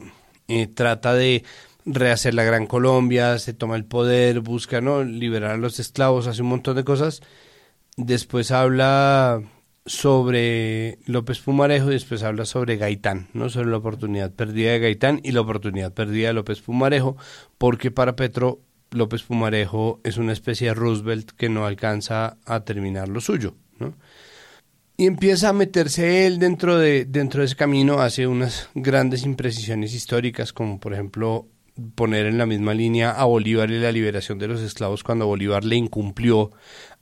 eh, 0.48 0.68
trata 0.68 1.14
de 1.14 1.44
rehacer 1.86 2.34
la 2.34 2.44
Gran 2.44 2.68
Colombia, 2.68 3.38
se 3.40 3.54
toma 3.54 3.76
el 3.76 3.86
poder, 3.86 4.42
busca 4.42 4.82
¿no? 4.82 5.04
liberar 5.04 5.52
a 5.52 5.58
los 5.58 5.80
esclavos, 5.80 6.28
hace 6.28 6.42
un 6.42 6.50
montón 6.50 6.76
de 6.76 6.84
cosas. 6.84 7.22
Después 7.98 8.52
habla 8.52 9.42
sobre 9.86 11.00
López 11.06 11.40
Pumarejo 11.40 11.90
y 11.90 11.94
después 11.94 12.24
habla 12.24 12.46
sobre 12.46 12.78
Gaitán, 12.78 13.28
¿no? 13.34 13.50
sobre 13.50 13.70
la 13.70 13.78
oportunidad 13.78 14.32
perdida 14.32 14.72
de 14.72 14.80
Gaitán 14.80 15.20
y 15.24 15.32
la 15.32 15.42
oportunidad 15.42 15.94
perdida 15.94 16.28
de 16.28 16.34
López 16.34 16.62
Pumarejo, 16.62 17.18
porque 17.58 17.92
para 17.92 18.16
Petro 18.16 18.60
López 18.92 19.24
Pumarejo 19.24 20.00
es 20.04 20.18
una 20.18 20.34
especie 20.34 20.68
de 20.68 20.74
Roosevelt 20.74 21.32
que 21.32 21.50
no 21.50 21.66
alcanza 21.66 22.38
a 22.46 22.62
terminar 22.62 23.08
lo 23.10 23.22
suyo, 23.22 23.56
¿no? 23.78 23.94
Y 24.98 25.08
empieza 25.08 25.50
a 25.50 25.54
meterse 25.54 26.28
él 26.28 26.40
dentro 26.40 26.78
de, 26.78 27.06
dentro 27.06 27.40
de 27.40 27.46
ese 27.46 27.56
camino, 27.56 28.02
hace 28.02 28.28
unas 28.28 28.70
grandes 28.76 29.24
imprecisiones 29.24 29.94
históricas, 29.94 30.52
como 30.52 30.80
por 30.80 30.94
ejemplo 30.94 31.48
poner 31.96 32.26
en 32.26 32.38
la 32.38 32.46
misma 32.46 32.74
línea 32.74 33.12
a 33.12 33.24
Bolívar 33.24 33.72
y 33.72 33.80
la 33.80 33.92
liberación 33.92 34.40
de 34.40 34.48
los 34.48 34.62
esclavos 34.62 35.04
cuando 35.04 35.28
Bolívar 35.28 35.64
le 35.64 35.78
incumplió 35.78 36.52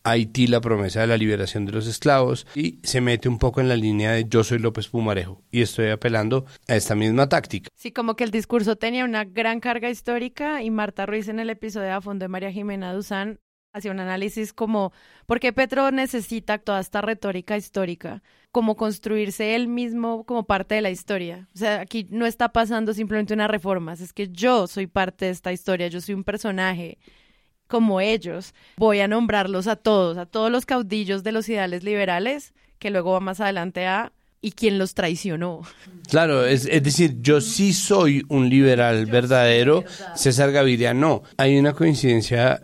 Haití 0.09 0.47
la 0.47 0.61
promesa 0.61 1.01
de 1.01 1.07
la 1.07 1.17
liberación 1.17 1.65
de 1.65 1.73
los 1.73 1.85
esclavos 1.85 2.47
y 2.55 2.79
se 2.83 3.01
mete 3.01 3.27
un 3.27 3.39
poco 3.39 3.59
en 3.59 3.67
la 3.67 3.75
línea 3.75 4.11
de 4.11 4.25
yo 4.27 4.43
soy 4.43 4.57
López 4.59 4.87
Pumarejo 4.87 5.43
y 5.51 5.61
estoy 5.61 5.89
apelando 5.89 6.45
a 6.67 6.75
esta 6.75 6.95
misma 6.95 7.27
táctica. 7.27 7.69
Sí, 7.75 7.91
como 7.91 8.15
que 8.15 8.23
el 8.23 8.31
discurso 8.31 8.77
tenía 8.77 9.03
una 9.03 9.25
gran 9.25 9.59
carga 9.59 9.89
histórica 9.89 10.63
y 10.63 10.71
Marta 10.71 11.05
Ruiz 11.05 11.27
en 11.27 11.39
el 11.39 11.49
episodio 11.49 11.93
a 11.93 12.01
fondo 12.01 12.23
de 12.23 12.29
María 12.29 12.51
Jimena 12.53 12.93
Duzán 12.93 13.39
hacía 13.73 13.91
un 13.91 13.99
análisis 13.99 14.53
como 14.53 14.91
por 15.25 15.39
qué 15.39 15.53
Petro 15.53 15.91
necesita 15.91 16.57
toda 16.57 16.79
esta 16.79 17.01
retórica 17.01 17.57
histórica, 17.57 18.23
como 18.51 18.75
construirse 18.75 19.55
él 19.55 19.67
mismo 19.67 20.23
como 20.25 20.45
parte 20.45 20.75
de 20.75 20.81
la 20.81 20.89
historia. 20.89 21.47
O 21.53 21.57
sea, 21.57 21.81
aquí 21.81 22.07
no 22.09 22.25
está 22.25 22.49
pasando 22.49 22.93
simplemente 22.93 23.33
una 23.33 23.47
reforma, 23.47 23.93
es 23.93 24.13
que 24.13 24.29
yo 24.29 24.67
soy 24.67 24.87
parte 24.87 25.25
de 25.25 25.31
esta 25.31 25.51
historia, 25.51 25.87
yo 25.87 26.01
soy 26.01 26.15
un 26.15 26.23
personaje 26.23 26.97
como 27.67 28.01
ellos. 28.01 28.53
Voy 28.77 28.99
a 28.99 29.07
nombrarlos 29.07 29.67
a 29.67 29.75
todos, 29.75 30.17
a 30.17 30.25
todos 30.25 30.51
los 30.51 30.65
caudillos 30.65 31.23
de 31.23 31.31
los 31.31 31.47
ideales 31.49 31.83
liberales, 31.83 32.53
que 32.79 32.89
luego 32.89 33.11
va 33.11 33.19
más 33.19 33.39
adelante 33.39 33.85
a 33.85 34.11
y 34.41 34.51
quien 34.51 34.77
los 34.77 34.93
traicionó. 34.93 35.61
Claro, 36.09 36.45
es, 36.45 36.65
es 36.65 36.83
decir, 36.83 37.17
yo 37.21 37.41
sí 37.41 37.73
soy 37.73 38.23
un 38.29 38.49
liberal 38.49 39.05
verdadero, 39.07 39.83
César 40.15 40.51
Gaviria 40.51 40.93
no. 40.93 41.23
Hay 41.37 41.57
una 41.57 41.73
coincidencia 41.73 42.61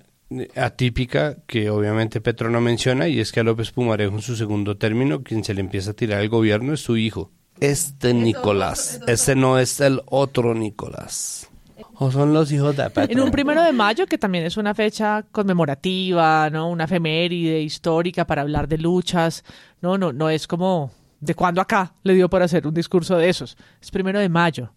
atípica 0.55 1.37
que 1.45 1.69
obviamente 1.69 2.21
Petro 2.21 2.49
no 2.49 2.61
menciona 2.61 3.07
y 3.07 3.19
es 3.19 3.31
que 3.31 3.39
a 3.39 3.43
López 3.43 3.71
Pumarejo 3.71 4.15
en 4.15 4.21
su 4.21 4.35
segundo 4.35 4.77
término 4.77 5.23
quien 5.23 5.43
se 5.43 5.53
le 5.53 5.61
empieza 5.61 5.91
a 5.91 5.93
tirar 5.93 6.21
el 6.21 6.29
gobierno 6.29 6.73
es 6.73 6.81
su 6.81 6.97
hijo. 6.97 7.31
Este 7.59 8.13
Nicolás, 8.13 8.99
ese 9.07 9.35
no 9.35 9.59
es 9.59 9.79
el 9.79 10.01
otro 10.05 10.53
Nicolás. 10.55 11.49
O 11.95 12.12
son 12.12 12.34
los 12.34 12.51
hijos 12.51 12.75
de 12.75 12.89
Petro. 12.89 13.12
En 13.12 13.19
un 13.19 13.32
primero 13.32 13.63
de 13.63 13.71
mayo, 13.71 14.06
que 14.08 14.17
también 14.17 14.45
es 14.45 14.58
una 14.58 14.73
fecha 14.73 15.25
conmemorativa, 15.32 16.49
¿no? 16.49 16.69
Una 16.69 16.86
efeméride 16.86 17.62
histórica 17.62 18.25
para 18.25 18.41
hablar 18.41 18.67
de 18.67 18.77
luchas. 18.77 19.43
No, 19.82 19.97
no, 19.97 20.12
no 20.12 20.29
es 20.29 20.47
como 20.47 20.91
de 21.19 21.36
cuándo 21.36 21.62
acá 21.62 21.93
le 22.03 22.15
dio 22.15 22.29
por 22.29 22.41
hacer 22.41 22.67
un 22.67 22.73
discurso 22.73 23.17
de 23.17 23.29
esos. 23.29 23.58
Es 23.82 23.91
primero 23.91 24.19
de 24.19 24.29
mayo. 24.29 24.73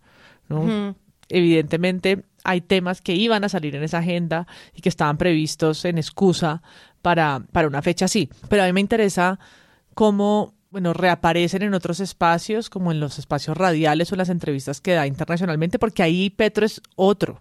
Evidentemente 1.29 2.25
hay 2.45 2.61
temas 2.61 3.01
que 3.01 3.15
iban 3.15 3.43
a 3.43 3.49
salir 3.49 3.75
en 3.75 3.83
esa 3.83 3.99
agenda 3.99 4.47
y 4.75 4.81
que 4.81 4.89
estaban 4.89 5.17
previstos 5.17 5.85
en 5.85 5.99
excusa 5.99 6.63
para, 7.03 7.43
para 7.51 7.67
una 7.67 7.83
fecha 7.83 8.05
así. 8.05 8.29
Pero 8.49 8.63
a 8.63 8.67
mí 8.67 8.73
me 8.73 8.81
interesa 8.81 9.41
cómo 9.95 10.56
bueno, 10.77 10.93
reaparecen 10.93 11.63
en 11.63 11.73
otros 11.73 12.01
espacios, 12.01 12.69
como 12.69 12.93
en 12.93 13.01
los 13.01 13.19
espacios 13.19 13.57
radiales 13.57 14.13
o 14.13 14.15
en 14.15 14.19
las 14.19 14.29
entrevistas 14.29 14.83
que 14.83 14.93
da 14.93 15.07
internacionalmente, 15.07 15.79
porque 15.79 16.03
ahí 16.03 16.29
Petro 16.29 16.67
es 16.67 16.83
otro. 16.97 17.39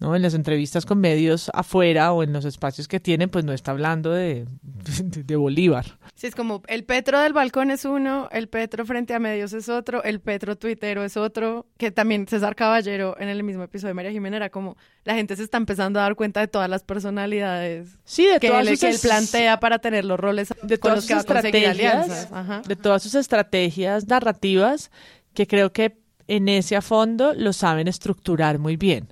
¿No? 0.00 0.14
En 0.14 0.22
las 0.22 0.34
entrevistas 0.34 0.86
con 0.86 1.00
medios 1.00 1.50
afuera 1.54 2.12
o 2.12 2.22
en 2.22 2.32
los 2.32 2.44
espacios 2.44 2.88
que 2.88 3.00
tienen, 3.00 3.28
pues 3.28 3.44
no 3.44 3.52
está 3.52 3.72
hablando 3.72 4.12
de, 4.12 4.46
de, 4.62 5.22
de 5.24 5.36
Bolívar. 5.36 5.98
Sí, 6.14 6.26
es 6.26 6.34
como 6.34 6.62
el 6.68 6.84
Petro 6.84 7.20
del 7.20 7.32
balcón 7.32 7.70
es 7.70 7.84
uno, 7.84 8.28
el 8.32 8.48
Petro 8.48 8.84
frente 8.84 9.14
a 9.14 9.18
medios 9.18 9.52
es 9.52 9.68
otro, 9.68 10.02
el 10.02 10.20
Petro 10.20 10.56
tuitero 10.56 11.04
es 11.04 11.16
otro, 11.16 11.66
que 11.76 11.90
también 11.90 12.26
César 12.26 12.54
Caballero 12.54 13.16
en 13.18 13.28
el 13.28 13.42
mismo 13.42 13.62
episodio 13.62 13.88
de 13.88 13.94
María 13.94 14.10
Jimena 14.10 14.36
era 14.36 14.50
como 14.50 14.76
la 15.04 15.14
gente 15.14 15.36
se 15.36 15.42
está 15.42 15.56
empezando 15.56 16.00
a 16.00 16.02
dar 16.02 16.14
cuenta 16.14 16.40
de 16.40 16.48
todas 16.48 16.68
las 16.68 16.82
personalidades 16.82 17.98
Sí, 18.04 18.26
de 18.26 18.40
que, 18.40 18.48
todas 18.48 18.66
él, 18.66 18.76
sus 18.76 18.80
que 18.80 18.90
él 18.90 18.98
plantea 19.00 19.60
para 19.60 19.78
tener 19.78 20.04
los 20.04 20.18
roles 20.18 20.54
de 20.62 20.78
todas 20.78 20.96
los 20.96 21.04
sus 21.06 21.16
estrategias, 21.16 22.28
de 22.66 22.76
todas 22.76 23.02
sus 23.02 23.14
estrategias 23.14 24.06
narrativas 24.06 24.90
que 25.34 25.46
creo 25.46 25.72
que 25.72 25.98
en 26.28 26.48
ese 26.48 26.76
a 26.76 26.82
fondo 26.82 27.34
lo 27.34 27.52
saben 27.52 27.88
estructurar 27.88 28.58
muy 28.58 28.76
bien. 28.76 29.08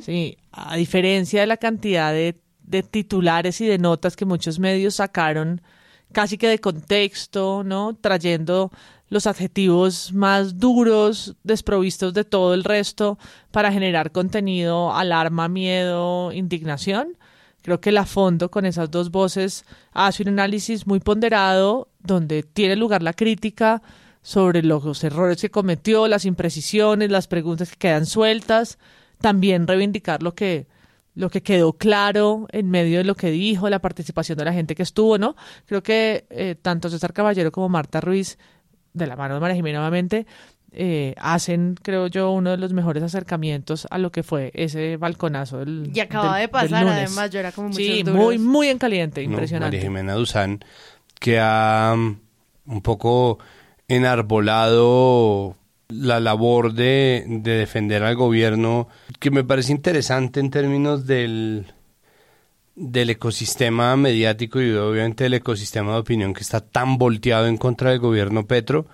Sí, 0.00 0.38
a 0.52 0.76
diferencia 0.76 1.40
de 1.40 1.46
la 1.46 1.56
cantidad 1.58 2.12
de 2.12 2.40
de 2.70 2.82
titulares 2.84 3.60
y 3.60 3.66
de 3.66 3.78
notas 3.78 4.16
que 4.16 4.24
muchos 4.24 4.58
medios 4.58 4.94
sacaron 4.94 5.60
casi 6.12 6.38
que 6.38 6.48
de 6.48 6.60
contexto, 6.60 7.62
¿no? 7.64 7.96
Trayendo 8.00 8.70
los 9.08 9.26
adjetivos 9.26 10.12
más 10.12 10.58
duros, 10.58 11.36
desprovistos 11.42 12.14
de 12.14 12.24
todo 12.24 12.54
el 12.54 12.62
resto, 12.62 13.18
para 13.50 13.72
generar 13.72 14.12
contenido, 14.12 14.94
alarma, 14.94 15.48
miedo, 15.48 16.32
indignación. 16.32 17.16
Creo 17.62 17.80
que 17.80 17.92
la 17.92 18.06
fondo 18.06 18.50
con 18.50 18.64
esas 18.66 18.90
dos 18.90 19.10
voces 19.10 19.64
hace 19.92 20.22
un 20.22 20.30
análisis 20.30 20.86
muy 20.86 21.00
ponderado 21.00 21.88
donde 21.98 22.44
tiene 22.44 22.76
lugar 22.76 23.02
la 23.02 23.12
crítica 23.12 23.82
sobre 24.22 24.62
los 24.62 25.02
errores 25.04 25.40
que 25.40 25.50
cometió, 25.50 26.06
las 26.08 26.24
imprecisiones, 26.24 27.10
las 27.10 27.26
preguntas 27.26 27.70
que 27.70 27.76
quedan 27.76 28.06
sueltas, 28.06 28.78
también 29.20 29.66
reivindicar 29.66 30.22
lo 30.22 30.34
que 30.34 30.66
lo 31.16 31.28
que 31.28 31.42
quedó 31.42 31.72
claro 31.72 32.46
en 32.52 32.70
medio 32.70 32.98
de 32.98 33.04
lo 33.04 33.16
que 33.16 33.30
dijo, 33.32 33.68
la 33.68 33.80
participación 33.80 34.38
de 34.38 34.44
la 34.44 34.52
gente 34.52 34.74
que 34.76 34.84
estuvo, 34.84 35.18
¿no? 35.18 35.34
Creo 35.66 35.82
que 35.82 36.24
eh, 36.30 36.54
tanto 36.60 36.88
César 36.88 37.12
Caballero 37.12 37.50
como 37.50 37.68
Marta 37.68 38.00
Ruiz, 38.00 38.38
de 38.94 39.06
la 39.08 39.16
mano 39.16 39.34
de 39.34 39.40
María 39.40 39.56
Jimena 39.56 39.78
nuevamente, 39.80 40.26
eh, 40.72 41.14
hacen, 41.18 41.74
creo 41.82 42.06
yo, 42.06 42.30
uno 42.30 42.50
de 42.52 42.58
los 42.58 42.72
mejores 42.72 43.02
acercamientos 43.02 43.88
a 43.90 43.98
lo 43.98 44.12
que 44.12 44.22
fue 44.22 44.52
ese 44.54 44.96
balconazo 44.98 45.58
del 45.58 45.90
Y 45.92 45.98
acaba 45.98 46.34
del- 46.38 46.42
de 46.46 46.48
pasar, 46.48 46.86
además, 46.86 47.30
yo 47.30 47.40
era 47.40 47.50
como 47.50 47.72
Sí, 47.72 48.04
muy, 48.04 48.38
muy 48.38 48.68
en 48.68 48.78
caliente, 48.78 49.20
No, 49.26 49.32
impresionante. 49.32 49.76
María 49.78 49.88
Jimena 49.90 50.14
Duzán, 50.14 50.60
que 51.18 51.40
ha 51.40 51.92
um, 51.92 52.16
un 52.66 52.80
poco 52.82 53.40
enarbolado 53.90 55.56
la 55.88 56.20
labor 56.20 56.72
de, 56.72 57.24
de 57.26 57.52
defender 57.52 58.04
al 58.04 58.14
gobierno, 58.14 58.88
que 59.18 59.30
me 59.30 59.44
parece 59.44 59.72
interesante 59.72 60.38
en 60.40 60.50
términos 60.50 61.06
del, 61.06 61.66
del 62.76 63.10
ecosistema 63.10 63.96
mediático 63.96 64.60
y 64.60 64.70
obviamente 64.72 65.24
del 65.24 65.34
ecosistema 65.34 65.92
de 65.92 65.98
opinión 65.98 66.32
que 66.32 66.42
está 66.42 66.60
tan 66.60 66.98
volteado 66.98 67.48
en 67.48 67.56
contra 67.56 67.90
del 67.90 67.98
gobierno 67.98 68.46
Petro, 68.46 68.86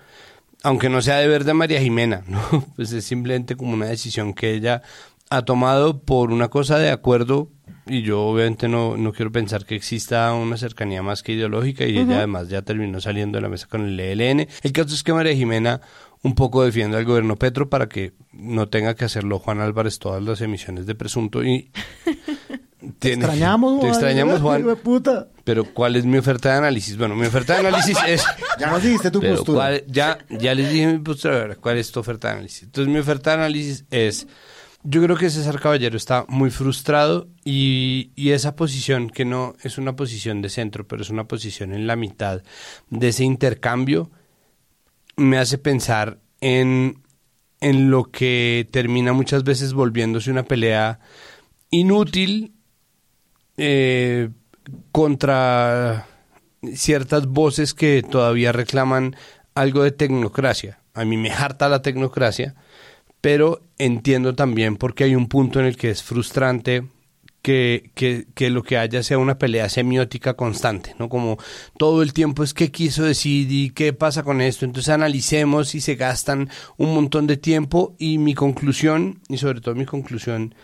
aunque 0.63 0.89
no 0.89 1.01
sea 1.03 1.17
deber 1.17 1.43
de 1.43 1.53
María 1.53 1.79
Jimena, 1.79 2.23
¿no? 2.27 2.41
pues 2.75 2.91
es 2.91 3.05
simplemente 3.05 3.55
como 3.55 3.73
una 3.73 3.85
decisión 3.85 4.33
que 4.33 4.53
ella 4.53 4.81
ha 5.29 5.43
tomado 5.43 6.01
por 6.01 6.31
una 6.31 6.47
cosa 6.47 6.79
de 6.79 6.89
acuerdo 6.89 7.49
y 7.89 8.01
yo 8.03 8.21
obviamente 8.21 8.67
no, 8.67 8.97
no 8.97 9.11
quiero 9.13 9.31
pensar 9.31 9.65
que 9.65 9.75
exista 9.75 10.33
una 10.33 10.57
cercanía 10.57 11.01
más 11.03 11.23
que 11.23 11.33
ideológica 11.33 11.85
y 11.85 11.97
ella 11.97 12.17
además 12.17 12.49
ya 12.49 12.61
terminó 12.61 12.99
saliendo 13.01 13.37
de 13.37 13.41
la 13.41 13.49
mesa 13.49 13.67
con 13.67 13.85
el 13.85 13.99
ELN. 13.99 14.47
El 14.63 14.71
caso 14.71 14.93
es 14.93 15.03
que 15.03 15.13
María 15.13 15.33
Jimena 15.35 15.81
un 16.23 16.33
poco 16.35 16.63
defiende 16.63 16.97
al 16.97 17.05
gobierno 17.05 17.35
Petro 17.35 17.69
para 17.69 17.87
que 17.87 18.13
no 18.33 18.67
tenga 18.69 18.95
que 18.95 19.05
hacerlo 19.05 19.39
Juan 19.39 19.61
Álvarez 19.61 19.99
todas 19.99 20.21
las 20.23 20.41
emisiones 20.41 20.85
de 20.85 20.95
presunto 20.95 21.43
y 21.43 21.69
extrañamos, 23.01 23.75
te 23.75 23.79
Juan. 23.81 23.89
extrañamos 23.91 24.41
Juan 24.41 24.59
hijo 24.61 24.69
de 24.69 24.75
puta. 24.75 25.27
pero 25.43 25.65
¿cuál 25.73 25.95
es 25.95 26.05
mi 26.05 26.17
oferta 26.17 26.51
de 26.51 26.57
análisis? 26.57 26.97
Bueno, 26.97 27.15
mi 27.15 27.25
oferta 27.27 27.53
de 27.53 27.67
análisis 27.67 27.97
es 28.07 28.23
Ya 28.59 28.71
nos 28.71 28.81
dijiste 28.83 29.11
tu 29.11 29.21
postura. 29.21 29.57
¿cuál- 29.59 29.83
ya, 29.87 30.17
ya 30.29 30.55
les 30.55 30.71
dije 30.71 30.87
mi 30.87 30.99
postura, 30.99 31.55
¿cuál 31.55 31.77
es 31.77 31.91
tu 31.91 31.99
oferta 31.99 32.27
de 32.29 32.33
análisis? 32.35 32.63
Entonces 32.63 32.91
mi 32.93 32.99
oferta 32.99 33.31
de 33.31 33.35
análisis 33.37 33.85
es, 33.91 34.27
yo 34.89 35.03
creo 35.03 35.17
que 35.17 35.29
César 35.29 35.59
Caballero 35.59 35.97
está 35.97 36.25
muy 36.29 36.49
frustrado 36.49 37.27
y, 37.43 38.11
y 38.15 38.31
esa 38.31 38.55
posición, 38.55 39.09
que 39.09 39.25
no 39.25 39.53
es 39.61 39.77
una 39.77 39.97
posición 39.97 40.41
de 40.41 40.47
centro, 40.47 40.87
pero 40.87 41.01
es 41.01 41.09
una 41.09 41.27
posición 41.27 41.73
en 41.73 41.87
la 41.87 41.97
mitad 41.97 42.41
de 42.89 43.09
ese 43.09 43.25
intercambio, 43.25 44.09
me 45.17 45.39
hace 45.39 45.57
pensar 45.57 46.19
en, 46.39 47.03
en 47.59 47.91
lo 47.91 48.05
que 48.05 48.65
termina 48.71 49.11
muchas 49.11 49.43
veces 49.43 49.73
volviéndose 49.73 50.31
una 50.31 50.43
pelea 50.43 51.01
inútil 51.69 52.53
eh, 53.57 54.29
contra 54.93 56.07
ciertas 56.75 57.27
voces 57.27 57.73
que 57.73 58.03
todavía 58.09 58.53
reclaman 58.53 59.17
algo 59.53 59.83
de 59.83 59.91
tecnocracia. 59.91 60.79
A 60.93 61.03
mí 61.03 61.17
me 61.17 61.31
harta 61.31 61.67
la 61.67 61.81
tecnocracia, 61.81 62.55
pero 63.21 63.61
entiendo 63.77 64.35
también 64.35 64.77
porque 64.77 65.03
hay 65.03 65.15
un 65.15 65.27
punto 65.27 65.59
en 65.59 65.65
el 65.65 65.77
que 65.77 65.89
es 65.89 66.03
frustrante 66.03 66.83
que, 67.41 67.91
que, 67.95 68.27
que 68.35 68.49
lo 68.49 68.61
que 68.63 68.77
haya 68.77 69.03
sea 69.03 69.17
una 69.17 69.37
pelea 69.37 69.69
semiótica 69.69 70.33
constante, 70.33 70.95
¿no? 70.99 71.07
Como 71.07 71.37
todo 71.77 72.03
el 72.03 72.11
tiempo 72.11 72.43
es 72.43 72.53
qué 72.53 72.71
quiso 72.71 73.03
decir 73.03 73.47
y 73.49 73.69
qué 73.69 73.93
pasa 73.93 74.23
con 74.23 74.41
esto, 74.41 74.65
entonces 74.65 74.89
analicemos 74.89 75.73
y 75.73 75.79
se 75.81 75.95
gastan 75.95 76.49
un 76.75 76.93
montón 76.93 77.25
de 77.25 77.37
tiempo 77.37 77.95
y 77.97 78.17
mi 78.17 78.33
conclusión, 78.33 79.21
y 79.29 79.37
sobre 79.37 79.61
todo 79.61 79.75
mi 79.75 79.85
conclusión, 79.85 80.55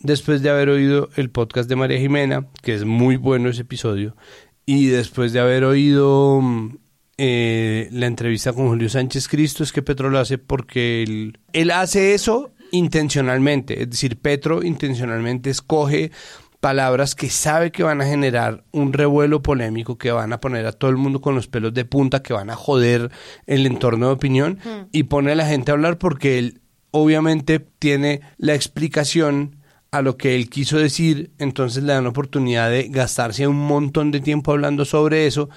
después 0.00 0.42
de 0.42 0.50
haber 0.50 0.68
oído 0.68 1.08
el 1.16 1.30
podcast 1.30 1.68
de 1.68 1.76
María 1.76 1.98
Jimena, 1.98 2.46
que 2.62 2.74
es 2.74 2.84
muy 2.84 3.16
bueno 3.16 3.48
ese 3.48 3.62
episodio, 3.62 4.16
y 4.64 4.86
después 4.86 5.32
de 5.32 5.40
haber 5.40 5.64
oído 5.64 6.40
mm, 6.40 6.76
eh, 7.18 7.88
la 7.90 8.06
entrevista 8.06 8.52
con 8.52 8.68
Julio 8.68 8.88
Sánchez 8.88 9.28
Cristo, 9.28 9.64
es 9.64 9.72
que 9.72 9.82
Petro 9.82 10.08
lo 10.08 10.18
hace 10.18 10.38
porque 10.38 11.02
él, 11.02 11.38
él 11.52 11.70
hace 11.72 12.14
eso 12.14 12.52
intencionalmente, 12.70 13.82
es 13.82 13.90
decir, 13.90 14.18
Petro 14.18 14.62
intencionalmente 14.62 15.50
escoge 15.50 16.12
palabras 16.60 17.14
que 17.14 17.30
sabe 17.30 17.70
que 17.70 17.82
van 17.82 18.00
a 18.00 18.06
generar 18.06 18.64
un 18.72 18.92
revuelo 18.92 19.42
polémico, 19.42 19.98
que 19.98 20.10
van 20.10 20.32
a 20.32 20.40
poner 20.40 20.66
a 20.66 20.72
todo 20.72 20.90
el 20.90 20.96
mundo 20.96 21.20
con 21.20 21.34
los 21.34 21.46
pelos 21.46 21.74
de 21.74 21.84
punta, 21.84 22.22
que 22.22 22.32
van 22.32 22.50
a 22.50 22.56
joder 22.56 23.10
el 23.46 23.66
entorno 23.66 24.06
de 24.06 24.12
opinión 24.12 24.58
y 24.92 25.04
pone 25.04 25.32
a 25.32 25.36
la 25.36 25.46
gente 25.46 25.70
a 25.70 25.74
hablar 25.74 25.98
porque 25.98 26.38
él 26.38 26.60
obviamente 26.90 27.60
tiene 27.60 28.20
la 28.38 28.54
explicación 28.54 29.56
a 29.90 30.02
lo 30.02 30.16
que 30.16 30.34
él 30.34 30.50
quiso 30.50 30.78
decir, 30.78 31.30
entonces 31.38 31.82
le 31.82 31.94
dan 31.94 32.04
la 32.04 32.10
oportunidad 32.10 32.70
de 32.70 32.88
gastarse 32.88 33.46
un 33.46 33.56
montón 33.56 34.10
de 34.10 34.20
tiempo 34.20 34.52
hablando 34.52 34.84
sobre 34.84 35.26
eso 35.26 35.48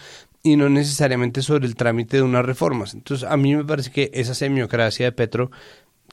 y 0.44 0.56
no 0.56 0.70
necesariamente 0.70 1.42
sobre 1.42 1.68
el 1.68 1.76
trámite 1.76 2.18
de 2.18 2.24
unas 2.24 2.46
reformas. 2.46 2.94
Entonces 2.94 3.30
a 3.30 3.38
mí 3.38 3.56
me 3.56 3.64
parece 3.64 3.92
que 3.92 4.12
esa 4.14 4.34
semiocracia 4.34 5.06
de 5.06 5.12
Petro 5.12 5.52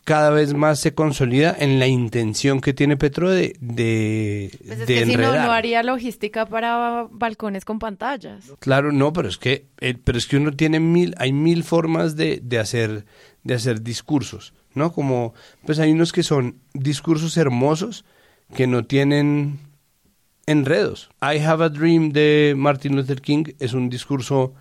cada 0.09 0.31
vez 0.31 0.55
más 0.55 0.81
se 0.81 0.95
consolida 0.95 1.55
en 1.59 1.79
la 1.79 1.87
intención 1.87 2.63
que 2.63 2.73
tiene 2.73 2.97
Petro 2.97 3.29
de, 3.29 3.55
de, 3.61 4.51
Pues 4.67 4.81
es 4.81 4.87
de 4.87 4.95
que 4.95 5.05
si 5.05 5.17
no, 5.17 5.29
haría 5.29 5.83
logística 5.83 6.47
para 6.47 7.07
balcones 7.11 7.67
con 7.67 7.79
pantallas. 7.79 8.53
Claro, 8.59 8.91
no, 8.91 9.13
pero 9.13 9.29
es 9.29 9.37
que, 9.37 9.67
eh, 9.81 9.99
pero 10.03 10.17
es 10.17 10.27
que 10.27 10.39
uno 10.39 10.53
tiene 10.53 10.81
mil, 10.81 11.15
hay 11.19 11.33
mil 11.33 11.63
formas 11.63 12.17
de, 12.17 12.41
de 12.43 12.59
hacer, 12.59 13.05
de 13.45 13.55
hacer 13.55 13.83
discursos, 13.83 14.55
¿no? 14.73 14.95
Como, 14.95 15.35
pues 15.67 15.79
hay 15.79 15.93
unos 15.93 16.13
que 16.13 16.23
son 16.23 16.57
discursos 16.73 17.37
hermosos 17.37 18.07
que 18.55 18.67
no 18.67 18.87
tienen 18.87 19.59
enredos. 20.51 21.11
I 21.21 21.39
Have 21.39 21.63
a 21.65 21.69
Dream 21.69 22.11
de 22.13 22.55
Martin 22.57 22.97
Luther 22.97 23.21
King 23.21 23.45
es 23.59 23.73
un 23.75 23.89
discurso 23.89 24.55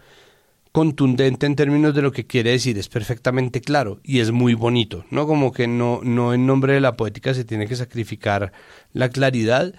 contundente 0.71 1.45
en 1.45 1.55
términos 1.55 1.95
de 1.95 2.01
lo 2.03 2.11
que 2.11 2.27
quiere 2.27 2.51
decir, 2.51 2.77
es 2.77 2.87
perfectamente 2.89 3.61
claro 3.61 3.99
y 4.03 4.19
es 4.19 4.31
muy 4.31 4.53
bonito, 4.53 5.05
¿no? 5.09 5.25
Como 5.25 5.51
que 5.51 5.65
no, 5.67 6.01
no 6.03 6.33
en 6.33 6.45
nombre 6.45 6.73
de 6.73 6.81
la 6.81 6.95
poética 6.95 7.33
se 7.33 7.45
tiene 7.45 7.65
que 7.67 7.75
sacrificar 7.75 8.51
la 8.93 9.09
claridad. 9.09 9.73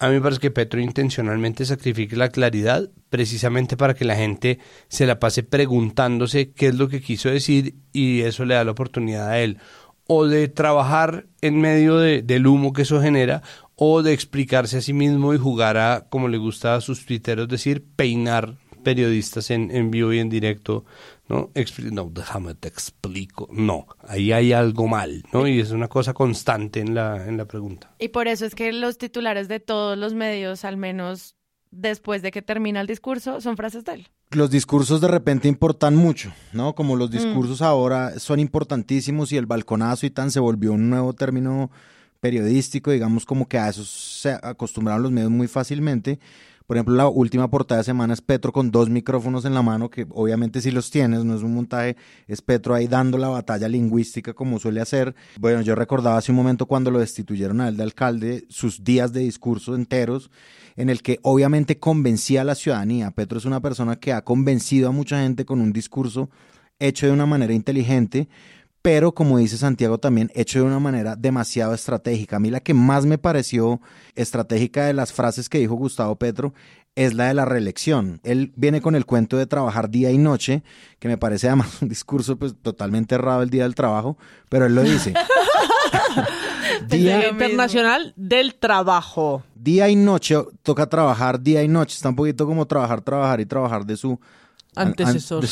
A 0.00 0.08
mí 0.08 0.14
me 0.14 0.20
parece 0.20 0.40
que 0.40 0.50
Petro 0.50 0.80
intencionalmente 0.80 1.64
sacrifica 1.64 2.16
la 2.16 2.30
claridad 2.30 2.90
precisamente 3.08 3.76
para 3.76 3.94
que 3.94 4.04
la 4.04 4.16
gente 4.16 4.58
se 4.88 5.06
la 5.06 5.20
pase 5.20 5.44
preguntándose 5.44 6.50
qué 6.50 6.68
es 6.68 6.74
lo 6.74 6.88
que 6.88 7.00
quiso 7.00 7.28
decir 7.28 7.74
y 7.92 8.22
eso 8.22 8.44
le 8.44 8.54
da 8.54 8.64
la 8.64 8.72
oportunidad 8.72 9.28
a 9.28 9.38
él 9.38 9.58
o 10.08 10.26
de 10.26 10.48
trabajar 10.48 11.26
en 11.40 11.60
medio 11.60 11.98
de- 11.98 12.22
del 12.22 12.48
humo 12.48 12.72
que 12.72 12.82
eso 12.82 13.00
genera 13.00 13.42
o 13.84 14.02
de 14.02 14.12
explicarse 14.12 14.76
a 14.78 14.80
sí 14.80 14.92
mismo 14.92 15.34
y 15.34 15.38
jugar 15.38 15.76
a, 15.76 16.06
como 16.08 16.28
le 16.28 16.38
gusta 16.38 16.74
a 16.76 16.80
sus 16.80 17.04
tuiteros 17.06 17.48
decir, 17.48 17.84
peinar 17.96 18.56
periodistas 18.84 19.50
en, 19.50 19.70
en 19.70 19.90
vivo 19.90 20.12
y 20.12 20.18
en 20.18 20.28
directo, 20.28 20.84
¿no? 21.28 21.50
Expli- 21.54 21.90
no, 21.92 22.10
déjame 22.12 22.54
te 22.54 22.68
explico. 22.68 23.48
No, 23.52 23.86
ahí 24.08 24.32
hay 24.32 24.52
algo 24.52 24.86
mal, 24.88 25.22
¿no? 25.32 25.46
Y 25.46 25.60
es 25.60 25.70
una 25.70 25.88
cosa 25.88 26.12
constante 26.14 26.80
en 26.80 26.94
la, 26.94 27.26
en 27.28 27.36
la 27.36 27.44
pregunta. 27.46 27.94
Y 27.98 28.08
por 28.08 28.26
eso 28.28 28.44
es 28.44 28.54
que 28.54 28.72
los 28.72 28.98
titulares 28.98 29.46
de 29.48 29.60
todos 29.60 29.96
los 29.96 30.14
medios, 30.14 30.64
al 30.64 30.76
menos 30.76 31.36
después 31.70 32.22
de 32.22 32.30
que 32.32 32.42
termina 32.42 32.80
el 32.80 32.86
discurso, 32.86 33.40
son 33.40 33.56
frases 33.56 33.84
de 33.84 33.92
él. 33.94 34.08
los 34.30 34.50
discursos 34.50 35.00
de 35.00 35.08
repente 35.08 35.46
importan 35.48 35.94
mucho, 35.96 36.32
¿no? 36.52 36.74
Como 36.74 36.94
Mm. 36.94 36.98
los 36.98 37.10
discursos 37.10 37.62
ahora 37.62 38.18
son 38.18 38.38
importantísimos 38.40 39.30
y 39.32 39.36
el 39.36 39.46
balconazo 39.46 40.06
y 40.06 40.10
tan 40.10 40.30
se 40.30 40.40
volvió 40.40 40.72
un 40.72 40.88
nuevo 40.90 41.12
término 41.12 41.70
periodístico, 42.22 42.92
digamos 42.92 43.26
como 43.26 43.48
que 43.48 43.58
a 43.58 43.68
eso 43.68 43.84
se 43.84 44.30
acostumbraron 44.30 45.02
los 45.02 45.10
medios 45.10 45.30
muy 45.32 45.48
fácilmente. 45.48 46.20
Por 46.68 46.76
ejemplo, 46.76 46.94
la 46.94 47.08
última 47.08 47.50
portada 47.50 47.80
de 47.80 47.84
semana 47.84 48.14
es 48.14 48.20
Petro 48.20 48.52
con 48.52 48.70
dos 48.70 48.88
micrófonos 48.88 49.44
en 49.44 49.54
la 49.54 49.62
mano, 49.62 49.90
que 49.90 50.06
obviamente 50.08 50.60
si 50.60 50.70
los 50.70 50.92
tienes, 50.92 51.24
no 51.24 51.34
es 51.34 51.42
un 51.42 51.52
montaje, 51.52 51.96
es 52.28 52.40
Petro 52.40 52.76
ahí 52.76 52.86
dando 52.86 53.18
la 53.18 53.28
batalla 53.28 53.66
lingüística 53.66 54.34
como 54.34 54.60
suele 54.60 54.80
hacer. 54.80 55.16
Bueno, 55.40 55.62
yo 55.62 55.74
recordaba 55.74 56.16
hace 56.16 56.30
un 56.30 56.36
momento 56.36 56.66
cuando 56.66 56.92
lo 56.92 57.00
destituyeron 57.00 57.60
a 57.60 57.66
él 57.66 57.76
de 57.76 57.82
alcalde, 57.82 58.44
sus 58.48 58.84
días 58.84 59.12
de 59.12 59.20
discurso 59.20 59.74
enteros, 59.74 60.30
en 60.76 60.90
el 60.90 61.02
que 61.02 61.18
obviamente 61.22 61.80
convencía 61.80 62.42
a 62.42 62.44
la 62.44 62.54
ciudadanía. 62.54 63.10
Petro 63.10 63.38
es 63.38 63.44
una 63.46 63.60
persona 63.60 63.96
que 63.96 64.12
ha 64.12 64.22
convencido 64.22 64.88
a 64.88 64.92
mucha 64.92 65.20
gente 65.20 65.44
con 65.44 65.60
un 65.60 65.72
discurso 65.72 66.30
hecho 66.78 67.06
de 67.06 67.12
una 67.12 67.26
manera 67.26 67.52
inteligente, 67.52 68.28
pero 68.82 69.12
como 69.12 69.38
dice 69.38 69.56
Santiago 69.56 69.98
también, 69.98 70.30
hecho 70.34 70.58
de 70.58 70.64
una 70.64 70.80
manera 70.80 71.14
demasiado 71.14 71.72
estratégica. 71.72 72.36
A 72.36 72.40
mí 72.40 72.50
la 72.50 72.60
que 72.60 72.74
más 72.74 73.06
me 73.06 73.16
pareció 73.16 73.80
estratégica 74.16 74.84
de 74.84 74.92
las 74.92 75.12
frases 75.12 75.48
que 75.48 75.58
dijo 75.58 75.74
Gustavo 75.74 76.16
Petro 76.16 76.52
es 76.96 77.14
la 77.14 77.28
de 77.28 77.34
la 77.34 77.44
reelección. 77.44 78.20
Él 78.24 78.52
viene 78.56 78.82
con 78.82 78.96
el 78.96 79.06
cuento 79.06 79.36
de 79.38 79.46
trabajar 79.46 79.88
día 79.88 80.10
y 80.10 80.18
noche, 80.18 80.62
que 80.98 81.08
me 81.08 81.16
parece 81.16 81.46
además 81.46 81.68
un 81.80 81.88
discurso 81.88 82.36
pues 82.36 82.54
totalmente 82.60 83.14
errado 83.14 83.42
el 83.42 83.50
día 83.50 83.62
del 83.62 83.74
trabajo, 83.74 84.18
pero 84.48 84.66
él 84.66 84.74
lo 84.74 84.82
dice. 84.82 85.14
día 86.88 87.28
internacional 87.28 88.12
del 88.16 88.54
trabajo. 88.56 89.42
Día 89.54 89.88
y 89.88 89.96
noche 89.96 90.36
toca 90.62 90.88
trabajar 90.88 91.40
día 91.40 91.62
y 91.62 91.68
noche. 91.68 91.94
Está 91.94 92.08
un 92.08 92.16
poquito 92.16 92.46
como 92.46 92.66
trabajar, 92.66 93.00
trabajar 93.00 93.40
y 93.40 93.46
trabajar 93.46 93.86
de 93.86 93.96
su 93.96 94.18
antecesor. 94.74 95.44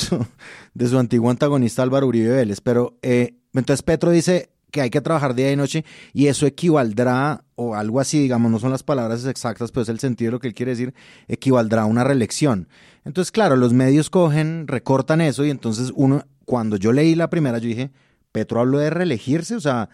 de, 0.75 0.89
su, 0.89 0.99
antiguo 0.99 1.31
antagonista 1.31 1.83
Álvaro 1.83 2.07
Uribe 2.07 2.31
Vélez. 2.31 2.61
Pero 2.61 2.99
eh, 3.03 3.35
entonces 3.53 3.83
Petro 3.83 4.11
dice 4.11 4.51
que 4.71 4.81
hay 4.81 4.91
que 4.91 5.01
trabajar 5.01 5.35
día 5.35 5.51
y 5.51 5.57
noche 5.57 5.85
y 6.13 6.29
eso 6.29 6.47
equivaldrá, 6.47 7.45
o 7.57 7.75
algo 7.75 8.01
así, 8.01 8.21
digamos, 8.21 8.51
no 8.51 8.59
son 8.59 8.71
las 8.71 8.83
palabras 8.83 9.25
exactas, 9.27 9.71
pero 9.73 9.83
es 9.83 9.89
el 9.89 9.99
sentido 9.99 10.29
de 10.29 10.33
lo 10.33 10.41
que 10.41 10.49
él 10.49 10.55
quiere 10.55 10.71
decir, 10.73 10.95
equivaldrá 11.29 11.83
a 11.83 11.87
una 11.87 12.05
reelección. 12.05 12.69
Entonces, 13.05 13.33
claro, 13.33 13.57
los 13.57 13.73
medios 13.73 14.11
cogen, 14.11 14.67
recortan 14.67 15.21
eso 15.21 15.45
y 15.45 15.51
entonces 15.51 15.93
uno, 15.95 16.25
cuando 16.45 16.77
yo 16.77 16.93
leí 16.93 17.15
la 17.15 17.31
primera, 17.31 17.59
yo 17.59 17.69
dije, 17.69 17.91
Petro 18.33 18.61
habló 18.61 18.79
de 18.79 18.91
reelegirse, 18.91 19.57
o 19.57 19.61
sea, 19.61 19.89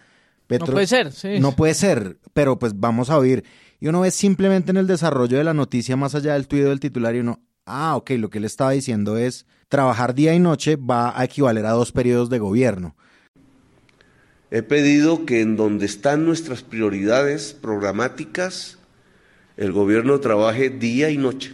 Petro... 0.45 0.67
No 0.67 0.73
puede 0.73 0.87
ser, 0.87 1.11
sí. 1.11 1.39
No 1.39 1.53
puede 1.53 1.73
ser, 1.73 2.17
pero 2.33 2.59
pues 2.59 2.79
vamos 2.79 3.09
a 3.09 3.17
oír. 3.17 3.43
Y 3.79 3.87
uno 3.87 4.01
ve 4.01 4.11
simplemente 4.11 4.71
en 4.71 4.77
el 4.77 4.87
desarrollo 4.87 5.37
de 5.37 5.43
la 5.43 5.53
noticia, 5.53 5.95
más 5.97 6.15
allá 6.15 6.33
del 6.33 6.47
tuit 6.47 6.63
del 6.63 6.79
titular, 6.79 7.15
y 7.15 7.19
uno, 7.19 7.41
ah, 7.67 7.95
ok, 7.95 8.11
lo 8.11 8.29
que 8.29 8.39
él 8.39 8.45
estaba 8.45 8.71
diciendo 8.71 9.17
es, 9.17 9.45
trabajar 9.69 10.15
día 10.15 10.33
y 10.33 10.39
noche 10.39 10.77
va 10.77 11.19
a 11.19 11.23
equivaler 11.25 11.65
a 11.65 11.71
dos 11.71 11.91
periodos 11.91 12.29
de 12.29 12.39
gobierno. 12.39 12.95
He 14.49 14.63
pedido 14.63 15.25
que 15.25 15.41
en 15.41 15.57
donde 15.57 15.85
están 15.85 16.25
nuestras 16.25 16.63
prioridades 16.63 17.53
programáticas, 17.53 18.77
el 19.57 19.73
gobierno 19.73 20.19
trabaje 20.19 20.69
día 20.69 21.09
y 21.09 21.17
noche. 21.17 21.53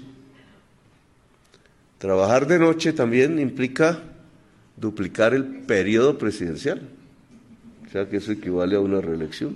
Trabajar 1.97 2.45
de 2.47 2.59
noche 2.59 2.93
también 2.93 3.39
implica 3.39 4.03
duplicar 4.78 5.34
el 5.34 5.45
periodo 5.45 6.18
presidencial. 6.18 6.88
O 7.88 7.89
sea 7.89 8.07
que 8.07 8.18
eso 8.18 8.32
equivale 8.32 8.76
a 8.76 8.80
una 8.80 9.01
reelección. 9.01 9.55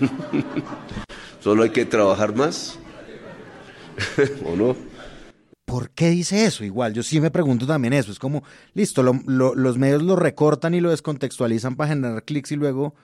Solo 1.40 1.64
hay 1.64 1.70
que 1.70 1.84
trabajar 1.84 2.34
más. 2.34 2.78
¿O 4.46 4.56
no? 4.56 4.76
¿Por 5.72 5.88
qué 5.88 6.10
dice 6.10 6.44
eso? 6.44 6.64
Igual, 6.64 6.92
yo 6.92 7.02
sí 7.02 7.18
me 7.18 7.30
pregunto 7.30 7.66
también 7.66 7.94
eso. 7.94 8.12
Es 8.12 8.18
como, 8.18 8.44
listo, 8.74 9.02
los 9.02 9.78
medios 9.78 10.02
lo 10.02 10.16
recortan 10.16 10.74
y 10.74 10.80
lo 10.80 10.90
descontextualizan 10.90 11.76
para 11.76 11.88
generar 11.88 12.24
clics 12.24 12.52
y 12.52 12.56
luego... 12.56 12.94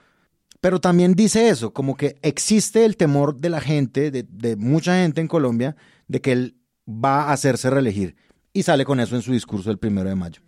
Pero 0.61 0.79
también 0.79 1.15
dice 1.15 1.49
eso, 1.49 1.73
como 1.73 1.97
que 1.97 2.19
existe 2.21 2.85
el 2.85 2.95
temor 2.95 3.37
de 3.37 3.49
la 3.49 3.59
gente, 3.59 4.11
de, 4.11 4.21
de 4.21 4.55
mucha 4.55 5.01
gente 5.01 5.19
en 5.19 5.27
Colombia, 5.27 5.75
de 6.07 6.21
que 6.21 6.31
él 6.31 6.57
va 6.87 7.23
a 7.23 7.33
hacerse 7.33 7.71
reelegir. 7.71 8.15
Y 8.53 8.61
sale 8.61 8.85
con 8.85 8.99
eso 8.99 9.15
en 9.15 9.23
su 9.23 9.31
discurso 9.31 9.71
del 9.71 9.79
primero 9.79 10.07
de 10.07 10.13
mayo. 10.13 10.43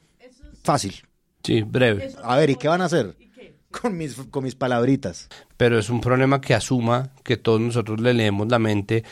Fácil. 0.63 0.93
Sí, 1.43 1.63
breve. 1.63 2.13
A 2.23 2.37
ver, 2.37 2.51
¿y 2.51 2.55
qué 2.55 2.67
van 2.67 2.81
a 2.81 2.85
hacer? 2.85 3.17
Con 3.71 3.97
mis, 3.97 4.13
con 4.29 4.43
mis 4.43 4.53
palabritas. 4.53 5.27
Pero 5.57 5.79
es 5.79 5.89
un 5.89 6.01
problema 6.01 6.39
que 6.39 6.53
asuma 6.53 7.09
que 7.23 7.37
todos 7.37 7.59
nosotros 7.61 7.99
le 7.99 8.13
leemos 8.13 8.47
la 8.47 8.59
mente 8.59 9.05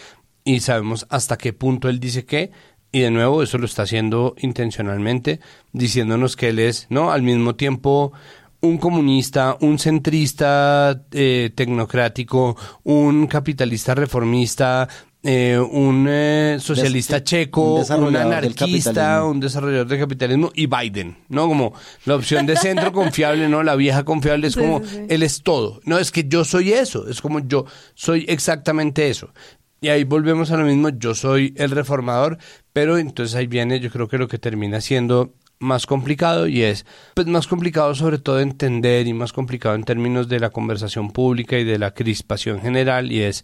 y 0.44 0.62
sabemos 0.62 1.06
hasta 1.10 1.38
qué 1.38 1.54
punto 1.54 1.90
él 1.90 2.00
dice 2.00 2.26
qué, 2.26 2.52
y 2.92 3.02
de 3.02 3.12
nuevo 3.12 3.44
eso 3.44 3.58
lo 3.58 3.66
está 3.66 3.84
haciendo 3.84 4.36
intencionalmente, 4.40 5.40
diciéndonos 5.74 6.36
que 6.36 6.50
él 6.50 6.60
es, 6.60 6.88
¿no? 6.90 7.12
Al 7.12 7.22
mismo 7.22 7.56
tiempo 7.56 8.14
un 8.62 8.78
comunista, 8.78 9.58
un 9.62 9.80
centrista 9.80 11.06
eh, 11.12 11.52
tecnocrático, 11.56 12.58
un 12.84 13.28
capitalista 13.28 13.96
reformista, 13.96 14.88
eh, 15.22 15.60
un 15.60 16.08
eh, 16.10 16.58
socialista 16.62 17.22
checo, 17.22 17.76
un, 17.76 18.16
anarquista, 18.16 19.26
un 19.26 19.42
desarrollador 19.42 19.88
del 19.88 20.00
capitalismo 20.00 20.50
y 20.56 20.66
Biden, 20.66 21.18
¿no? 21.28 21.48
Como 21.48 21.74
la 22.06 22.16
opción 22.16 22.46
de 22.46 22.56
centro 22.56 22.94
confiable, 22.94 23.50
¿no? 23.50 23.62
La 23.62 23.76
vieja 23.76 24.04
confiable 24.06 24.48
es 24.48 24.56
como, 24.56 24.82
él 25.10 25.24
es 25.24 25.44
todo. 25.44 25.82
No, 25.84 25.98
es 25.98 26.12
que 26.12 26.24
yo 26.28 26.46
soy 26.46 26.72
eso, 26.72 27.08
es 27.10 27.20
como 27.20 27.40
yo 27.42 27.66
soy 27.96 28.26
exactamente 28.30 29.10
eso. 29.10 29.34
Y 29.82 29.90
ahí 29.90 30.04
volvemos 30.04 30.52
a 30.52 30.58
lo 30.58 30.66
mismo, 30.66 30.90
yo 30.90 31.16
soy 31.16 31.54
el 31.58 31.72
reformador, 31.72 32.38
pero 32.74 32.98
entonces 32.98 33.36
ahí 33.36 33.48
viene, 33.48 33.80
yo 33.80 33.90
creo 33.90 34.08
que 34.08 34.18
lo 34.18 34.28
que 34.28 34.38
termina 34.38 34.82
siendo 34.82 35.34
más 35.60 35.86
complicado 35.86 36.48
y 36.48 36.64
es 36.64 36.86
pues 37.14 37.28
más 37.28 37.48
complicado 37.48 37.94
sobre 37.94 38.18
todo 38.18 38.40
entender 38.40 39.08
y 39.08 39.14
más 39.14 39.34
complicado 39.34 39.76
en 39.76 39.84
términos 39.84 40.30
de 40.30 40.40
la 40.40 40.50
conversación 40.50 41.12
pública 41.12 41.58
y 41.58 41.66
de 41.66 41.78
la 41.78 41.94
crispación 41.94 42.62
general 42.62 43.12
y 43.12 43.22
es 43.22 43.44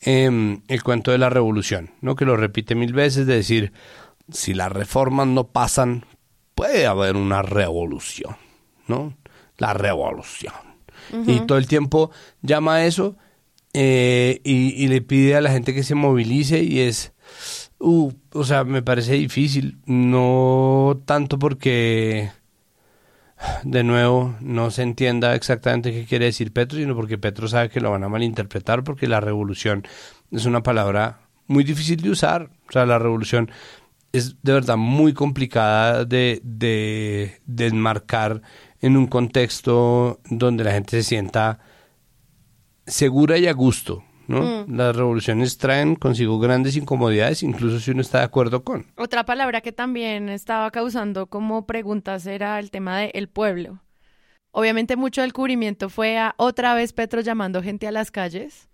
em, 0.00 0.60
el 0.68 0.82
cuento 0.82 1.10
de 1.10 1.18
la 1.18 1.30
revolución, 1.30 1.90
¿no? 2.02 2.16
Que 2.16 2.26
lo 2.26 2.36
repite 2.36 2.74
mil 2.74 2.92
veces 2.92 3.26
de 3.26 3.36
decir 3.36 3.72
si 4.30 4.52
las 4.52 4.70
reformas 4.70 5.26
no 5.26 5.48
pasan 5.48 6.04
puede 6.54 6.86
haber 6.86 7.16
una 7.16 7.42
revolución, 7.42 8.36
¿no? 8.86 9.14
La 9.56 9.72
revolución. 9.72 10.54
Y 11.26 11.40
todo 11.40 11.58
el 11.58 11.66
tiempo 11.66 12.10
llama 12.40 12.76
a 12.76 12.86
eso 12.86 13.16
eh, 13.76 14.40
y, 14.44 14.86
le 14.86 15.02
pide 15.02 15.34
a 15.34 15.40
la 15.40 15.50
gente 15.50 15.74
que 15.74 15.82
se 15.82 15.96
movilice 15.96 16.62
y 16.62 16.78
es, 16.78 17.12
uh, 17.80 18.12
o 18.32 18.44
sea, 18.44 18.62
me 18.62 18.82
parece 18.82 19.14
difícil, 19.14 19.78
no 19.84 21.02
tanto 21.06 21.40
porque, 21.40 22.30
de 23.64 23.82
nuevo, 23.82 24.36
no 24.40 24.70
se 24.70 24.82
entienda 24.82 25.34
exactamente 25.34 25.90
qué 25.90 26.04
quiere 26.04 26.26
decir 26.26 26.52
Petro, 26.52 26.78
sino 26.78 26.94
porque 26.94 27.18
Petro 27.18 27.48
sabe 27.48 27.68
que 27.68 27.80
lo 27.80 27.90
van 27.90 28.04
a 28.04 28.08
malinterpretar 28.08 28.84
porque 28.84 29.08
la 29.08 29.20
revolución 29.20 29.84
es 30.30 30.46
una 30.46 30.62
palabra 30.62 31.18
muy 31.48 31.64
difícil 31.64 32.00
de 32.00 32.10
usar, 32.10 32.50
o 32.68 32.72
sea, 32.72 32.86
la 32.86 33.00
revolución 33.00 33.50
es 34.12 34.36
de 34.42 34.52
verdad 34.52 34.76
muy 34.76 35.14
complicada 35.14 36.04
de, 36.04 36.40
de, 36.44 37.40
de 37.44 37.66
enmarcar 37.66 38.40
en 38.80 38.96
un 38.96 39.08
contexto 39.08 40.20
donde 40.30 40.62
la 40.62 40.70
gente 40.70 41.02
se 41.02 41.02
sienta 41.02 41.58
segura 42.86 43.38
y 43.38 43.46
a 43.46 43.52
gusto. 43.52 44.04
¿no? 44.26 44.64
Mm. 44.66 44.76
Las 44.76 44.96
revoluciones 44.96 45.58
traen 45.58 45.96
consigo 45.96 46.38
grandes 46.38 46.76
incomodidades, 46.76 47.42
incluso 47.42 47.80
si 47.80 47.90
uno 47.90 48.00
está 48.00 48.18
de 48.18 48.24
acuerdo 48.24 48.64
con. 48.64 48.86
Otra 48.96 49.24
palabra 49.24 49.60
que 49.60 49.72
también 49.72 50.28
estaba 50.28 50.70
causando 50.70 51.26
como 51.26 51.66
preguntas 51.66 52.26
era 52.26 52.58
el 52.58 52.70
tema 52.70 52.98
de 52.98 53.10
el 53.14 53.28
pueblo. 53.28 53.80
Obviamente 54.50 54.96
mucho 54.96 55.22
del 55.22 55.32
cubrimiento 55.32 55.88
fue 55.88 56.16
a 56.16 56.34
otra 56.36 56.74
vez 56.74 56.92
Petro 56.92 57.20
llamando 57.20 57.62
gente 57.62 57.88
a 57.88 57.92
las 57.92 58.10
calles, 58.10 58.68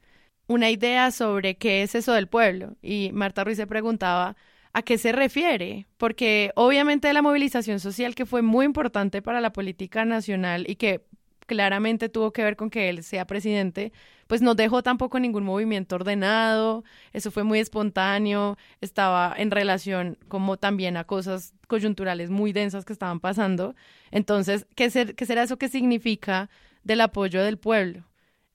una 0.47 0.69
idea 0.71 1.11
sobre 1.11 1.57
qué 1.57 1.83
es 1.83 1.95
eso 1.95 2.13
del 2.13 2.27
pueblo. 2.27 2.77
Y 2.83 3.11
Marta 3.15 3.45
Ruiz 3.45 3.57
se 3.57 3.67
preguntaba 3.67 4.37
a 4.73 4.83
qué 4.83 4.99
se 4.99 5.13
refiere, 5.13 5.87
porque 5.97 6.53
obviamente 6.55 7.13
la 7.13 7.23
movilización 7.23 7.81
social 7.81 8.15
que 8.15 8.27
fue 8.27 8.43
muy 8.43 8.67
importante 8.67 9.23
para 9.23 9.41
la 9.41 9.53
política 9.53 10.05
nacional 10.05 10.65
y 10.69 10.77
que 10.77 11.03
claramente 11.51 12.09
tuvo 12.09 12.33
que 12.33 12.45
ver 12.45 12.55
con 12.55 12.71
que 12.71 12.89
él 12.89 13.03
sea 13.03 13.27
presidente, 13.27 13.93
pues 14.29 14.41
no 14.41 14.55
dejó 14.55 14.85
tampoco 14.85 15.19
ningún 15.19 15.43
movimiento 15.43 15.97
ordenado, 15.97 16.85
eso 17.13 17.33
fue 17.33 17.43
muy 17.43 17.59
espontáneo, 17.59 18.57
estaba 18.81 19.35
en 19.37 19.51
relación 19.51 20.17
como 20.29 20.59
también 20.59 20.97
a 20.97 21.03
cosas 21.03 21.53
coyunturales 21.67 22.31
muy 22.31 22.53
densas 22.53 22.85
que 22.85 22.93
estaban 22.93 23.19
pasando. 23.19 23.75
Entonces, 24.13 24.65
¿qué, 24.77 24.91
será 24.91 25.43
eso 25.43 25.57
que 25.57 25.69
significa 25.69 26.51
del 26.85 27.01
apoyo 27.01 27.43
del 27.43 27.59
pueblo? 27.59 28.05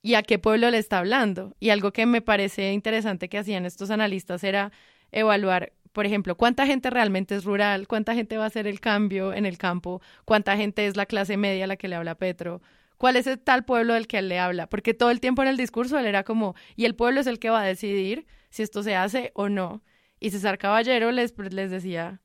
¿Y 0.00 0.14
a 0.14 0.22
qué 0.22 0.38
pueblo 0.38 0.70
le 0.70 0.78
está 0.78 0.96
hablando? 1.00 1.54
Y 1.60 1.68
algo 1.68 1.92
que 1.92 2.06
me 2.06 2.22
parece 2.22 2.72
interesante 2.72 3.28
que 3.28 3.36
hacían 3.36 3.66
estos 3.66 3.90
analistas 3.90 4.42
era 4.42 4.72
evaluar 5.12 5.74
por 5.92 6.04
ejemplo, 6.04 6.36
cuánta 6.36 6.66
gente 6.66 6.90
realmente 6.90 7.34
es 7.34 7.44
rural, 7.44 7.88
cuánta 7.88 8.14
gente 8.14 8.36
va 8.36 8.44
a 8.44 8.48
hacer 8.48 8.66
el 8.66 8.80
cambio 8.80 9.32
en 9.32 9.46
el 9.46 9.56
campo, 9.56 10.02
cuánta 10.26 10.54
gente 10.54 10.86
es 10.86 10.94
la 10.94 11.06
clase 11.06 11.38
media 11.38 11.64
a 11.64 11.66
la 11.66 11.76
que 11.76 11.88
le 11.88 11.96
habla 11.96 12.16
Petro, 12.16 12.60
cuál 12.96 13.16
es 13.16 13.26
el 13.26 13.38
tal 13.38 13.64
pueblo 13.64 13.94
del 13.94 14.06
que 14.06 14.18
él 14.18 14.28
le 14.28 14.38
habla, 14.38 14.68
porque 14.68 14.94
todo 14.94 15.10
el 15.10 15.20
tiempo 15.20 15.42
en 15.42 15.48
el 15.48 15.56
discurso 15.56 15.98
él 15.98 16.06
era 16.06 16.24
como, 16.24 16.54
y 16.76 16.84
el 16.84 16.94
pueblo 16.94 17.20
es 17.20 17.26
el 17.26 17.38
que 17.38 17.50
va 17.50 17.62
a 17.62 17.66
decidir 17.66 18.26
si 18.50 18.62
esto 18.62 18.82
se 18.82 18.96
hace 18.96 19.32
o 19.34 19.48
no. 19.48 19.82
Y 20.18 20.30
César 20.30 20.58
Caballero 20.58 21.12
les, 21.12 21.34
les 21.50 21.70
decía, 21.70 22.20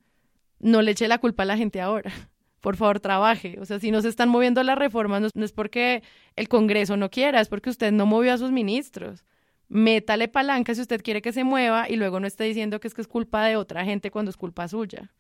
no 0.60 0.82
le 0.82 0.92
eche 0.92 1.08
la 1.08 1.18
culpa 1.18 1.44
a 1.44 1.46
la 1.46 1.58
gente 1.58 1.82
ahora, 1.82 2.12
por 2.62 2.78
favor 2.78 3.00
trabaje, 3.00 3.58
o 3.60 3.66
sea, 3.66 3.80
si 3.80 3.92
no 3.92 4.02
se 4.02 4.10
están 4.10 4.30
moviendo 4.30 4.64
las 4.64 4.78
reformas, 4.78 5.22
no, 5.34 5.46
es 5.46 5.52
porque 5.52 6.04
el 6.36 6.48
Congreso 6.48 6.96
no 6.98 7.10
quiera, 7.10 7.42
es 7.42 7.50
porque 7.50 7.70
usted 7.70 7.92
no 7.92 8.06
movió 8.06 8.34
a 8.34 8.38
sus 8.38 8.52
ministros. 8.52 9.26
Métale 9.68 10.28
palanca 10.28 10.76
si 10.76 10.82
usted 10.82 11.02
quiere 11.02 11.22
que 11.22 11.32
se 11.32 11.46
mueva 11.46 11.90
y 11.90 11.96
luego 11.96 12.20
no 12.20 12.28
esté 12.28 12.44
diciendo 12.44 12.82
que 12.82 12.90
es 12.90 12.94
que 12.94 13.02
es 13.02 13.08
culpa 13.08 13.46
de 13.46 13.56
otra 13.56 13.86
gente 13.86 14.12
cuando 14.12 14.30
es 14.30 14.36
culpa 14.36 14.68
suya. 14.68 15.14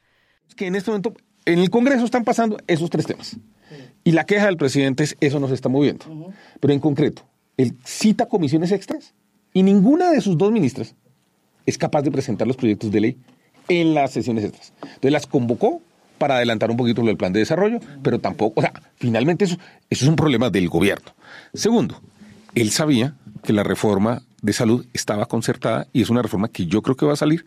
Es 0.46 0.56
que 0.56 0.68
en 0.68 0.76
este 0.76 0.92
momento 0.92 1.14
en 1.46 1.60
el 1.60 1.70
Congreso 1.70 2.04
están 2.04 2.26
pasando 2.26 2.58
esos 2.68 2.90
tres 2.90 3.06
temas. 3.06 3.38
Y 4.04 4.12
la 4.12 4.26
queja 4.26 4.46
del 4.46 4.58
presidente 4.58 5.04
es 5.04 5.18
eso 5.20 5.40
nos 5.40 5.52
está 5.52 5.70
moviendo. 5.70 6.06
Pero 6.60 6.74
en 6.74 6.80
concreto, 6.80 7.24
él 7.58 7.76
cita 7.84 8.28
comisiones 8.28 8.72
extras 8.72 9.14
y 9.54 9.64
ninguna 9.64 10.12
de 10.12 10.22
sus 10.22 10.38
dos 10.38 10.52
ministras 10.52 10.96
es 11.66 11.78
capaz 11.78 12.02
de 12.02 12.12
presentar 12.12 12.48
los 12.48 12.58
proyectos 12.58 12.92
de 12.92 13.02
ley 13.02 13.18
en 13.68 13.94
las 13.94 14.12
sesiones 14.12 14.44
extras. 14.44 14.74
Entonces 14.82 15.12
las 15.12 15.28
convocó 15.28 15.82
para 16.18 16.36
adelantar 16.38 16.70
un 16.70 16.78
poquito 16.78 17.02
lo 17.02 17.08
del 17.08 17.18
plan 17.18 17.34
de 17.34 17.40
desarrollo, 17.40 17.80
pero 18.04 18.20
tampoco, 18.20 18.60
o 18.60 18.62
sea, 18.62 18.74
finalmente 18.96 19.46
eso, 19.46 19.58
eso 19.90 20.06
es 20.06 20.10
un 20.10 20.16
problema 20.16 20.50
del 20.50 20.70
gobierno. 20.70 21.14
Segundo, 21.54 22.00
él 22.54 22.70
sabía 22.72 23.16
que 23.44 23.54
la 23.54 23.64
reforma 23.64 24.22
de 24.42 24.54
salud 24.54 24.86
estaba 24.94 25.26
concertada 25.26 25.88
y 25.94 26.02
es 26.02 26.10
una 26.10 26.22
reforma 26.22 26.48
que 26.48 26.66
yo 26.66 26.82
creo 26.82 26.96
que 26.96 27.06
va 27.06 27.14
a 27.14 27.18
salir, 27.18 27.46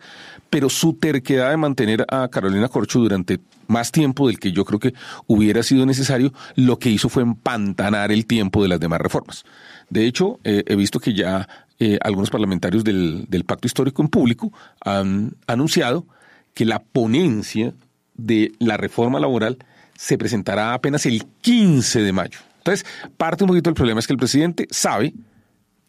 pero 0.49 0.69
su 0.69 0.93
terquedad 0.93 1.49
de 1.49 1.57
mantener 1.57 2.05
a 2.09 2.27
Carolina 2.29 2.69
Corcho 2.69 2.99
durante 2.99 3.39
más 3.67 3.91
tiempo 3.91 4.27
del 4.27 4.39
que 4.39 4.51
yo 4.51 4.63
creo 4.65 4.79
que 4.79 4.93
hubiera 5.27 5.63
sido 5.63 5.85
necesario, 5.85 6.33
lo 6.55 6.79
que 6.79 6.89
hizo 6.89 7.09
fue 7.09 7.23
empantanar 7.23 8.11
el 8.11 8.25
tiempo 8.25 8.61
de 8.61 8.69
las 8.69 8.79
demás 8.79 9.01
reformas. 9.01 9.43
De 9.89 10.05
hecho, 10.05 10.39
eh, 10.43 10.63
he 10.67 10.75
visto 10.75 10.99
que 10.99 11.13
ya 11.13 11.47
eh, 11.79 11.97
algunos 12.01 12.29
parlamentarios 12.29 12.83
del, 12.83 13.25
del 13.27 13.43
Pacto 13.43 13.67
Histórico 13.67 14.01
en 14.01 14.07
Público 14.07 14.53
han 14.81 15.33
anunciado 15.47 16.05
que 16.53 16.65
la 16.65 16.79
ponencia 16.79 17.73
de 18.15 18.53
la 18.59 18.77
reforma 18.77 19.19
laboral 19.19 19.57
se 19.97 20.17
presentará 20.17 20.73
apenas 20.73 21.05
el 21.05 21.25
15 21.41 22.01
de 22.01 22.11
mayo. 22.13 22.39
Entonces, 22.57 22.85
parte 23.17 23.43
un 23.43 23.49
poquito 23.49 23.69
del 23.69 23.75
problema 23.75 23.99
es 23.99 24.07
que 24.07 24.13
el 24.13 24.19
presidente 24.19 24.67
sabe 24.71 25.13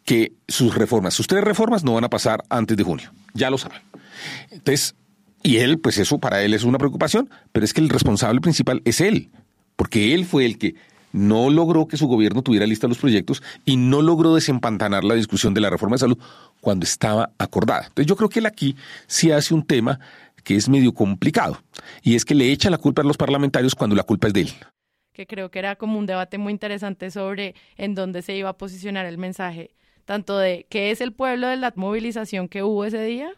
que 0.07 0.31
sus 0.47 0.73
reformas, 0.73 1.13
sus 1.13 1.27
tres 1.27 1.43
reformas 1.43 1.83
no 1.83 1.95
van 1.95 2.05
a 2.05 2.09
pasar 2.09 2.41
antes 2.47 2.77
de 2.77 2.83
junio. 2.83 3.11
Ya 3.33 3.49
lo 3.49 3.57
saben. 3.57 3.81
Entonces, 4.49 4.95
y 5.43 5.57
él, 5.57 5.79
pues 5.79 5.97
eso 5.97 6.17
para 6.17 6.41
él 6.43 6.53
es 6.53 6.63
una 6.63 6.77
preocupación, 6.77 7.29
pero 7.51 7.65
es 7.65 7.73
que 7.73 7.81
el 7.81 7.89
responsable 7.89 8.39
principal 8.39 8.81
es 8.85 9.01
él, 9.01 9.29
porque 9.75 10.13
él 10.13 10.25
fue 10.25 10.45
el 10.45 10.57
que 10.57 10.75
no 11.11 11.49
logró 11.49 11.89
que 11.89 11.97
su 11.97 12.07
gobierno 12.07 12.41
tuviera 12.41 12.65
lista 12.65 12.87
los 12.87 12.99
proyectos 12.99 13.43
y 13.65 13.75
no 13.75 14.01
logró 14.01 14.33
desempantanar 14.33 15.03
la 15.03 15.13
discusión 15.13 15.53
de 15.53 15.59
la 15.59 15.69
reforma 15.69 15.95
de 15.95 15.99
salud 15.99 16.17
cuando 16.61 16.85
estaba 16.85 17.31
acordada. 17.37 17.87
Entonces 17.87 18.05
yo 18.05 18.15
creo 18.15 18.29
que 18.29 18.39
él 18.39 18.45
aquí 18.45 18.77
sí 19.07 19.31
hace 19.31 19.53
un 19.53 19.65
tema 19.65 19.99
que 20.45 20.55
es 20.55 20.69
medio 20.69 20.93
complicado, 20.93 21.61
y 22.01 22.15
es 22.15 22.23
que 22.23 22.33
le 22.33 22.49
echa 22.49 22.69
la 22.69 22.77
culpa 22.77 23.01
a 23.01 23.05
los 23.05 23.17
parlamentarios 23.17 23.75
cuando 23.75 23.97
la 23.97 24.03
culpa 24.03 24.27
es 24.27 24.33
de 24.33 24.41
él 24.41 24.53
que 25.11 25.25
creo 25.25 25.49
que 25.49 25.57
era 25.57 25.75
como 25.75 25.97
un 25.97 26.05
debate 26.05 26.37
muy 26.37 26.53
interesante 26.53 27.09
sobre 27.09 27.55
en 27.75 27.95
dónde 27.95 28.21
se 28.21 28.35
iba 28.35 28.49
a 28.49 28.57
posicionar 28.57 29.07
el 29.07 29.17
mensaje 29.17 29.71
tanto 30.07 30.37
de 30.37 30.65
qué 30.69 30.89
es 30.89 31.01
el 31.01 31.11
pueblo 31.11 31.49
de 31.49 31.57
la 31.57 31.73
movilización 31.75 32.47
que 32.47 32.63
hubo 32.63 32.85
ese 32.85 33.03
día 33.03 33.29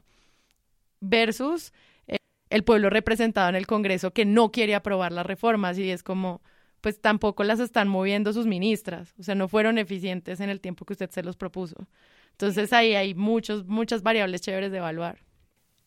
versus 1.02 1.74
eh, 2.06 2.20
el 2.52 2.64
pueblo 2.64 2.92
representado 2.92 3.50
en 3.50 3.56
el 3.56 3.66
Congreso 3.66 4.12
que 4.12 4.24
no 4.24 4.52
quiere 4.52 4.76
aprobar 4.76 5.12
las 5.12 5.26
reformas 5.26 5.80
y 5.80 5.90
es 5.90 6.04
como, 6.04 6.44
pues 6.80 7.02
tampoco 7.02 7.44
las 7.44 7.60
están 7.60 7.88
moviendo 7.88 8.34
sus 8.34 8.46
ministras, 8.46 9.16
o 9.18 9.24
sea, 9.24 9.34
no 9.34 9.48
fueron 9.48 9.80
eficientes 9.80 10.42
en 10.42 10.52
el 10.52 10.62
tiempo 10.62 10.86
que 10.86 10.94
usted 10.94 11.10
se 11.10 11.24
los 11.24 11.36
propuso. 11.36 11.88
Entonces 12.34 12.72
ahí 12.72 12.94
hay 12.94 13.16
muchos, 13.16 13.66
muchas 13.66 14.04
variables 14.04 14.42
chéveres 14.42 14.72
de 14.72 14.78
evaluar. 14.78 15.26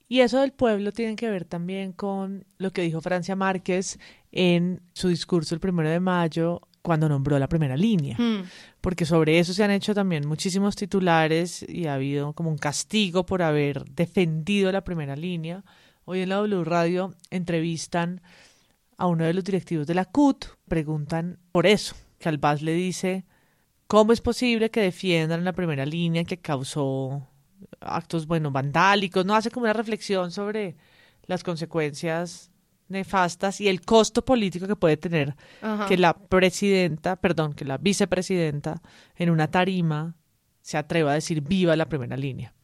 Y 0.09 0.19
eso 0.19 0.41
del 0.41 0.53
pueblo 0.53 0.91
tiene 0.91 1.15
que 1.15 1.31
ver 1.31 1.45
también 1.45 1.93
con 1.93 2.45
lo 2.59 2.73
que 2.73 2.83
dijo 2.83 3.01
Francia 3.01 3.37
Márquez 3.37 4.01
en 4.33 4.83
su 4.95 5.07
discurso 5.07 5.55
el 5.55 5.61
primero 5.61 5.89
de 5.89 6.01
mayo 6.01 6.61
cuando 6.83 7.09
nombró 7.09 7.39
la 7.39 7.49
primera 7.49 7.77
línea, 7.77 8.17
hmm. 8.19 8.43
porque 8.81 9.07
sobre 9.07 9.39
eso 9.39 9.55
se 9.55 9.63
han 9.63 9.71
hecho 9.71 9.95
también 9.95 10.27
muchísimos 10.27 10.75
titulares 10.75 11.65
y 11.69 11.87
ha 11.87 11.95
habido 11.95 12.33
como 12.33 12.51
un 12.51 12.59
castigo 12.59 13.25
por 13.25 13.43
haber 13.43 13.85
defendido 13.85 14.71
la 14.73 14.83
primera 14.83 15.15
línea. 15.15 15.65
Hoy 16.05 16.21
en 16.21 16.29
la 16.29 16.37
W 16.37 16.65
Radio 16.65 17.15
entrevistan 17.31 18.21
a 18.99 19.07
uno 19.07 19.25
de 19.25 19.33
los 19.33 19.45
directivos 19.45 19.87
de 19.87 19.95
la 19.95 20.05
CUT, 20.05 20.47
preguntan 20.69 21.39
por 21.53 21.67
eso, 21.67 21.95
que 22.19 22.29
Albaz 22.29 22.63
le 22.63 22.73
dice, 22.73 23.25
¿cómo 23.87 24.13
es 24.13 24.21
posible 24.21 24.71
que 24.71 24.81
defiendan 24.81 25.45
la 25.45 25.53
primera 25.53 25.87
línea 25.87 26.25
que 26.25 26.39
causó 26.39 27.29
actos, 27.81 28.27
bueno, 28.27 28.51
vandálicos? 28.51 29.25
No 29.25 29.37
hace 29.37 29.51
como 29.51 29.65
una 29.65 29.73
reflexión 29.73 30.33
sobre 30.33 30.77
las 31.27 31.45
consecuencias 31.45 32.52
nefastas 32.93 33.61
y 33.61 33.69
el 33.69 33.81
costo 33.81 34.25
político 34.25 34.67
que 34.67 34.77
puede 34.77 34.97
tener 34.97 35.35
que 35.89 35.97
la 35.97 36.15
presidenta, 36.15 37.17
perdón, 37.17 37.55
que 37.55 37.65
la 37.65 37.79
vicepresidenta 37.79 38.81
en 39.17 39.31
una 39.31 39.51
tarima 39.51 40.15
se 40.61 40.79
atreva 40.79 41.13
a 41.13 41.15
decir 41.15 41.41
viva 41.41 41.75
la 41.75 41.89
primera 41.89 42.17
línea. 42.17 42.55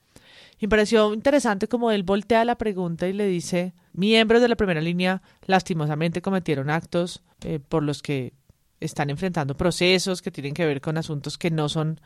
Y 0.60 0.66
me 0.66 0.70
pareció 0.70 1.14
interesante 1.14 1.68
como 1.68 1.90
él 1.90 2.02
voltea 2.02 2.44
la 2.44 2.58
pregunta 2.58 3.08
y 3.08 3.12
le 3.12 3.26
dice, 3.26 3.74
miembros 3.92 4.42
de 4.42 4.48
la 4.48 4.56
primera 4.56 4.80
línea 4.80 5.22
lastimosamente 5.46 6.20
cometieron 6.20 6.68
actos 6.68 7.22
eh, 7.42 7.60
por 7.60 7.82
los 7.82 8.02
que 8.02 8.34
están 8.80 9.10
enfrentando 9.10 9.56
procesos 9.56 10.22
que 10.22 10.30
tienen 10.30 10.54
que 10.54 10.66
ver 10.66 10.80
con 10.80 10.98
asuntos 10.98 11.38
que 11.38 11.50
no 11.50 11.68
son 11.68 12.00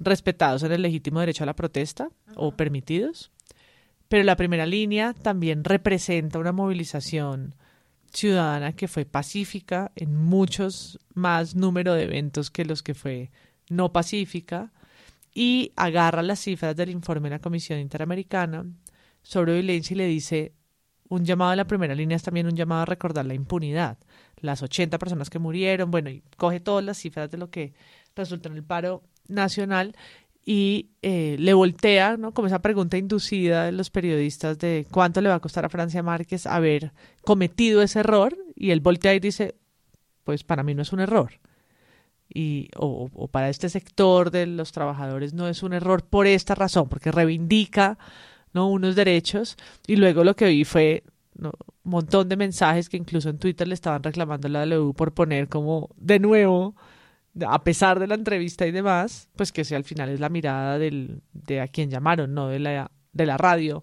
respetados 0.00 0.62
en 0.62 0.72
el 0.72 0.82
legítimo 0.82 1.20
derecho 1.20 1.44
a 1.44 1.46
la 1.46 1.56
protesta 1.56 2.10
o 2.36 2.52
permitidos. 2.52 3.32
Pero 4.08 4.24
la 4.24 4.36
primera 4.36 4.66
línea 4.66 5.14
también 5.14 5.64
representa 5.64 6.38
una 6.38 6.52
movilización 6.52 7.54
ciudadana 8.12 8.72
que 8.72 8.88
fue 8.88 9.04
pacífica 9.04 9.92
en 9.96 10.16
muchos 10.16 10.98
más 11.14 11.54
número 11.54 11.94
de 11.94 12.04
eventos 12.04 12.50
que 12.50 12.64
los 12.64 12.82
que 12.82 12.94
fue 12.94 13.30
no 13.68 13.92
pacífica 13.92 14.72
y 15.34 15.72
agarra 15.76 16.22
las 16.22 16.40
cifras 16.40 16.74
del 16.74 16.90
informe 16.90 17.28
de 17.28 17.36
la 17.36 17.40
Comisión 17.40 17.78
Interamericana 17.78 18.64
sobre 19.22 19.54
violencia 19.54 19.94
y 19.94 19.98
le 19.98 20.06
dice 20.06 20.54
un 21.08 21.24
llamado 21.24 21.52
a 21.52 21.56
la 21.56 21.66
primera 21.66 21.94
línea 21.94 22.16
es 22.16 22.22
también 22.22 22.46
un 22.46 22.56
llamado 22.56 22.82
a 22.82 22.86
recordar 22.86 23.24
la 23.26 23.34
impunidad, 23.34 23.98
las 24.40 24.62
80 24.62 24.98
personas 24.98 25.30
que 25.30 25.38
murieron, 25.38 25.90
bueno, 25.90 26.10
y 26.10 26.22
coge 26.36 26.60
todas 26.60 26.84
las 26.84 26.98
cifras 26.98 27.30
de 27.30 27.38
lo 27.38 27.50
que 27.50 27.74
resultó 28.14 28.48
en 28.48 28.56
el 28.56 28.64
paro 28.64 29.02
nacional 29.26 29.94
y 30.50 30.92
eh, 31.02 31.36
le 31.38 31.52
voltea, 31.52 32.16
¿no? 32.16 32.32
Como 32.32 32.46
esa 32.46 32.62
pregunta 32.62 32.96
inducida 32.96 33.66
de 33.66 33.72
los 33.72 33.90
periodistas 33.90 34.58
de 34.58 34.86
cuánto 34.90 35.20
le 35.20 35.28
va 35.28 35.34
a 35.34 35.40
costar 35.40 35.66
a 35.66 35.68
Francia 35.68 36.02
Márquez 36.02 36.46
haber 36.46 36.94
cometido 37.20 37.82
ese 37.82 38.00
error, 38.00 38.34
y 38.56 38.70
él 38.70 38.80
voltea 38.80 39.12
y 39.14 39.20
dice, 39.20 39.56
pues 40.24 40.44
para 40.44 40.62
mí 40.62 40.74
no 40.74 40.80
es 40.80 40.90
un 40.94 41.00
error. 41.00 41.32
Y, 42.32 42.70
o, 42.78 43.28
para 43.30 43.50
este 43.50 43.68
sector 43.68 44.30
de 44.30 44.46
los 44.46 44.72
trabajadores 44.72 45.34
no 45.34 45.48
es 45.48 45.62
un 45.62 45.74
error 45.74 46.02
por 46.02 46.26
esta 46.26 46.54
razón, 46.54 46.88
porque 46.88 47.12
reivindica 47.12 47.98
¿no? 48.54 48.70
unos 48.70 48.96
derechos. 48.96 49.54
Y 49.86 49.96
luego 49.96 50.24
lo 50.24 50.34
que 50.34 50.46
vi 50.46 50.64
fue 50.64 51.04
un 51.38 51.52
montón 51.84 52.26
de 52.30 52.38
mensajes 52.38 52.88
que 52.88 52.96
incluso 52.96 53.28
en 53.28 53.36
Twitter 53.36 53.68
le 53.68 53.74
estaban 53.74 54.02
reclamando 54.02 54.48
a 54.48 54.50
la 54.50 54.64
LU 54.64 54.94
por 54.94 55.12
poner 55.12 55.48
como 55.48 55.90
de 55.98 56.20
nuevo 56.20 56.74
a 57.46 57.62
pesar 57.64 57.98
de 57.98 58.06
la 58.06 58.14
entrevista 58.14 58.66
y 58.66 58.70
demás, 58.70 59.28
pues 59.36 59.52
que 59.52 59.64
sea 59.64 59.78
al 59.78 59.84
final 59.84 60.08
es 60.08 60.20
la 60.20 60.28
mirada 60.28 60.78
del, 60.78 61.22
de 61.32 61.60
a 61.60 61.68
quien 61.68 61.90
llamaron, 61.90 62.34
no 62.34 62.48
de 62.48 62.58
la, 62.58 62.90
de 63.12 63.26
la 63.26 63.36
radio 63.36 63.82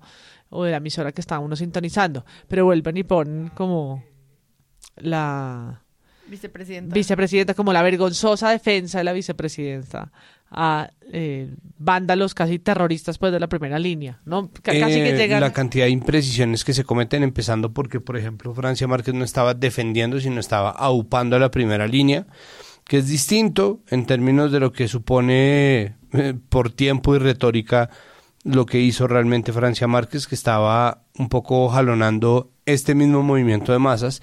o 0.49 0.63
de 0.63 0.71
la 0.71 0.77
emisora 0.77 1.11
que 1.11 1.21
estaba 1.21 1.39
uno 1.39 1.55
sintonizando. 1.55 2.25
Pero 2.47 2.65
vuelven 2.65 2.97
y 2.97 3.03
ponen 3.03 3.49
como 3.49 4.03
la 4.97 5.83
vicepresidenta, 6.27 6.93
vicepresidenta 6.93 7.53
como 7.53 7.73
la 7.73 7.81
vergonzosa 7.81 8.49
defensa 8.49 8.99
de 8.99 9.03
la 9.03 9.13
vicepresidenta 9.13 10.11
a 10.51 10.89
eh, 11.11 11.53
vándalos 11.77 12.33
casi 12.33 12.59
terroristas 12.59 13.17
pues 13.17 13.31
de 13.33 13.39
la 13.39 13.47
primera 13.47 13.79
línea, 13.79 14.21
¿no? 14.25 14.51
casi 14.61 14.79
que 14.79 15.09
eh, 15.09 15.17
llegan... 15.17 15.41
La 15.41 15.51
cantidad 15.51 15.85
de 15.85 15.91
imprecisiones 15.91 16.63
que 16.63 16.73
se 16.73 16.83
cometen 16.83 17.23
empezando 17.23 17.73
porque, 17.73 17.99
por 17.99 18.15
ejemplo, 18.15 18.53
Francia 18.53 18.87
Márquez 18.87 19.13
no 19.13 19.25
estaba 19.25 19.53
defendiendo, 19.53 20.19
sino 20.19 20.39
estaba 20.39 20.69
aupando 20.69 21.35
a 21.35 21.39
la 21.39 21.51
primera 21.51 21.87
línea 21.87 22.27
que 22.85 22.99
es 22.99 23.07
distinto 23.07 23.81
en 23.89 24.05
términos 24.05 24.51
de 24.51 24.59
lo 24.59 24.71
que 24.71 24.87
supone 24.87 25.95
eh, 26.13 26.33
por 26.49 26.71
tiempo 26.71 27.15
y 27.15 27.19
retórica 27.19 27.89
lo 28.43 28.65
que 28.67 28.79
hizo 28.79 29.07
realmente 29.07 29.51
Francia 29.51 29.87
Márquez, 29.87 30.27
que 30.27 30.35
estaba 30.35 31.03
un 31.17 31.29
poco 31.29 31.67
jalonando 31.67 32.51
este 32.65 32.93
mismo 32.93 33.23
movimiento 33.23 33.71
de 33.71 33.79
masas 33.79 34.21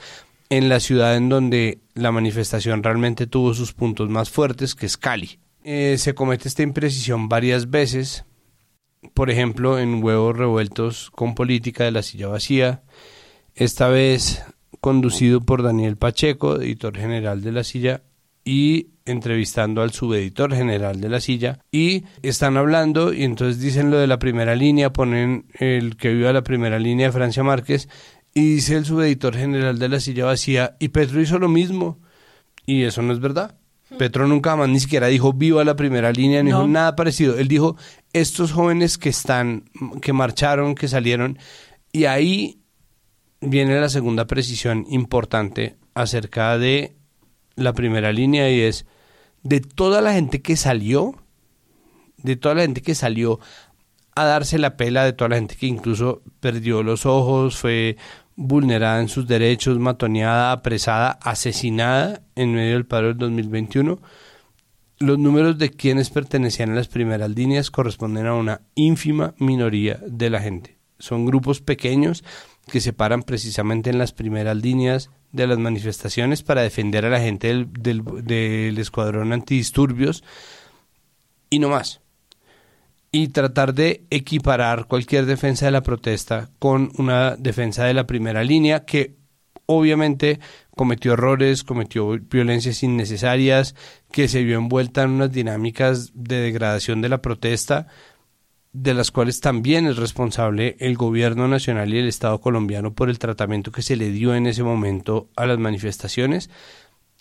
en 0.48 0.68
la 0.68 0.80
ciudad 0.80 1.16
en 1.16 1.28
donde 1.28 1.80
la 1.94 2.12
manifestación 2.12 2.82
realmente 2.82 3.26
tuvo 3.26 3.52
sus 3.52 3.72
puntos 3.72 4.08
más 4.08 4.30
fuertes, 4.30 4.74
que 4.74 4.86
es 4.86 4.96
Cali. 4.96 5.40
Eh, 5.64 5.96
se 5.98 6.14
comete 6.14 6.46
esta 6.46 6.62
imprecisión 6.62 7.28
varias 7.28 7.70
veces, 7.70 8.24
por 9.12 9.30
ejemplo, 9.30 9.78
en 9.78 10.02
Huevos 10.04 10.36
Revueltos 10.36 11.10
con 11.10 11.34
Política 11.34 11.84
de 11.84 11.92
la 11.92 12.02
Silla 12.02 12.28
Vacía, 12.28 12.82
esta 13.54 13.88
vez 13.88 14.44
conducido 14.80 15.40
por 15.40 15.62
Daniel 15.62 15.96
Pacheco, 15.96 16.60
editor 16.60 16.96
general 16.96 17.42
de 17.42 17.52
la 17.52 17.64
Silla, 17.64 18.02
y 18.44 18.88
entrevistando 19.04 19.82
al 19.82 19.92
subeditor 19.92 20.54
general 20.54 21.00
de 21.00 21.08
la 21.08 21.20
silla 21.20 21.58
y 21.70 22.04
están 22.22 22.56
hablando 22.56 23.12
y 23.12 23.24
entonces 23.24 23.60
dicen 23.60 23.90
lo 23.90 23.98
de 23.98 24.06
la 24.06 24.18
primera 24.18 24.54
línea, 24.54 24.92
ponen 24.92 25.46
el 25.58 25.96
que 25.96 26.12
viva 26.12 26.32
la 26.32 26.42
primera 26.42 26.78
línea 26.78 27.06
de 27.06 27.12
Francia 27.12 27.42
Márquez 27.42 27.88
y 28.34 28.54
dice 28.54 28.76
el 28.76 28.84
subeditor 28.84 29.36
general 29.36 29.78
de 29.78 29.88
la 29.88 30.00
silla 30.00 30.26
vacía 30.26 30.76
y 30.78 30.88
Petro 30.88 31.20
hizo 31.20 31.38
lo 31.38 31.48
mismo 31.48 31.98
y 32.66 32.82
eso 32.82 33.02
no 33.02 33.12
es 33.12 33.20
verdad. 33.20 33.56
Petro 33.98 34.26
nunca 34.26 34.56
más 34.56 34.68
ni 34.68 34.80
siquiera 34.80 35.08
dijo 35.08 35.34
viva 35.34 35.64
la 35.64 35.76
primera 35.76 36.12
línea, 36.12 36.42
ni 36.42 36.50
dijo 36.50 36.66
nada 36.66 36.96
parecido. 36.96 37.38
Él 37.38 37.48
dijo 37.48 37.76
estos 38.14 38.52
jóvenes 38.52 38.96
que 38.96 39.10
están, 39.10 39.64
que 40.00 40.12
marcharon, 40.12 40.74
que 40.74 40.88
salieron 40.88 41.38
y 41.92 42.04
ahí 42.04 42.62
viene 43.40 43.78
la 43.80 43.88
segunda 43.88 44.26
precisión 44.26 44.86
importante 44.88 45.76
acerca 45.94 46.56
de 46.56 46.96
la 47.56 47.72
primera 47.72 48.12
línea 48.12 48.50
y 48.50 48.60
es 48.60 48.86
de 49.42 49.60
toda 49.60 50.00
la 50.00 50.12
gente 50.12 50.42
que 50.42 50.56
salió, 50.56 51.14
de 52.18 52.36
toda 52.36 52.54
la 52.54 52.62
gente 52.62 52.82
que 52.82 52.94
salió 52.94 53.40
a 54.14 54.24
darse 54.24 54.58
la 54.58 54.76
pela, 54.76 55.04
de 55.04 55.12
toda 55.12 55.30
la 55.30 55.36
gente 55.36 55.56
que 55.56 55.66
incluso 55.66 56.22
perdió 56.40 56.82
los 56.82 57.06
ojos, 57.06 57.56
fue 57.56 57.96
vulnerada 58.36 59.00
en 59.00 59.08
sus 59.08 59.26
derechos, 59.26 59.78
matoneada, 59.78 60.52
apresada, 60.52 61.18
asesinada 61.22 62.22
en 62.34 62.54
medio 62.54 62.74
del 62.74 62.86
paro 62.86 63.08
del 63.08 63.18
2021. 63.18 63.98
Los 64.98 65.18
números 65.18 65.58
de 65.58 65.70
quienes 65.70 66.10
pertenecían 66.10 66.70
a 66.70 66.74
las 66.74 66.88
primeras 66.88 67.30
líneas 67.30 67.70
corresponden 67.70 68.26
a 68.26 68.34
una 68.34 68.60
ínfima 68.74 69.34
minoría 69.38 70.00
de 70.06 70.30
la 70.30 70.40
gente. 70.40 70.78
Son 70.98 71.26
grupos 71.26 71.60
pequeños 71.60 72.22
que 72.70 72.80
se 72.80 72.92
paran 72.92 73.22
precisamente 73.22 73.90
en 73.90 73.98
las 73.98 74.12
primeras 74.12 74.56
líneas 74.56 75.10
de 75.32 75.46
las 75.46 75.58
manifestaciones 75.58 76.42
para 76.42 76.62
defender 76.62 77.04
a 77.04 77.10
la 77.10 77.20
gente 77.20 77.48
del, 77.48 77.72
del, 77.72 78.04
del 78.24 78.78
escuadrón 78.78 79.32
antidisturbios 79.32 80.22
y 81.50 81.58
no 81.58 81.68
más. 81.68 82.00
Y 83.10 83.28
tratar 83.28 83.74
de 83.74 84.04
equiparar 84.10 84.86
cualquier 84.86 85.26
defensa 85.26 85.66
de 85.66 85.72
la 85.72 85.82
protesta 85.82 86.50
con 86.58 86.90
una 86.96 87.36
defensa 87.36 87.84
de 87.84 87.94
la 87.94 88.06
primera 88.06 88.42
línea 88.42 88.84
que 88.84 89.16
obviamente 89.66 90.40
cometió 90.76 91.12
errores, 91.12 91.64
cometió 91.64 92.18
violencias 92.18 92.82
innecesarias, 92.82 93.74
que 94.10 94.28
se 94.28 94.42
vio 94.42 94.58
envuelta 94.58 95.02
en 95.02 95.10
unas 95.10 95.32
dinámicas 95.32 96.12
de 96.14 96.36
degradación 96.36 97.02
de 97.02 97.08
la 97.08 97.22
protesta, 97.22 97.86
de 98.72 98.94
las 98.94 99.10
cuales 99.10 99.40
también 99.40 99.86
es 99.86 99.96
responsable 99.96 100.76
el 100.80 100.96
gobierno 100.96 101.46
nacional 101.46 101.92
y 101.92 101.98
el 101.98 102.08
Estado 102.08 102.40
colombiano 102.40 102.94
por 102.94 103.10
el 103.10 103.18
tratamiento 103.18 103.70
que 103.70 103.82
se 103.82 103.96
le 103.96 104.10
dio 104.10 104.34
en 104.34 104.46
ese 104.46 104.62
momento 104.62 105.28
a 105.36 105.46
las 105.46 105.58
manifestaciones 105.58 106.48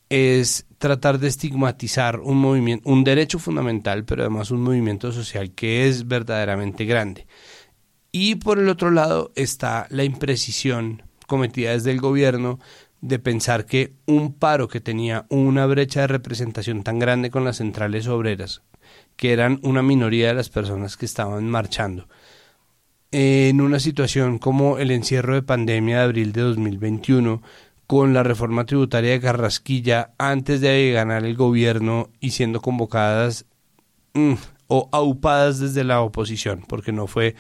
es 0.10 0.66
tratar 0.78 1.20
de 1.20 1.30
estigmatizar 1.30 2.20
un 2.20 2.38
movimiento, 2.38 2.90
un 2.90 3.06
derecho 3.06 3.40
fundamental, 3.40 4.04
pero 4.04 4.24
además 4.24 4.52
un 4.52 4.62
movimiento 4.62 5.12
social 5.14 5.52
que 5.52 5.88
es 5.88 6.08
verdaderamente 6.08 6.84
grande. 6.84 7.28
Y 8.12 8.36
por 8.36 8.60
el 8.60 8.68
otro 8.68 8.92
lado 8.92 9.32
está 9.36 9.88
la 9.90 10.04
imprecisión 10.04 11.04
cometida 11.28 11.72
desde 11.72 11.92
el 11.92 12.02
gobierno 12.02 12.60
de 13.00 13.20
pensar 13.20 13.66
que 13.66 13.94
un 14.06 14.34
paro 14.34 14.68
que 14.68 14.82
tenía 14.82 15.26
una 15.30 15.66
brecha 15.66 16.02
de 16.02 16.08
representación 16.08 16.84
tan 16.84 17.00
grande 17.00 17.32
con 17.32 17.46
las 17.46 17.58
centrales 17.58 18.08
obreras, 18.08 18.64
que 19.22 19.34
eran 19.34 19.60
una 19.62 19.84
minoría 19.84 20.30
de 20.30 20.34
las 20.34 20.50
personas 20.50 20.98
que 20.98 21.06
estaban 21.06 21.48
marchando, 21.48 22.08
en 23.12 23.62
una 23.62 23.80
situación 23.80 24.40
como 24.40 24.80
el 24.80 24.90
encierro 24.90 25.36
de 25.36 25.44
pandemia 25.44 25.98
de 25.98 26.04
abril 26.06 26.32
de 26.32 26.42
2021, 26.42 27.44
con 27.86 28.16
la 28.16 28.24
reforma 28.24 28.66
tributaria 28.66 29.12
de 29.12 29.22
Carrasquilla 29.22 30.16
antes 30.18 30.60
de 30.60 30.92
ganar 30.92 31.24
el 31.24 31.36
gobierno 31.36 32.10
y 32.20 32.32
siendo 32.32 32.62
convocadas 32.62 33.46
mm, 34.16 34.34
o 34.66 34.90
aupadas 34.92 35.60
desde 35.60 35.84
la 35.84 36.02
oposición, 36.02 36.66
porque 36.68 36.92
no 36.92 37.06
fue 37.06 37.36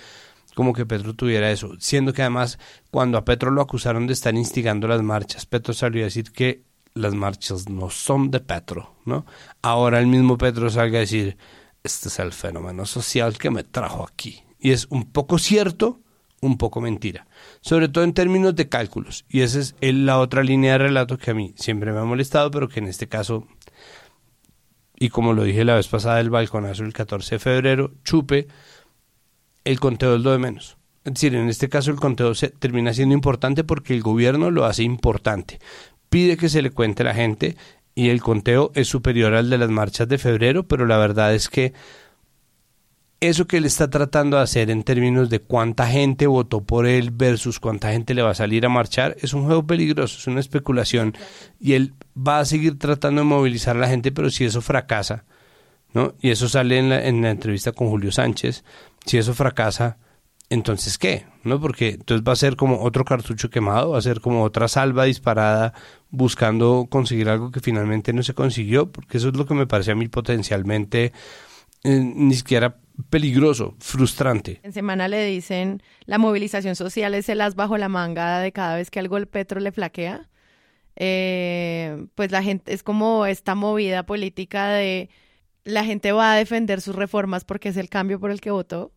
como 0.53 0.73
que 0.73 0.85
Petro 0.85 1.15
tuviera 1.15 1.49
eso, 1.49 1.71
siendo 1.79 2.13
que 2.13 2.21
además 2.21 2.59
cuando 2.91 3.17
a 3.17 3.25
Petro 3.25 3.49
lo 3.49 3.59
acusaron 3.59 4.05
de 4.05 4.13
estar 4.13 4.35
instigando 4.35 4.87
las 4.87 5.01
marchas, 5.01 5.47
Petro 5.47 5.73
salió 5.73 6.03
a 6.03 6.05
decir 6.05 6.31
que 6.31 6.61
las 6.93 7.15
marchas 7.15 7.69
no 7.69 7.89
son 7.89 8.29
de 8.29 8.39
Petro, 8.39 8.93
¿no? 9.03 9.25
Ahora 9.63 9.99
el 9.99 10.05
mismo 10.05 10.37
Petro 10.37 10.69
salga 10.69 10.97
a 10.97 11.01
decir, 11.01 11.37
este 11.83 12.09
es 12.09 12.19
el 12.19 12.33
fenómeno 12.33 12.85
social 12.85 13.37
que 13.37 13.49
me 13.49 13.63
trajo 13.63 14.03
aquí. 14.03 14.43
Y 14.59 14.71
es 14.71 14.87
un 14.89 15.11
poco 15.11 15.39
cierto, 15.39 16.01
un 16.41 16.57
poco 16.57 16.81
mentira, 16.81 17.27
sobre 17.61 17.87
todo 17.87 18.03
en 18.03 18.13
términos 18.13 18.55
de 18.55 18.69
cálculos. 18.69 19.25
Y 19.29 19.41
esa 19.41 19.59
es 19.59 19.75
la 19.81 20.19
otra 20.19 20.43
línea 20.43 20.73
de 20.73 20.77
relato 20.79 21.17
que 21.17 21.31
a 21.31 21.33
mí 21.33 21.53
siempre 21.57 21.91
me 21.91 21.99
ha 21.99 22.03
molestado, 22.03 22.51
pero 22.51 22.69
que 22.69 22.79
en 22.79 22.87
este 22.87 23.07
caso, 23.07 23.47
y 24.95 25.09
como 25.09 25.33
lo 25.33 25.43
dije 25.43 25.65
la 25.65 25.75
vez 25.75 25.87
pasada 25.87 26.17
del 26.17 26.29
balconazo 26.29 26.83
el 26.83 26.93
14 26.93 27.35
de 27.35 27.39
febrero, 27.39 27.91
chupe, 28.03 28.47
el 29.63 29.79
conteo 29.79 30.15
es 30.15 30.21
lo 30.21 30.31
de 30.31 30.39
menos. 30.39 30.77
Es 31.03 31.15
decir, 31.15 31.33
en 31.33 31.49
este 31.49 31.69
caso 31.69 31.89
el 31.89 31.99
conteo 31.99 32.35
se 32.35 32.49
termina 32.49 32.93
siendo 32.93 33.15
importante 33.15 33.63
porque 33.63 33.95
el 33.95 34.03
gobierno 34.03 34.51
lo 34.51 34.65
hace 34.65 34.83
importante. 34.83 35.59
Pide 36.09 36.37
que 36.37 36.49
se 36.49 36.61
le 36.61 36.69
cuente 36.69 37.01
a 37.01 37.05
la 37.05 37.15
gente 37.15 37.57
y 37.95 38.09
el 38.09 38.21
conteo 38.21 38.71
es 38.75 38.87
superior 38.87 39.33
al 39.33 39.49
de 39.49 39.57
las 39.57 39.69
marchas 39.69 40.07
de 40.07 40.17
febrero, 40.17 40.67
pero 40.67 40.85
la 40.85 40.97
verdad 40.97 41.33
es 41.33 41.49
que 41.49 41.73
eso 43.21 43.45
que 43.45 43.57
él 43.57 43.65
está 43.65 43.89
tratando 43.89 44.37
de 44.37 44.43
hacer 44.43 44.71
en 44.71 44.83
términos 44.83 45.29
de 45.29 45.39
cuánta 45.39 45.85
gente 45.85 46.25
votó 46.25 46.61
por 46.61 46.87
él 46.87 47.11
versus 47.11 47.59
cuánta 47.59 47.91
gente 47.91 48.15
le 48.15 48.23
va 48.23 48.31
a 48.31 48.35
salir 48.35 48.65
a 48.65 48.69
marchar 48.69 49.15
es 49.21 49.33
un 49.33 49.45
juego 49.45 49.65
peligroso, 49.67 50.17
es 50.17 50.25
una 50.25 50.39
especulación 50.39 51.15
y 51.59 51.73
él 51.73 51.93
va 52.17 52.39
a 52.39 52.45
seguir 52.45 52.79
tratando 52.79 53.21
de 53.21 53.25
movilizar 53.25 53.77
a 53.77 53.79
la 53.79 53.87
gente, 53.87 54.11
pero 54.11 54.31
si 54.31 54.45
eso 54.45 54.61
fracasa, 54.61 55.25
¿no? 55.93 56.15
Y 56.19 56.31
eso 56.31 56.49
sale 56.49 56.79
en 56.79 56.89
la, 56.89 57.05
en 57.05 57.21
la 57.21 57.29
entrevista 57.29 57.73
con 57.73 57.89
Julio 57.89 58.11
Sánchez, 58.11 58.63
si 59.05 59.19
eso 59.19 59.35
fracasa, 59.35 59.97
entonces 60.49 60.97
¿qué? 60.97 61.27
¿No? 61.43 61.61
Porque 61.61 61.89
entonces 61.89 62.27
va 62.27 62.33
a 62.33 62.35
ser 62.35 62.55
como 62.55 62.81
otro 62.81 63.05
cartucho 63.05 63.51
quemado, 63.51 63.91
va 63.91 63.99
a 63.99 64.01
ser 64.01 64.19
como 64.19 64.43
otra 64.43 64.67
salva 64.67 65.03
disparada 65.03 65.73
buscando 66.11 66.87
conseguir 66.89 67.29
algo 67.29 67.51
que 67.51 67.61
finalmente 67.61 68.13
no 68.13 68.21
se 68.21 68.33
consiguió, 68.33 68.91
porque 68.91 69.17
eso 69.17 69.29
es 69.29 69.35
lo 69.35 69.45
que 69.45 69.53
me 69.53 69.65
parece 69.65 69.91
a 69.91 69.95
mí 69.95 70.07
potencialmente 70.07 71.13
eh, 71.83 71.99
ni 71.99 72.33
siquiera 72.35 72.77
peligroso, 73.09 73.75
frustrante. 73.79 74.59
En 74.63 74.73
semana 74.73 75.07
le 75.07 75.25
dicen 75.25 75.81
la 76.05 76.17
movilización 76.17 76.75
social 76.75 77.15
es 77.15 77.29
el 77.29 77.41
as 77.41 77.55
bajo 77.55 77.77
la 77.77 77.89
manga 77.89 78.39
de 78.39 78.51
cada 78.51 78.75
vez 78.75 78.91
que 78.91 78.99
algo 78.99 79.17
el 79.17 79.27
Petro 79.27 79.59
le 79.59 79.71
flaquea. 79.71 80.29
Eh, 80.97 82.05
pues 82.15 82.31
la 82.31 82.43
gente 82.43 82.73
es 82.73 82.83
como 82.83 83.25
esta 83.25 83.55
movida 83.55 84.05
política 84.05 84.67
de 84.67 85.09
la 85.63 85.85
gente 85.85 86.11
va 86.11 86.33
a 86.33 86.35
defender 86.35 86.81
sus 86.81 86.95
reformas 86.95 87.45
porque 87.45 87.69
es 87.69 87.77
el 87.77 87.89
cambio 87.89 88.19
por 88.19 88.29
el 88.29 88.41
que 88.41 88.51
votó 88.51 88.91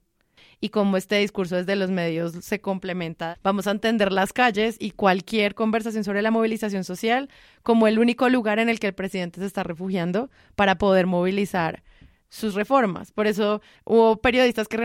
y 0.61 0.71
como 0.71 0.97
este 0.97 1.17
discurso 1.17 1.57
desde 1.57 1.77
los 1.77 1.91
medios 1.91 2.33
se 2.41 2.61
complementa, 2.61 3.39
vamos 3.43 3.67
a 3.67 3.73
entender 3.73 4.13
las 4.13 4.33
calles 4.33 4.77
y 4.79 4.93
cualquier 4.93 5.55
conversación 5.55 6.05
sobre 6.05 6.23
la 6.23 6.31
movilización 6.31 6.85
social 6.85 7.29
como 7.63 7.87
el 7.87 7.99
único 7.99 8.29
lugar 8.29 8.59
en 8.59 8.69
el 8.69 8.81
que 8.81 8.89
el 8.89 8.95
presidente 8.95 9.41
se 9.41 9.47
está 9.47 9.63
refugiando 9.63 10.31
para 10.57 10.79
poder 10.79 11.07
movilizar 11.07 11.83
sus 12.35 12.55
reformas. 12.55 13.13
Por 13.13 13.29
eso 13.29 13.63
hubo 13.85 14.17
periodistas 14.17 14.67
que 14.67 14.77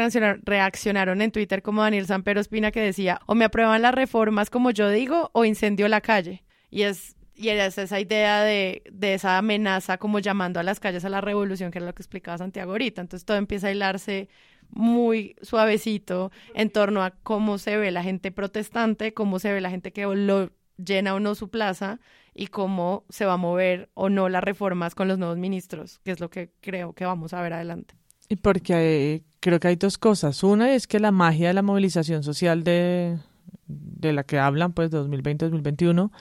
reaccionaron, 0.43 1.21
en 1.21 1.31
Twitter 1.31 1.63
como 1.63 1.81
Daniel 1.81 2.05
Sampero 2.05 2.39
Espina 2.39 2.71
que 2.71 2.79
decía, 2.79 3.19
o 3.25 3.33
me 3.33 3.45
aprueban 3.45 3.81
las 3.81 3.95
reformas 3.95 4.51
como 4.51 4.69
yo 4.69 4.89
digo 4.89 5.31
o 5.33 5.45
incendio 5.45 5.87
la 5.87 6.01
calle. 6.01 6.43
Y 6.69 6.83
es 6.83 7.15
y 7.39 7.47
es 7.47 7.77
esa 7.77 8.01
idea 8.01 8.43
de, 8.43 8.83
de, 8.91 9.13
esa 9.13 9.37
amenaza 9.37 9.97
como 9.97 10.19
llamando 10.19 10.59
a 10.59 10.63
las 10.63 10.81
calles 10.81 11.05
a 11.05 11.09
la 11.09 11.21
revolución, 11.21 11.71
que 11.71 11.77
era 11.77 11.87
lo 11.87 11.95
que 11.95 12.01
explicaba 12.01 12.37
Santiago 12.37 12.73
ahorita. 12.73 12.99
Entonces 12.99 13.25
todo 13.25 13.37
empieza 13.37 13.67
a 13.67 13.71
hilarse 13.71 14.27
muy 14.71 15.35
suavecito 15.41 16.31
en 16.53 16.69
torno 16.69 17.03
a 17.03 17.11
cómo 17.11 17.57
se 17.57 17.77
ve 17.77 17.91
la 17.91 18.03
gente 18.03 18.31
protestante, 18.31 19.13
cómo 19.13 19.39
se 19.39 19.51
ve 19.51 19.61
la 19.61 19.69
gente 19.69 19.91
que 19.91 20.03
lo 20.03 20.51
llena 20.77 21.13
o 21.13 21.19
no 21.19 21.35
su 21.35 21.49
plaza 21.49 21.99
y 22.33 22.47
cómo 22.47 23.03
se 23.09 23.25
va 23.25 23.33
a 23.33 23.37
mover 23.37 23.89
o 23.93 24.09
no 24.09 24.29
las 24.29 24.43
reformas 24.43 24.95
con 24.95 25.07
los 25.07 25.17
nuevos 25.17 25.37
ministros, 25.37 25.99
que 26.03 26.11
es 26.11 26.19
lo 26.19 26.29
que 26.29 26.51
creo 26.61 26.93
que 26.93 27.05
vamos 27.05 27.33
a 27.33 27.41
ver 27.41 27.53
adelante. 27.53 27.95
Y 28.29 28.37
porque 28.37 28.73
eh, 29.15 29.23
creo 29.39 29.59
que 29.59 29.69
hay 29.69 29.75
dos 29.75 29.97
cosas. 29.97 30.43
Una 30.43 30.73
es 30.73 30.87
que 30.87 30.99
la 30.99 31.11
magia 31.11 31.47
de 31.47 31.55
la 31.55 31.63
movilización 31.63 32.23
social 32.23 32.63
de, 32.63 33.17
de 33.65 34.13
la 34.13 34.23
que 34.23 34.37
hablan, 34.37 34.73
pues, 34.73 34.91
de 34.91 34.99
2020-2021, 34.99 36.11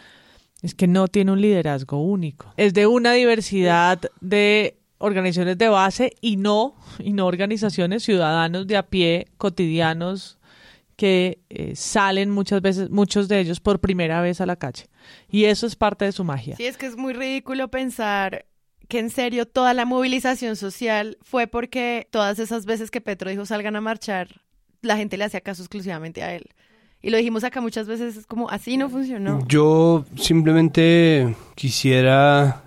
es 0.63 0.75
que 0.75 0.87
no 0.87 1.07
tiene 1.07 1.33
un 1.33 1.41
liderazgo 1.41 2.03
único. 2.03 2.53
Es 2.57 2.75
de 2.75 2.87
una 2.87 3.13
diversidad 3.13 4.01
de 4.21 4.78
organizaciones 4.99 5.57
de 5.59 5.69
base 5.69 6.13
y 6.21 6.37
no, 6.37 6.75
y 6.99 7.13
no 7.13 7.27
organizaciones, 7.27 8.03
ciudadanos 8.03 8.67
de 8.67 8.77
a 8.77 8.85
pie, 8.85 9.29
cotidianos, 9.39 10.39
que 10.97 11.39
eh, 11.49 11.77
salen 11.77 12.31
muchas 12.31 12.61
veces, 12.61 12.91
muchos 12.91 13.29
de 13.29 13.39
ellos 13.39 13.61
por 13.61 13.79
primera 13.79 14.21
vez 14.21 14.41
a 14.41 14.47
la 14.47 14.57
calle. 14.57 14.89
Y 15.31 15.45
eso 15.45 15.67
es 15.67 15.77
parte 15.77 16.05
de 16.05 16.13
su 16.13 16.25
magia. 16.25 16.57
Sí, 16.57 16.67
es 16.67 16.77
que 16.77 16.87
es 16.87 16.97
muy 16.97 17.13
ridículo 17.13 17.69
pensar 17.69 18.47
que 18.89 18.99
en 18.99 19.11
serio 19.11 19.47
toda 19.47 19.75
la 19.75 19.85
movilización 19.85 20.57
social 20.57 21.19
fue 21.23 21.47
porque 21.47 22.09
todas 22.11 22.41
esas 22.41 22.67
veces 22.67 22.91
que 22.91 23.01
Petro 23.01 23.31
dijo 23.31 23.47
salgan 23.47 23.77
a 23.77 23.81
marchar, 23.81 24.41
la 24.83 24.97
gente 24.97 25.17
le 25.17 25.25
hacía 25.25 25.41
caso 25.41 25.63
exclusivamente 25.63 26.23
a 26.23 26.35
él. 26.35 26.47
Y 27.01 27.11
lo 27.11 27.17
dijimos 27.17 27.45
acá 27.45 27.61
muchas 27.61 27.87
veces, 27.87 28.17
es 28.17 28.27
como 28.27 28.51
así 28.51 28.77
no 28.77 28.91
funcionó. 28.91 29.47
Yo 29.47 30.05
simplemente 30.17 31.37
quisiera 31.55 32.65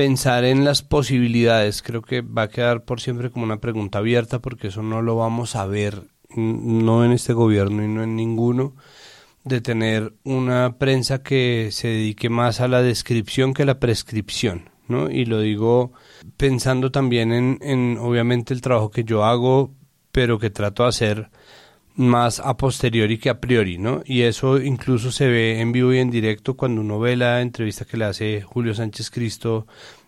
pensar 0.00 0.44
en 0.44 0.64
las 0.64 0.80
posibilidades. 0.80 1.82
Creo 1.82 2.00
que 2.00 2.22
va 2.22 2.44
a 2.44 2.48
quedar 2.48 2.84
por 2.84 3.02
siempre 3.02 3.30
como 3.30 3.44
una 3.44 3.60
pregunta 3.60 3.98
abierta 3.98 4.38
porque 4.38 4.68
eso 4.68 4.82
no 4.82 5.02
lo 5.02 5.14
vamos 5.14 5.56
a 5.56 5.66
ver 5.66 6.04
no 6.34 7.04
en 7.04 7.12
este 7.12 7.34
gobierno 7.34 7.84
y 7.84 7.88
no 7.88 8.02
en 8.02 8.16
ninguno, 8.16 8.74
de 9.44 9.60
tener 9.60 10.14
una 10.24 10.78
prensa 10.78 11.22
que 11.22 11.68
se 11.70 11.88
dedique 11.88 12.30
más 12.30 12.62
a 12.62 12.68
la 12.68 12.80
descripción 12.80 13.52
que 13.52 13.64
a 13.64 13.66
la 13.66 13.78
prescripción, 13.78 14.70
¿no? 14.88 15.10
Y 15.10 15.26
lo 15.26 15.38
digo 15.38 15.92
pensando 16.38 16.90
también 16.90 17.30
en, 17.30 17.58
en 17.60 17.98
obviamente 17.98 18.54
el 18.54 18.62
trabajo 18.62 18.90
que 18.90 19.04
yo 19.04 19.26
hago, 19.26 19.74
pero 20.12 20.38
que 20.38 20.48
trato 20.48 20.84
de 20.84 20.88
hacer 20.88 21.30
más 21.94 22.40
a 22.40 22.56
posteriori 22.56 23.18
que 23.18 23.30
a 23.30 23.40
priori, 23.40 23.78
¿no? 23.78 24.02
Y 24.04 24.22
eso 24.22 24.60
incluso 24.60 25.12
se 25.12 25.28
ve 25.28 25.60
en 25.60 25.72
vivo 25.72 25.92
y 25.92 25.98
en 25.98 26.10
directo 26.10 26.56
cuando 26.56 26.80
uno 26.80 26.98
ve 26.98 27.16
la 27.16 27.40
entrevista 27.40 27.84
que 27.84 27.96
le 27.96 28.04
hace 28.06 28.42
Julio 28.42 28.74
Sánchez 28.74 29.10
Cristo 29.10 29.66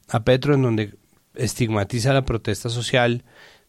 a 0.08 0.24
Petro, 0.24 0.54
en 0.54 0.62
donde 0.62 0.94
estigmatiza 1.34 2.12
la 2.12 2.24
protesta 2.24 2.68
social 2.68 3.24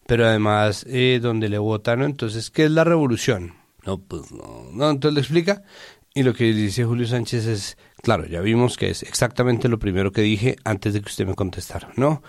pero 0.05 0.25
además 0.25 0.85
eh, 0.89 1.19
donde 1.21 1.49
le 1.49 1.57
votan, 1.57 2.01
Entonces, 2.01 2.49
¿qué 2.49 2.65
es 2.65 2.71
la 2.71 2.83
revolución? 2.83 3.53
No, 3.85 3.99
pues 3.99 4.31
no, 4.31 4.69
no, 4.71 4.89
entonces 4.89 5.13
le 5.13 5.19
explica 5.21 5.63
Y 6.13 6.23
lo 6.23 6.33
que 6.33 6.45
dice 6.53 6.85
Julio 6.85 7.07
Sánchez 7.07 7.45
es, 7.45 7.77
claro, 8.01 8.25
ya 8.25 8.41
vimos 8.41 8.77
que 8.77 8.89
es 8.89 9.03
exactamente 9.03 9.67
lo 9.67 9.79
primero 9.79 10.11
que 10.11 10.21
dije 10.21 10.55
antes 10.63 10.93
de 10.93 11.01
que 11.01 11.09
usted 11.09 11.27
me 11.27 11.35
contestara, 11.35 11.91
¿no? 11.95 12.21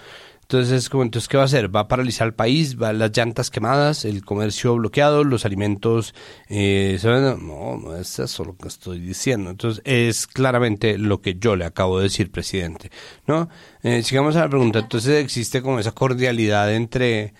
Entonces 0.44 0.72
es 0.72 0.88
como, 0.88 1.02
entonces, 1.02 1.28
¿qué 1.28 1.36
va 1.36 1.42
a 1.42 1.46
hacer? 1.46 1.74
¿Va 1.74 1.80
a 1.80 1.88
paralizar 1.88 2.26
el 2.26 2.34
país? 2.34 2.80
¿Va 2.80 2.92
las 2.92 3.10
llantas 3.16 3.50
quemadas? 3.50 4.04
¿El 4.04 4.24
comercio 4.24 4.74
bloqueado? 4.76 5.24
¿Los 5.24 5.44
alimentos? 5.44 6.14
Eh, 6.48 6.96
¿se 7.00 7.08
van 7.08 7.24
a- 7.24 7.34
No, 7.36 7.76
no 7.78 7.96
es 7.96 8.18
eso 8.18 8.44
lo 8.44 8.56
que 8.56 8.68
estoy 8.68 9.00
diciendo. 9.00 9.50
Entonces 9.50 9.82
es 9.84 10.26
claramente 10.26 10.98
lo 10.98 11.20
que 11.20 11.34
yo 11.38 11.56
le 11.56 11.64
acabo 11.64 11.98
de 11.98 12.04
decir, 12.04 12.30
presidente, 12.30 12.90
¿no? 13.26 13.48
Eh, 13.82 14.02
sigamos 14.02 14.36
a 14.36 14.40
la 14.40 14.48
pregunta. 14.48 14.78
Entonces 14.80 15.22
existe 15.24 15.62
como 15.62 15.78
esa 15.80 15.92
cordialidad 15.92 16.72
entre, 16.74 17.34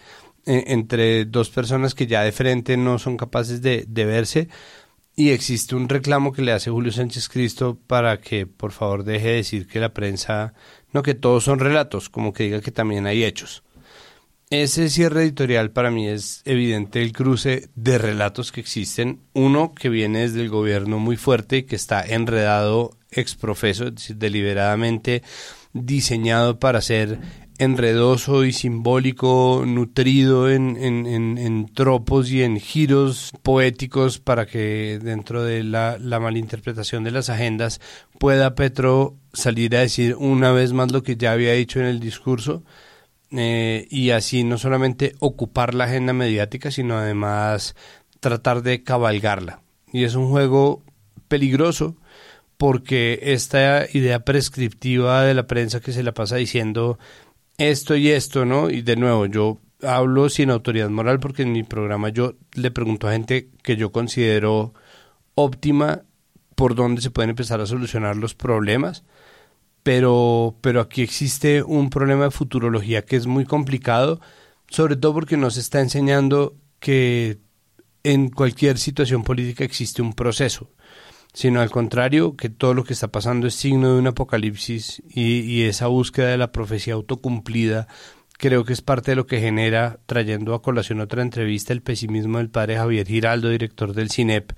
eh, 0.46 0.64
entre 0.68 1.24
dos 1.26 1.50
personas 1.50 1.94
que 1.94 2.07
ya 2.07 2.22
de 2.22 2.32
frente 2.32 2.76
no 2.76 2.98
son 2.98 3.16
capaces 3.16 3.62
de, 3.62 3.84
de 3.88 4.05
verse 4.05 4.48
y 5.16 5.30
existe 5.30 5.76
un 5.76 5.88
reclamo 5.88 6.32
que 6.32 6.42
le 6.42 6.52
hace 6.52 6.70
Julio 6.70 6.90
Sánchez 6.92 7.28
Cristo 7.28 7.78
para 7.86 8.20
que 8.20 8.46
por 8.46 8.72
favor 8.72 9.05
deje 9.05 9.28
de 9.28 9.34
decir 9.36 9.66
que 9.68 9.78
la 9.80 9.94
prensa, 9.94 10.55
no 10.95 11.03
que 11.03 11.14
todos 11.14 11.45
son 11.45 11.59
relatos, 11.59 12.09
como 12.09 12.32
que 12.32 12.45
diga 12.45 12.62
que 12.62 12.70
también 12.70 13.07
hay 13.07 13.24
hechos. 13.24 13.62
Ese 14.49 14.88
cierre 14.88 15.22
editorial 15.22 15.72
para 15.72 15.90
mí 15.90 16.07
es 16.07 16.42
evidente 16.45 17.03
el 17.03 17.12
cruce 17.12 17.68
de 17.74 17.99
relatos 17.99 18.53
que 18.53 18.61
existen. 18.61 19.20
Uno 19.32 19.74
que 19.74 19.88
viene 19.88 20.20
desde 20.20 20.40
el 20.42 20.49
gobierno 20.49 20.99
muy 20.99 21.16
fuerte 21.16 21.66
que 21.66 21.76
está 21.76 22.03
enredado 22.03 22.97
exprofeso, 23.11 23.88
es 23.88 23.97
decir, 23.97 24.16
deliberadamente 24.16 25.22
diseñado 25.72 26.61
para 26.61 26.80
ser 26.80 27.18
enredoso 27.59 28.44
y 28.44 28.52
simbólico, 28.52 29.62
nutrido 29.66 30.50
en, 30.50 30.76
en, 30.76 31.07
en, 31.07 31.38
en 31.38 31.72
tropos 31.72 32.30
y 32.30 32.42
en 32.42 32.59
giros 32.59 33.32
poéticos 33.42 34.18
para 34.18 34.46
que 34.46 34.98
dentro 35.02 35.44
de 35.44 35.62
la, 35.62 35.96
la 35.98 36.18
malinterpretación 36.18 37.05
de 37.05 37.12
las 37.12 37.30
agendas 37.30 37.80
pueda 38.18 38.55
Petro 38.55 39.16
salir 39.32 39.76
a 39.76 39.80
decir 39.80 40.16
una 40.18 40.52
vez 40.52 40.72
más 40.72 40.92
lo 40.92 41.02
que 41.02 41.16
ya 41.16 41.32
había 41.32 41.52
dicho 41.52 41.80
en 41.80 41.86
el 41.86 42.00
discurso 42.00 42.64
eh, 43.30 43.86
y 43.90 44.11
así 44.11 44.44
no 44.44 44.59
solamente 44.59 45.14
ocupar 45.18 45.74
la 45.74 45.84
agenda 45.84 46.12
mediática, 46.12 46.70
sino 46.70 46.96
además 46.96 47.74
tratar 48.20 48.62
de 48.62 48.82
cabalgarla. 48.82 49.61
Y 49.92 50.05
es 50.05 50.14
un 50.14 50.28
juego 50.28 50.82
peligroso 51.28 51.96
porque 52.57 53.18
esta 53.22 53.86
idea 53.92 54.20
prescriptiva 54.20 55.24
de 55.24 55.34
la 55.34 55.46
prensa 55.46 55.80
que 55.80 55.92
se 55.92 56.02
la 56.02 56.12
pasa 56.12 56.36
diciendo 56.36 56.98
esto 57.59 57.96
y 57.96 58.11
esto, 58.11 58.44
¿no? 58.44 58.70
Y 58.70 58.82
de 58.82 58.96
nuevo, 58.96 59.26
yo 59.26 59.59
hablo 59.82 60.28
sin 60.28 60.50
autoridad 60.50 60.90
moral 60.90 61.20
porque 61.20 61.42
en 61.42 61.52
mi 61.52 61.62
programa 61.62 62.09
yo 62.09 62.34
le 62.55 62.70
pregunto 62.70 63.09
a 63.09 63.12
gente 63.12 63.50
que 63.62 63.76
yo 63.76 63.92
considero 63.92 64.74
óptima 65.34 66.02
por 66.55 66.74
dónde 66.74 67.02
se 67.02 67.11
pueden 67.11 67.30
empezar 67.30 67.61
a 67.61 67.66
solucionar 67.66 68.16
los 68.16 68.34
problemas 68.34 69.05
pero, 69.84 70.57
pero 70.62 70.80
aquí 70.80 71.02
existe 71.02 71.62
un 71.62 71.90
problema 71.90 72.24
de 72.24 72.30
futurología 72.32 73.05
que 73.05 73.16
es 73.16 73.26
muy 73.26 73.44
complicado, 73.44 74.18
sobre 74.68 74.96
todo 74.96 75.12
porque 75.12 75.36
nos 75.36 75.59
está 75.59 75.80
enseñando 75.80 76.57
que 76.80 77.38
en 78.02 78.30
cualquier 78.30 78.78
situación 78.78 79.24
política 79.24 79.62
existe 79.62 80.00
un 80.00 80.14
proceso, 80.14 80.70
sino 81.35 81.61
al 81.61 81.70
contrario, 81.70 82.37
que 82.37 82.49
todo 82.49 82.72
lo 82.72 82.85
que 82.85 82.95
está 82.95 83.09
pasando 83.09 83.47
es 83.47 83.55
signo 83.55 83.93
de 83.93 83.99
un 83.99 84.07
apocalipsis 84.07 85.03
y, 85.09 85.41
y 85.41 85.62
esa 85.64 85.89
búsqueda 85.89 86.28
de 86.28 86.39
la 86.39 86.53
profecía 86.53 86.95
autocumplida 86.95 87.87
creo 88.39 88.64
que 88.64 88.72
es 88.72 88.82
parte 88.82 89.12
de 89.12 89.16
lo 89.16 89.26
que 89.26 89.41
genera, 89.41 90.01
trayendo 90.07 90.55
a 90.55 90.62
colación 90.62 91.01
otra 91.01 91.22
entrevista, 91.22 91.72
el 91.72 91.82
pesimismo 91.82 92.39
del 92.39 92.51
padre 92.51 92.76
Javier 92.76 93.07
Giraldo, 93.07 93.49
director 93.49 93.95
del 93.95 94.11
CINEP, 94.11 94.53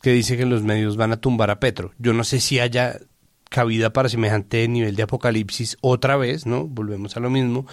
que 0.00 0.12
dice 0.12 0.36
que 0.36 0.46
los 0.46 0.62
medios 0.62 0.96
van 0.96 1.12
a 1.12 1.16
tumbar 1.16 1.50
a 1.50 1.60
Petro. 1.60 1.92
Yo 1.98 2.12
no 2.12 2.24
sé 2.24 2.40
si 2.40 2.60
haya 2.60 2.98
cabida 3.48 3.92
para 3.92 4.08
semejante 4.08 4.66
nivel 4.68 4.96
de 4.96 5.02
apocalipsis 5.02 5.76
otra 5.80 6.16
vez, 6.16 6.46
¿no? 6.46 6.66
Volvemos 6.66 7.16
a 7.16 7.20
lo 7.20 7.30
mismo. 7.30 7.66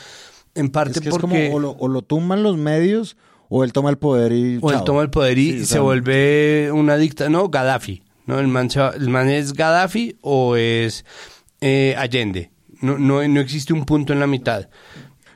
En 0.56 0.70
parte 0.70 0.94
Es 0.94 1.02
que 1.02 1.10
es 1.10 1.18
porque... 1.18 1.50
como 1.50 1.56
o 1.56 1.60
lo, 1.60 1.72
o 1.72 1.88
lo 1.88 2.02
tumban 2.02 2.44
los 2.44 2.58
medios 2.58 3.18
o 3.50 3.64
él 3.64 3.74
toma 3.74 3.90
el 3.90 3.98
poder 3.98 4.32
y 4.32 4.60
O 4.62 4.72
él 4.72 4.84
toma 4.84 5.02
el 5.02 5.10
poder 5.10 5.38
y 5.38 5.60
Sí, 5.60 5.66
se 5.66 5.80
vuelve 5.80 6.72
una 6.72 6.98
dicta, 6.98 7.30
no, 7.30 7.50
Gaddafi, 7.50 8.04
¿no? 8.30 8.40
El 8.40 8.48
man, 8.48 8.70
se 8.70 8.80
va- 8.80 8.94
el 8.96 9.10
man 9.10 9.28
es 9.30 9.52
Gaddafi 9.54 10.18
o 10.22 10.56
es 10.56 11.04
eh, 11.60 11.96
Allende. 11.98 12.52
No, 12.82 12.98
no, 12.98 13.28
no 13.28 13.42
existe 13.42 13.74
un 13.74 13.84
punto 13.84 14.14
en 14.14 14.22
la 14.22 14.28
mitad. 14.28 14.70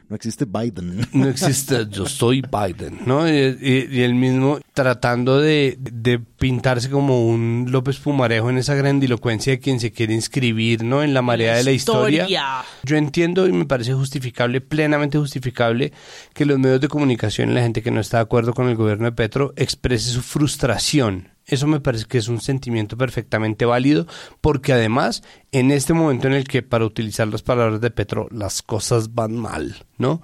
No 0.10 0.16
existe 0.18 0.46
Biden. 0.46 1.08
No 1.14 1.28
existe, 1.28 1.88
yo 1.90 2.06
soy 2.06 2.42
Biden, 2.44 3.00
¿no? 3.06 3.28
Y, 3.28 3.32
y- 3.60 3.88
y 3.92 4.02
él 4.04 4.14
mismo 4.14 4.60
tratando 4.74 5.40
de, 5.40 5.76
de 5.80 6.20
pintarse 6.20 6.90
como 6.90 7.28
un 7.28 7.68
López 7.70 7.98
Pumarejo 7.98 8.50
en 8.50 8.58
esa 8.58 8.76
grandilocuencia 8.76 9.54
de 9.54 9.60
quien 9.60 9.80
se 9.80 9.92
quiere 9.92 10.14
inscribir, 10.14 10.84
¿no? 10.84 11.02
En 11.04 11.14
la 11.16 11.22
marea 11.24 11.56
de 11.56 11.64
la 11.64 11.72
historia. 11.72 12.24
Yo 12.84 12.96
entiendo 12.98 13.48
y 13.48 13.52
me 13.54 13.66
parece 13.66 13.94
justificable, 13.94 14.62
plenamente 14.62 15.18
justificable, 15.18 15.92
que 16.34 16.46
los 16.46 16.60
medios 16.60 16.82
de 16.82 16.88
comunicación 16.90 17.50
y 17.50 17.54
la 17.56 17.62
gente 17.62 17.82
que 17.82 17.92
no 17.92 18.00
está 18.00 18.18
de 18.18 18.24
acuerdo 18.24 18.54
con 18.54 18.68
el 18.70 18.76
gobierno 18.76 19.06
de 19.06 19.12
Petro 19.14 19.54
exprese 19.56 20.12
su 20.12 20.22
frustración. 20.22 21.30
Eso 21.46 21.68
me 21.68 21.80
parece 21.80 22.06
que 22.06 22.18
es 22.18 22.28
un 22.28 22.40
sentimiento 22.40 22.98
perfectamente 22.98 23.66
válido, 23.66 24.08
porque 24.42 24.74
además, 24.74 25.24
en 25.52 25.72
este 25.72 25.94
momento 25.94 26.28
en 26.28 26.34
el 26.34 26.48
que, 26.48 26.62
para 26.62 26.86
utilizar 26.86 27.28
las 27.28 27.42
palabras 27.42 27.82
de 27.82 27.92
Petro, 27.92 28.28
las 28.32 28.62
cosas 28.62 29.14
van 29.14 29.36
mal, 29.36 29.86
¿no? 29.98 30.22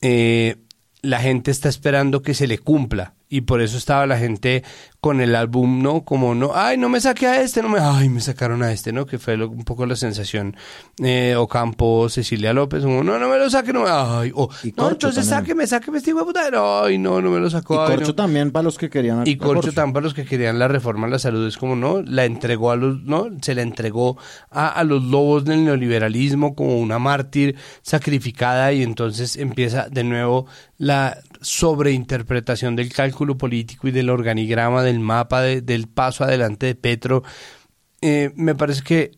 Eh, 0.00 0.56
la 1.00 1.20
gente 1.20 1.50
está 1.50 1.68
esperando 1.68 2.22
que 2.22 2.34
se 2.34 2.46
le 2.46 2.58
cumpla 2.58 3.14
y 3.32 3.40
por 3.40 3.62
eso 3.62 3.78
estaba 3.78 4.06
la 4.06 4.18
gente 4.18 4.62
con 5.00 5.20
el 5.20 5.34
álbum, 5.34 5.82
¿no? 5.82 6.04
Como 6.04 6.34
no, 6.34 6.52
ay, 6.54 6.76
no 6.78 6.88
me 6.88 7.00
saqué 7.00 7.26
a 7.26 7.40
este, 7.40 7.62
no 7.62 7.68
me, 7.70 7.80
ay, 7.80 8.08
me 8.08 8.20
sacaron 8.20 8.62
a 8.62 8.70
este, 8.70 8.92
¿no? 8.92 9.04
Que 9.06 9.18
fue 9.18 9.36
lo- 9.36 9.48
un 9.48 9.64
poco 9.64 9.84
la 9.86 9.96
sensación. 9.96 10.54
Eh, 11.02 11.34
Ocampo, 11.36 12.08
Cecilia 12.08 12.52
López, 12.52 12.84
como, 12.84 13.02
no, 13.02 13.18
no 13.18 13.28
me 13.28 13.38
lo 13.38 13.48
saque, 13.50 13.72
no, 13.72 13.84
me- 13.84 13.90
ay, 13.90 14.30
o, 14.34 14.48
Y 14.62 14.72
no, 14.76 14.90
entonces 14.90 15.26
sáqueme, 15.26 15.66
sáqueme 15.66 15.98
este 15.98 16.14
puta, 16.14 16.50
no, 16.50 16.82
ay, 16.84 16.98
no, 16.98 17.20
no 17.22 17.30
me 17.30 17.40
lo 17.40 17.48
sacó, 17.50 17.74
Y 17.74 17.78
ay, 17.78 17.86
Corcho 17.96 18.08
no. 18.08 18.14
también 18.14 18.52
para 18.52 18.62
los 18.64 18.76
que 18.78 18.90
querían 18.90 19.26
Y 19.26 19.36
Corcho 19.36 19.72
también 19.72 19.94
para 19.94 20.04
los 20.04 20.14
que 20.14 20.24
querían 20.26 20.58
la 20.58 20.68
reforma 20.68 21.06
a 21.06 21.10
la 21.10 21.18
salud 21.18 21.48
es 21.48 21.56
como 21.56 21.74
no, 21.74 22.02
la 22.02 22.24
entregó 22.26 22.70
a 22.70 22.76
los, 22.76 23.02
no, 23.02 23.26
se 23.40 23.54
la 23.56 23.62
entregó 23.62 24.18
a, 24.50 24.68
a 24.68 24.84
los 24.84 25.02
lobos 25.02 25.44
del 25.46 25.64
neoliberalismo 25.64 26.54
como 26.54 26.78
una 26.78 26.98
mártir 27.00 27.56
sacrificada 27.82 28.72
y 28.72 28.82
entonces 28.82 29.36
empieza 29.36 29.88
de 29.88 30.04
nuevo 30.04 30.46
la 30.78 31.18
sobreinterpretación 31.42 32.76
del 32.76 32.92
cálculo 32.92 33.36
político 33.38 33.88
y 33.88 33.90
del 33.92 34.10
organigrama, 34.10 34.82
del 34.82 35.00
mapa, 35.00 35.42
de- 35.42 35.60
del 35.62 35.88
paso 35.88 36.24
adelante 36.24 36.66
de 36.66 36.74
Petro. 36.74 37.22
Eh, 38.00 38.32
me 38.36 38.54
parece 38.54 38.82
que 38.82 39.12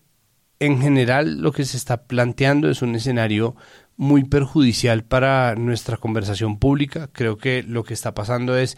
en 0.61 0.81
general 0.81 1.41
lo 1.41 1.53
que 1.53 1.65
se 1.65 1.77
está 1.77 2.05
planteando 2.07 2.71
es 2.71 2.83
un 2.83 2.95
escenario 2.95 3.57
muy 3.97 4.25
perjudicial 4.25 5.05
para 5.05 5.55
nuestra 5.57 5.97
conversación 5.97 6.59
pública. 6.59 7.09
Creo 7.13 7.39
que 7.39 7.63
lo 7.63 7.85
que 7.85 7.95
está 7.95 8.15
pasando 8.15 8.57
es 8.57 8.77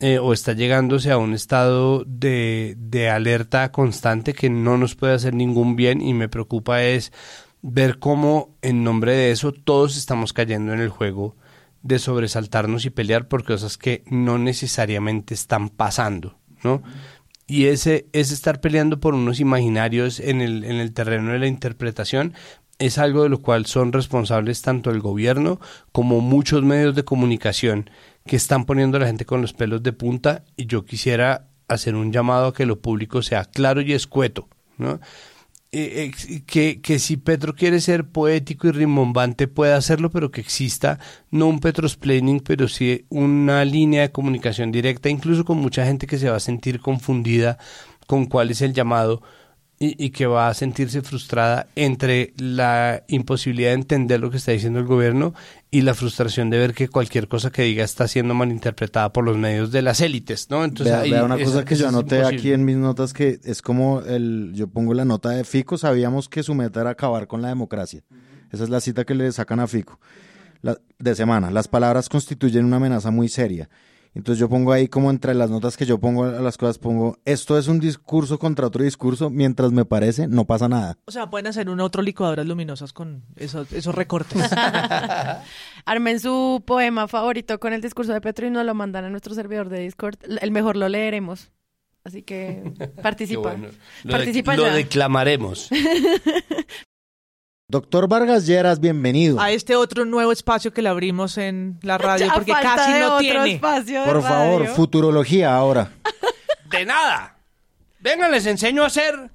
eh, 0.00 0.18
o 0.18 0.32
está 0.32 0.52
llegándose 0.52 1.10
a 1.10 1.18
un 1.18 1.34
estado 1.34 2.04
de 2.06 3.10
alerta 3.12 3.70
constante 3.72 4.34
que 4.34 4.50
no 4.50 4.76
nos 4.76 4.94
puede 4.96 5.14
hacer 5.14 5.34
ningún 5.34 5.76
bien 5.76 6.00
y 6.02 6.14
me 6.14 6.28
preocupa 6.28 6.82
es 6.82 7.12
ver 7.62 7.98
cómo 7.98 8.56
en 8.62 8.84
nombre 8.84 9.12
de 9.12 9.30
eso 9.30 9.52
todos 9.52 9.96
estamos 9.96 10.32
cayendo 10.32 10.72
en 10.74 10.80
el 10.80 10.88
juego 10.90 11.36
de 11.84 11.98
sobresaltarnos 11.98 12.86
y 12.86 12.90
pelear 12.90 13.28
por 13.28 13.44
cosas 13.44 13.78
que 13.78 14.02
no 14.06 14.38
necesariamente 14.38 15.34
están 15.34 15.68
pasando, 15.68 16.36
¿no? 16.64 16.82
Y 17.46 17.66
ese, 17.66 18.06
ese 18.12 18.32
estar 18.32 18.62
peleando 18.62 19.00
por 19.00 19.14
unos 19.14 19.38
imaginarios 19.38 20.18
en 20.18 20.40
el, 20.40 20.64
en 20.64 20.76
el 20.76 20.94
terreno 20.94 21.32
de 21.32 21.38
la 21.38 21.46
interpretación 21.46 22.32
es 22.78 22.96
algo 22.96 23.22
de 23.22 23.28
lo 23.28 23.42
cual 23.42 23.66
son 23.66 23.92
responsables 23.92 24.62
tanto 24.62 24.90
el 24.90 25.00
gobierno 25.00 25.60
como 25.92 26.22
muchos 26.22 26.62
medios 26.62 26.94
de 26.94 27.04
comunicación 27.04 27.90
que 28.26 28.36
están 28.36 28.64
poniendo 28.64 28.96
a 28.96 29.00
la 29.00 29.06
gente 29.06 29.26
con 29.26 29.42
los 29.42 29.52
pelos 29.52 29.82
de 29.82 29.92
punta 29.92 30.42
y 30.56 30.64
yo 30.64 30.86
quisiera 30.86 31.48
hacer 31.68 31.94
un 31.94 32.12
llamado 32.12 32.46
a 32.46 32.54
que 32.54 32.64
lo 32.64 32.80
público 32.80 33.20
sea 33.20 33.44
claro 33.44 33.82
y 33.82 33.92
escueto, 33.92 34.48
¿no? 34.78 35.00
Eh, 35.76 36.12
que, 36.46 36.80
que 36.80 37.00
si 37.00 37.16
Petro 37.16 37.56
quiere 37.56 37.80
ser 37.80 38.06
poético 38.06 38.68
y 38.68 38.70
rimbombante 38.70 39.48
puede 39.48 39.72
hacerlo, 39.72 40.08
pero 40.08 40.30
que 40.30 40.40
exista 40.40 41.00
no 41.32 41.48
un 41.48 41.58
Petrosplaining, 41.58 42.38
pero 42.38 42.68
sí 42.68 43.06
una 43.08 43.64
línea 43.64 44.02
de 44.02 44.12
comunicación 44.12 44.70
directa, 44.70 45.08
incluso 45.08 45.44
con 45.44 45.58
mucha 45.58 45.84
gente 45.84 46.06
que 46.06 46.16
se 46.16 46.30
va 46.30 46.36
a 46.36 46.40
sentir 46.40 46.78
confundida 46.78 47.58
con 48.06 48.26
cuál 48.26 48.52
es 48.52 48.62
el 48.62 48.72
llamado 48.72 49.20
y, 49.78 50.02
y 50.02 50.10
que 50.10 50.26
va 50.26 50.48
a 50.48 50.54
sentirse 50.54 51.02
frustrada 51.02 51.66
entre 51.74 52.32
la 52.38 53.02
imposibilidad 53.08 53.70
de 53.70 53.74
entender 53.74 54.20
lo 54.20 54.30
que 54.30 54.36
está 54.36 54.52
diciendo 54.52 54.78
el 54.78 54.86
gobierno 54.86 55.34
y 55.70 55.80
la 55.82 55.94
frustración 55.94 56.48
de 56.50 56.58
ver 56.58 56.74
que 56.74 56.88
cualquier 56.88 57.26
cosa 57.28 57.50
que 57.50 57.62
diga 57.62 57.82
está 57.84 58.06
siendo 58.06 58.34
malinterpretada 58.34 59.12
por 59.12 59.24
los 59.24 59.36
medios 59.36 59.72
de 59.72 59.82
las 59.82 60.00
élites, 60.00 60.48
¿no? 60.48 60.64
Entonces 60.64 60.94
vea, 60.94 61.02
ahí 61.02 61.10
vea 61.10 61.24
una 61.24 61.34
esa- 61.36 61.44
cosa 61.44 61.64
que 61.64 61.74
yo 61.76 61.88
anoté 61.88 62.22
aquí 62.22 62.52
en 62.52 62.64
mis 62.64 62.76
notas 62.76 63.12
que 63.12 63.40
es 63.44 63.62
como 63.62 64.00
el 64.02 64.52
yo 64.54 64.68
pongo 64.68 64.94
la 64.94 65.04
nota 65.04 65.30
de 65.30 65.42
Fico, 65.44 65.76
sabíamos 65.76 66.28
que 66.28 66.42
su 66.44 66.54
meta 66.54 66.80
era 66.80 66.90
acabar 66.90 67.26
con 67.26 67.42
la 67.42 67.48
democracia. 67.48 68.02
Esa 68.52 68.64
es 68.64 68.70
la 68.70 68.80
cita 68.80 69.04
que 69.04 69.14
le 69.16 69.30
sacan 69.32 69.58
a 69.58 69.66
Fico. 69.66 69.98
La- 70.62 70.78
de 70.98 71.14
semana, 71.16 71.50
las 71.50 71.66
palabras 71.68 72.08
constituyen 72.08 72.64
una 72.64 72.76
amenaza 72.76 73.10
muy 73.10 73.28
seria. 73.28 73.68
Entonces 74.14 74.38
yo 74.38 74.48
pongo 74.48 74.72
ahí 74.72 74.86
como 74.86 75.10
entre 75.10 75.34
las 75.34 75.50
notas 75.50 75.76
que 75.76 75.86
yo 75.86 75.98
pongo 75.98 76.24
a 76.24 76.30
las 76.40 76.56
cosas, 76.56 76.78
pongo, 76.78 77.18
esto 77.24 77.58
es 77.58 77.66
un 77.66 77.80
discurso 77.80 78.38
contra 78.38 78.66
otro 78.68 78.84
discurso, 78.84 79.28
mientras 79.28 79.72
me 79.72 79.84
parece, 79.84 80.28
no 80.28 80.44
pasa 80.44 80.68
nada. 80.68 80.96
O 81.06 81.10
sea, 81.10 81.28
pueden 81.30 81.48
hacer 81.48 81.68
un 81.68 81.80
otro 81.80 82.00
licuadoras 82.00 82.46
luminosas 82.46 82.92
con 82.92 83.24
esos, 83.36 83.72
esos 83.72 83.94
recortes. 83.94 84.40
Armen 85.84 86.20
su 86.20 86.62
poema 86.64 87.08
favorito 87.08 87.58
con 87.58 87.72
el 87.72 87.80
discurso 87.80 88.12
de 88.12 88.20
Petro 88.20 88.46
y 88.46 88.50
nos 88.50 88.64
lo 88.64 88.74
mandan 88.74 89.04
a 89.04 89.10
nuestro 89.10 89.34
servidor 89.34 89.68
de 89.68 89.80
Discord. 89.80 90.16
El 90.40 90.50
mejor 90.52 90.76
lo 90.76 90.88
leeremos. 90.88 91.50
Así 92.04 92.22
que 92.22 92.72
participa. 93.02 93.50
Bueno. 93.52 93.68
Lo, 94.04 94.12
participa 94.12 94.52
de- 94.52 94.58
lo 94.58 94.66
ya. 94.66 94.74
declamaremos. 94.74 95.70
Doctor 97.68 98.08
Vargas 98.08 98.46
Lleras, 98.46 98.78
bienvenido. 98.78 99.40
a 99.40 99.50
este 99.50 99.74
otro 99.74 100.04
nuevo 100.04 100.32
espacio 100.32 100.72
que 100.74 100.82
le 100.82 100.90
abrimos 100.90 101.38
en 101.38 101.78
la 101.82 101.96
radio, 101.98 102.26
Ya 102.26 102.34
porque 102.34 102.52
falta 102.52 102.76
casi 102.76 102.92
de 102.92 103.00
no 103.00 103.06
otro 103.06 103.18
tiene. 103.20 103.52
espacio 103.54 104.00
de 104.02 104.06
Por 104.06 104.22
favor, 104.22 104.60
radio. 104.62 104.74
futurología 104.74 105.56
ahora. 105.56 105.92
De 106.70 106.84
nada. 106.84 107.38
Vengan, 108.00 108.32
les 108.32 108.46
enseño 108.46 108.82
a 108.82 108.86
hacer 108.88 109.30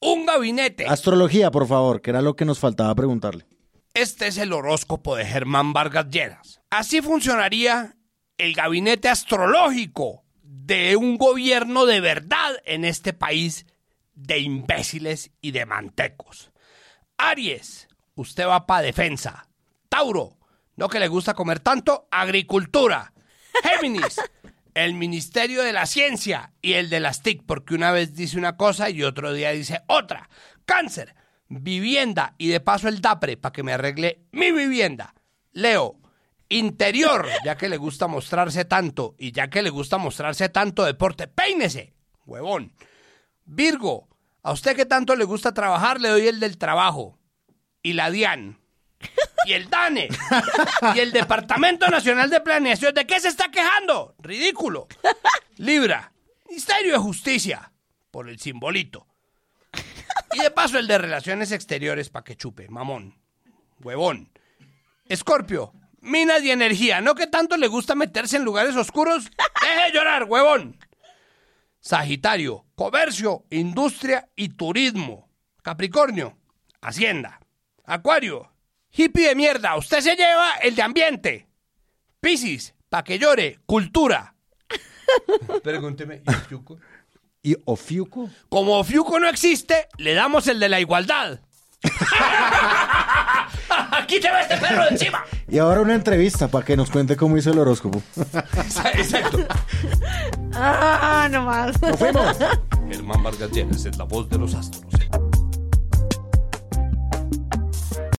un 0.00 0.24
gabinete. 0.24 0.86
Astrología, 0.86 1.50
por 1.50 1.66
favor, 1.66 2.00
que 2.00 2.10
era 2.10 2.22
lo 2.22 2.36
que 2.36 2.44
nos 2.44 2.58
faltaba 2.60 2.94
preguntarle. 2.94 3.44
Este 3.92 4.28
es 4.28 4.38
el 4.38 4.52
horóscopo 4.52 5.16
de 5.16 5.24
Germán 5.26 5.72
Vargas 5.72 6.08
Lleras. 6.10 6.60
Así 6.70 7.02
funcionaría 7.02 7.96
el 8.38 8.54
gabinete 8.54 9.08
astrológico 9.08 10.22
de 10.42 10.94
un 10.96 11.16
gobierno 11.18 11.86
de 11.86 12.00
verdad 12.00 12.52
en 12.64 12.84
este 12.84 13.12
país 13.12 13.66
de 14.14 14.38
imbéciles 14.38 15.30
y 15.40 15.50
de 15.50 15.66
mantecos. 15.66 16.52
Aries, 17.18 17.88
usted 18.14 18.46
va 18.46 18.66
para 18.66 18.82
defensa. 18.82 19.48
Tauro, 19.88 20.36
no 20.76 20.88
que 20.88 21.00
le 21.00 21.08
gusta 21.08 21.34
comer 21.34 21.60
tanto, 21.60 22.08
agricultura. 22.10 23.12
Géminis, 23.62 24.20
el 24.74 24.94
Ministerio 24.94 25.62
de 25.62 25.72
la 25.72 25.86
Ciencia 25.86 26.52
y 26.60 26.74
el 26.74 26.90
de 26.90 27.00
las 27.00 27.22
TIC, 27.22 27.44
porque 27.46 27.74
una 27.74 27.92
vez 27.92 28.14
dice 28.14 28.38
una 28.38 28.56
cosa 28.56 28.90
y 28.90 29.02
otro 29.02 29.32
día 29.32 29.52
dice 29.52 29.82
otra. 29.86 30.28
Cáncer, 30.64 31.14
vivienda 31.48 32.34
y 32.38 32.48
de 32.48 32.60
paso 32.60 32.88
el 32.88 33.00
DAPRE 33.00 33.36
para 33.36 33.52
que 33.52 33.62
me 33.62 33.72
arregle 33.72 34.26
mi 34.32 34.52
vivienda. 34.52 35.14
Leo, 35.52 35.98
interior, 36.48 37.26
ya 37.44 37.56
que 37.56 37.68
le 37.68 37.76
gusta 37.76 38.06
mostrarse 38.06 38.64
tanto 38.64 39.14
y 39.18 39.32
ya 39.32 39.48
que 39.48 39.62
le 39.62 39.70
gusta 39.70 39.98
mostrarse 39.98 40.48
tanto 40.48 40.84
deporte, 40.84 41.28
peínese, 41.28 41.94
huevón. 42.26 42.72
Virgo, 43.44 44.08
a 44.46 44.52
usted 44.52 44.76
que 44.76 44.86
tanto 44.86 45.16
le 45.16 45.24
gusta 45.24 45.52
trabajar, 45.52 46.00
le 46.00 46.08
doy 46.08 46.28
el 46.28 46.38
del 46.38 46.56
trabajo. 46.56 47.18
Y 47.82 47.94
la 47.94 48.12
DIAN. 48.12 48.60
Y 49.44 49.54
el 49.54 49.68
DANE. 49.68 50.08
Y 50.94 51.00
el 51.00 51.10
Departamento 51.10 51.88
Nacional 51.88 52.30
de 52.30 52.40
Planeación. 52.40 52.94
¿De 52.94 53.08
qué 53.08 53.18
se 53.18 53.26
está 53.26 53.50
quejando? 53.50 54.14
Ridículo. 54.20 54.86
Libra. 55.56 56.12
Ministerio 56.48 56.92
de 56.92 56.98
Justicia. 56.98 57.72
Por 58.12 58.28
el 58.28 58.38
simbolito. 58.38 59.08
Y 60.32 60.38
de 60.38 60.52
paso 60.52 60.78
el 60.78 60.86
de 60.86 60.98
Relaciones 60.98 61.50
Exteriores 61.50 62.08
para 62.08 62.22
que 62.22 62.36
chupe. 62.36 62.68
Mamón. 62.68 63.18
Huevón. 63.82 64.30
Escorpio. 65.08 65.72
Minas 66.00 66.44
y 66.44 66.52
energía. 66.52 67.00
¿No 67.00 67.16
que 67.16 67.26
tanto 67.26 67.56
le 67.56 67.66
gusta 67.66 67.96
meterse 67.96 68.36
en 68.36 68.44
lugares 68.44 68.76
oscuros? 68.76 69.24
Deje 69.60 69.86
de 69.86 69.92
llorar, 69.92 70.22
huevón. 70.22 70.78
Sagitario, 71.86 72.66
comercio, 72.74 73.44
industria 73.48 74.28
y 74.34 74.48
turismo. 74.48 75.30
Capricornio, 75.62 76.36
hacienda. 76.80 77.38
Acuario, 77.84 78.50
hippie 78.90 79.28
de 79.28 79.36
mierda, 79.36 79.76
usted 79.76 80.00
se 80.00 80.16
lleva 80.16 80.54
el 80.64 80.74
de 80.74 80.82
ambiente. 80.82 81.48
Piscis, 82.20 82.74
pa' 82.88 83.04
que 83.04 83.20
llore, 83.20 83.60
cultura. 83.66 84.34
Pregúnteme, 85.62 86.24
¿y 86.26 86.28
Ofiuco? 86.28 86.80
¿Y 87.40 87.56
Ofiuco? 87.66 88.30
Como 88.48 88.80
Ofiuco 88.80 89.20
no 89.20 89.28
existe, 89.28 89.86
le 89.96 90.14
damos 90.14 90.48
el 90.48 90.58
de 90.58 90.68
la 90.68 90.80
igualdad. 90.80 91.38
Aquí 93.92 94.20
te 94.20 94.30
va 94.30 94.40
este 94.40 94.56
perro 94.56 94.82
de 94.84 94.88
encima. 94.90 95.24
Y 95.48 95.58
ahora 95.58 95.80
una 95.80 95.94
entrevista 95.94 96.48
para 96.48 96.64
que 96.64 96.76
nos 96.76 96.90
cuente 96.90 97.16
cómo 97.16 97.36
hizo 97.36 97.52
el 97.52 97.58
horóscopo. 97.60 98.02
Exacto. 98.94 99.46
Ah, 100.54 101.28
no 101.30 101.42
más. 101.42 101.80
¡Nos 101.80 101.96
fuimos! 101.96 102.36
Germán 102.90 103.22
Vargas 103.22 103.52
Lleras 103.52 103.84
es 103.84 103.96
la 103.96 104.04
voz 104.04 104.28
de 104.28 104.38
los 104.38 104.54
astros. 104.54 104.84